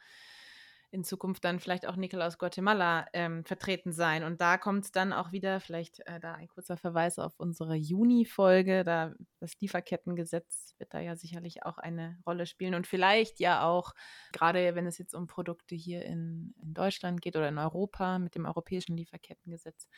in 0.91 1.05
Zukunft 1.05 1.45
dann 1.45 1.61
vielleicht 1.61 1.87
auch 1.87 1.97
Nickel 1.97 2.23
aus 2.23 2.39
Guatemala 2.39 3.07
ähm, 3.13 3.45
vertreten 3.45 3.93
sein. 3.93 4.25
Und 4.25 4.41
da 4.41 4.57
kommt 4.57 4.97
dann 4.97 5.13
auch 5.13 5.33
wieder, 5.33 5.61
vielleicht 5.61 6.01
äh, 6.07 6.19
da 6.19 6.33
ein 6.35 6.49
kurzer 6.49 6.79
Verweis 6.79 7.19
auf 7.19 7.39
unsere 7.39 7.75
Juni-Folge, 7.75 8.85
da 8.85 9.13
das 9.39 9.61
Lieferkettengesetz 9.61 10.75
wird 10.79 10.95
da 10.95 11.01
ja 11.01 11.15
sicherlich 11.15 11.63
auch 11.65 11.77
eine 11.77 12.19
Rolle 12.27 12.47
spielen 12.47 12.75
und 12.75 12.87
vielleicht 12.87 13.39
ja 13.39 13.65
auch, 13.65 13.93
gerade 14.33 14.75
wenn 14.75 14.87
es 14.87 14.97
jetzt 14.97 15.15
um 15.15 15.27
Produkte 15.27 15.75
hier 15.75 16.05
in, 16.07 16.55
in 16.63 16.73
Deutschland 16.73 17.21
geht 17.21 17.37
oder 17.37 17.49
in 17.49 17.59
Europa 17.59 18.19
mit 18.19 18.35
dem 18.35 18.47
europäischen 18.47 18.97
Lieferkettengesetz, 18.97 19.89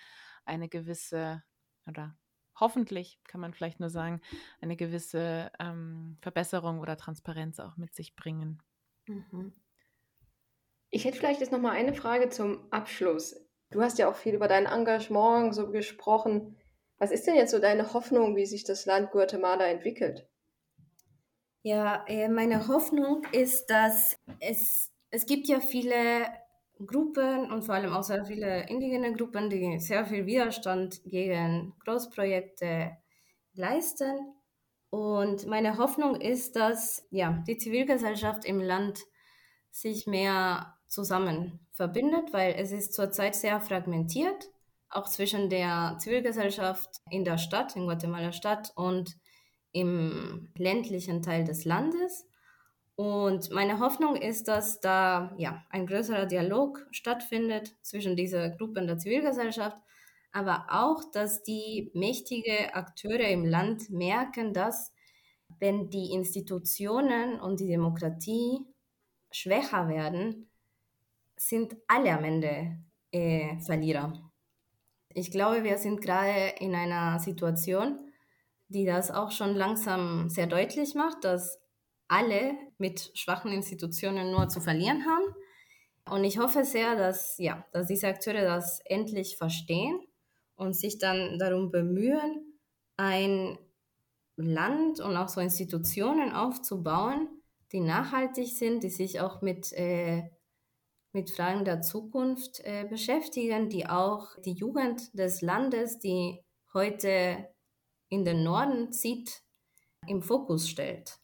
eine 0.45 0.69
gewisse 0.69 1.45
oder 1.87 2.17
hoffentlich, 2.59 3.19
kann 3.25 3.41
man 3.41 3.55
vielleicht 3.55 3.81
nur 3.81 3.91
sagen, 3.91 4.21
eine 4.61 4.77
gewisse 4.77 5.51
ähm, 5.59 6.17
Verbesserung 6.21 6.81
oder 6.81 6.97
Transparenz 6.97 7.61
auch 7.61 7.77
mit 7.77 7.95
sich 7.95 8.17
bringen. 8.17 8.63
Mhm. 9.07 9.53
Ich 10.91 11.05
hätte 11.05 11.19
vielleicht 11.19 11.41
jetzt 11.41 11.53
noch 11.53 11.61
mal 11.61 11.73
eine 11.73 11.95
Frage 11.95 12.29
zum 12.31 12.71
Abschluss. 12.73 13.37
Du 13.71 13.81
hast 13.81 13.99
ja 13.99 14.11
auch 14.11 14.17
viel 14.17 14.35
über 14.35 14.49
dein 14.49 14.67
Engagement 14.67 15.55
so 15.55 15.71
gesprochen. 15.71 16.57
Was 16.99 17.13
ist 17.13 17.27
denn 17.27 17.37
jetzt 17.37 17.53
so 17.53 17.61
deine 17.61 17.95
Hoffnung, 17.95 18.35
wie 18.37 18.47
sich 18.47 18.65
das 18.65 18.87
Land 18.87 19.13
Guatemala 19.13 19.67
entwickelt? 19.67 20.29
Ja, 21.63 22.05
äh, 22.09 22.29
meine 22.29 22.69
Hoffnung 22.69 23.23
ist, 23.33 23.67
dass 23.67 24.19
es, 24.41 24.91
es 25.11 25.27
gibt 25.27 25.47
ja 25.47 25.61
viele 25.61 26.27
Gruppen 26.87 27.51
und 27.51 27.63
vor 27.63 27.75
allem 27.75 27.93
auch 27.93 28.03
sehr 28.03 28.25
viele 28.25 28.69
indigene 28.69 29.13
Gruppen, 29.13 29.51
die 29.51 29.79
sehr 29.79 30.05
viel 30.07 30.27
Widerstand 30.27 31.03
gegen 31.05 31.75
Großprojekte 31.85 32.97
leisten. 33.55 34.35
Und 34.91 35.47
meine 35.47 35.79
Hoffnung 35.79 36.21
ist, 36.21 36.57
dass 36.57 37.07
ja, 37.11 37.43
die 37.47 37.59
Zivilgesellschaft 37.59 38.45
im 38.45 38.61
Land 38.61 39.01
sich 39.71 40.07
mehr 40.07 40.75
zusammen 40.89 41.67
verbindet, 41.73 42.33
weil 42.33 42.55
es 42.57 42.73
ist 42.73 42.93
zurzeit 42.93 43.35
sehr 43.37 43.61
fragmentiert, 43.61 44.51
auch 44.89 45.09
zwischen 45.09 45.49
der 45.49 45.97
Zivilgesellschaft 45.99 46.91
in 47.11 47.25
der 47.25 47.39
Stadt, 47.39 47.77
in 47.77 47.85
Guatemala 47.85 48.33
Stadt 48.33 48.73
und 48.75 49.17
im 49.73 50.53
ländlichen 50.57 51.23
Teil 51.23 51.45
des 51.45 51.65
Landes. 51.65 52.27
Und 53.01 53.51
meine 53.51 53.81
Hoffnung 53.81 54.15
ist, 54.15 54.47
dass 54.47 54.79
da 54.79 55.35
ja, 55.39 55.65
ein 55.71 55.87
größerer 55.87 56.27
Dialog 56.27 56.87
stattfindet 56.91 57.75
zwischen 57.81 58.15
dieser 58.15 58.51
Gruppe 58.51 58.85
der 58.85 58.99
Zivilgesellschaft, 58.99 59.79
aber 60.33 60.67
auch, 60.69 61.11
dass 61.11 61.43
die 61.43 61.91
mächtigen 61.95 62.69
Akteure 62.75 63.27
im 63.31 63.47
Land 63.47 63.89
merken, 63.89 64.53
dass 64.53 64.93
wenn 65.61 65.89
die 65.89 66.13
Institutionen 66.13 67.41
und 67.41 67.61
die 67.61 67.69
Demokratie 67.69 68.67
schwächer 69.31 69.89
werden, 69.89 70.51
sind 71.37 71.79
alle 71.89 72.13
am 72.13 72.25
Ende 72.25 72.77
äh, 73.13 73.59
Verlierer. 73.61 74.13
Ich 75.15 75.31
glaube, 75.31 75.65
wir 75.65 75.79
sind 75.79 76.03
gerade 76.03 76.53
in 76.59 76.75
einer 76.75 77.19
Situation, 77.19 78.13
die 78.69 78.85
das 78.85 79.11
auch 79.11 79.31
schon 79.31 79.55
langsam 79.55 80.29
sehr 80.29 80.47
deutlich 80.47 80.95
macht, 80.95 81.25
dass 81.25 81.60
alle 82.11 82.59
mit 82.79 83.13
schwachen 83.15 83.53
Institutionen 83.53 84.33
nur 84.33 84.49
zu 84.49 84.61
verlieren 84.61 85.07
haben. 85.07 85.35
Und 86.11 86.25
ich 86.25 86.39
hoffe 86.39 86.65
sehr, 86.65 86.97
dass, 86.97 87.39
ja, 87.39 87.65
dass 87.73 87.87
diese 87.87 88.09
Akteure 88.09 88.43
das 88.43 88.81
endlich 88.85 89.37
verstehen 89.37 90.01
und 90.57 90.75
sich 90.75 90.99
dann 90.99 91.39
darum 91.39 91.71
bemühen, 91.71 92.59
ein 92.97 93.59
Land 94.37 95.01
und 95.01 95.17
auch 95.17 95.29
so 95.29 95.41
Institutionen 95.41 96.33
aufzubauen, 96.33 97.29
die 97.71 97.81
nachhaltig 97.81 98.49
sind, 98.49 98.83
die 98.83 98.91
sich 98.91 99.21
auch 99.21 99.41
mit, 99.41 99.73
äh, 99.73 100.29
mit 101.13 101.31
Fragen 101.31 101.65
der 101.65 101.81
Zukunft 101.81 102.61
äh, 102.65 102.87
beschäftigen, 102.91 103.69
die 103.69 103.87
auch 103.87 104.37
die 104.45 104.55
Jugend 104.55 105.17
des 105.17 105.43
Landes, 105.43 106.01
die 106.01 106.41
heute 106.75 107.49
in 108.09 108.25
den 108.25 108.43
Norden 108.43 108.93
zieht, 108.93 109.43
im 110.09 110.23
Fokus 110.23 110.69
stellt. 110.69 111.20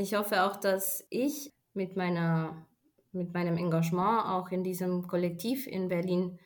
Ich 0.00 0.14
hoffe 0.14 0.44
auch, 0.44 0.56
dass 0.56 1.06
ich 1.10 1.52
mit, 1.74 1.94
meiner, 1.94 2.66
mit 3.12 3.34
meinem 3.34 3.58
Engagement 3.58 4.24
auch 4.24 4.48
in 4.48 4.64
diesem 4.64 5.06
Kollektiv 5.06 5.66
in 5.66 5.88
Berlin 5.88 6.38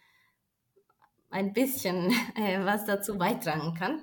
ein 1.30 1.52
bisschen 1.52 2.10
äh, 2.34 2.64
was 2.64 2.84
dazu 2.84 3.16
beitragen 3.16 3.74
kann. 3.74 4.02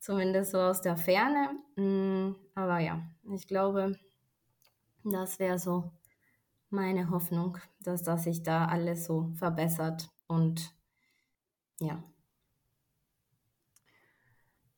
Zumindest 0.00 0.50
so 0.50 0.58
aus 0.58 0.82
der 0.82 0.96
Ferne. 0.96 1.50
Mm, 1.76 2.34
aber 2.56 2.80
ja, 2.80 3.00
ich 3.32 3.46
glaube, 3.46 3.96
das 5.04 5.38
wäre 5.38 5.60
so 5.60 5.92
meine 6.68 7.08
Hoffnung, 7.10 7.58
dass 7.78 8.02
das 8.02 8.24
sich 8.24 8.42
da 8.42 8.64
alles 8.64 9.04
so 9.04 9.30
verbessert 9.36 10.10
und 10.26 10.74
ja, 11.78 12.02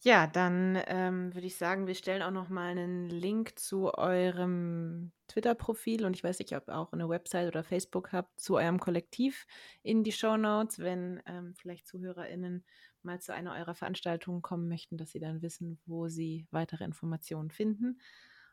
ja, 0.05 0.26
dann 0.26 0.78
ähm, 0.86 1.34
würde 1.34 1.46
ich 1.46 1.57
sagen, 1.57 1.86
wir 1.86 1.94
stellen 1.94 2.20
auch 2.20 2.30
noch 2.30 2.50
mal 2.50 2.68
einen 2.68 3.09
Link 3.09 3.59
zu 3.59 3.94
eurem 3.94 5.12
Twitter-Profil 5.28 6.05
und 6.05 6.14
ich 6.14 6.22
weiß 6.22 6.40
nicht, 6.40 6.55
ob 6.55 6.68
ihr 6.68 6.76
auch 6.76 6.92
eine 6.92 7.09
Website 7.09 7.48
oder 7.48 7.64
Facebook 7.64 8.12
habt, 8.12 8.38
zu 8.38 8.57
eurem 8.57 8.78
Kollektiv 8.78 9.46
in 9.82 10.05
die 10.05 10.12
Show 10.12 10.36
Notes, 10.36 10.78
wenn 10.78 11.22
ähm, 11.24 11.55
vielleicht 11.55 11.86
ZuhörerInnen 11.86 12.66
mal 13.02 13.18
zu 13.22 13.32
einer 13.32 13.55
eurer 13.55 13.74
Veranstaltungen 13.74 14.42
kommen 14.42 14.68
möchten, 14.68 14.98
dass 14.98 15.11
sie 15.12 15.20
dann 15.20 15.40
wissen, 15.40 15.80
wo 15.86 16.09
sie 16.09 16.46
weitere 16.50 16.84
Informationen 16.84 17.50
finden. 17.50 17.98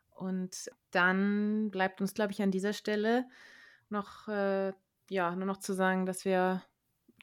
Und 0.09 0.71
dann 0.91 1.69
bleibt 1.69 1.99
uns, 1.99 2.13
glaube 2.13 2.31
ich, 2.31 2.41
an 2.41 2.51
dieser 2.51 2.71
Stelle 2.71 3.25
noch, 3.89 4.29
äh, 4.29 4.71
ja, 5.09 5.35
nur 5.35 5.47
noch 5.47 5.57
zu 5.57 5.73
sagen, 5.73 6.05
dass 6.05 6.23
wir 6.23 6.63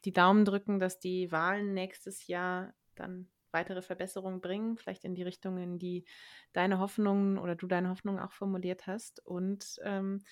die 0.05 0.13
Daumen 0.13 0.45
drücken, 0.45 0.79
dass 0.81 0.99
die 0.99 1.33
Wahlen 1.33 1.73
nächstes 1.73 2.27
Jahr 2.27 2.75
dann 2.95 3.27
weitere 3.53 3.83
Verbesserungen 3.83 4.41
bringen, 4.41 4.77
vielleicht 4.77 5.05
in 5.05 5.15
die 5.15 5.23
Richtung, 5.23 5.59
in 5.59 5.79
die 5.79 6.05
deine 6.53 6.79
Hoffnungen 6.79 7.39
oder 7.39 7.55
du 7.55 7.67
deine 7.67 7.91
Hoffnungen 7.91 8.21
auch 8.21 8.33
formuliert 8.33 8.87
hast. 8.87 9.25
Und 9.25 9.79
ähm, 9.83 10.23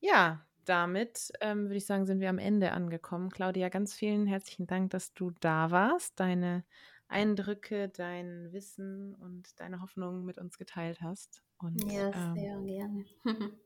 ja, 0.00 0.46
damit 0.64 1.32
ähm, 1.40 1.64
würde 1.64 1.76
ich 1.76 1.86
sagen, 1.86 2.06
sind 2.06 2.20
wir 2.20 2.30
am 2.30 2.38
Ende 2.38 2.72
angekommen. 2.72 3.30
Claudia, 3.30 3.68
ganz 3.68 3.94
vielen 3.94 4.26
herzlichen 4.26 4.66
Dank, 4.66 4.90
dass 4.90 5.14
du 5.14 5.32
da 5.40 5.70
warst, 5.70 6.20
deine 6.20 6.64
Eindrücke, 7.08 7.88
dein 7.88 8.52
Wissen 8.52 9.14
und 9.14 9.58
deine 9.60 9.80
Hoffnungen 9.80 10.24
mit 10.24 10.38
uns 10.38 10.58
geteilt 10.58 11.00
hast. 11.00 11.42
Und, 11.58 11.90
ja, 11.90 12.08
ähm, 12.08 12.34
sehr 12.34 12.52
ähm, 12.52 12.66
gerne. 12.66 13.04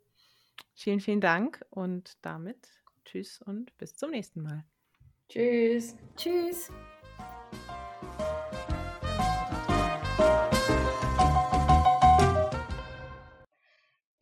Vielen, 0.75 1.01
vielen 1.01 1.21
Dank 1.21 1.65
und 1.71 2.17
damit 2.23 2.83
tschüss 3.05 3.41
und 3.43 3.77
bis 3.79 3.95
zum 3.95 4.11
nächsten 4.11 4.43
Mal. 4.43 4.65
Tschüss. 5.29 5.97
Tschüss. 6.17 6.71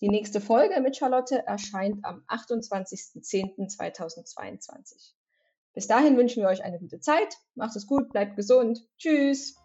Die 0.00 0.08
nächste 0.08 0.40
Folge 0.40 0.80
mit 0.80 0.96
Charlotte 0.96 1.46
erscheint 1.46 2.02
am 2.04 2.24
28.10.2022. 2.28 5.12
Bis 5.74 5.86
dahin 5.86 6.16
wünschen 6.16 6.42
wir 6.42 6.48
euch 6.48 6.64
eine 6.64 6.78
gute 6.78 7.00
Zeit. 7.00 7.36
Macht 7.54 7.76
es 7.76 7.86
gut, 7.86 8.08
bleibt 8.10 8.36
gesund. 8.36 8.88
Tschüss. 8.96 9.59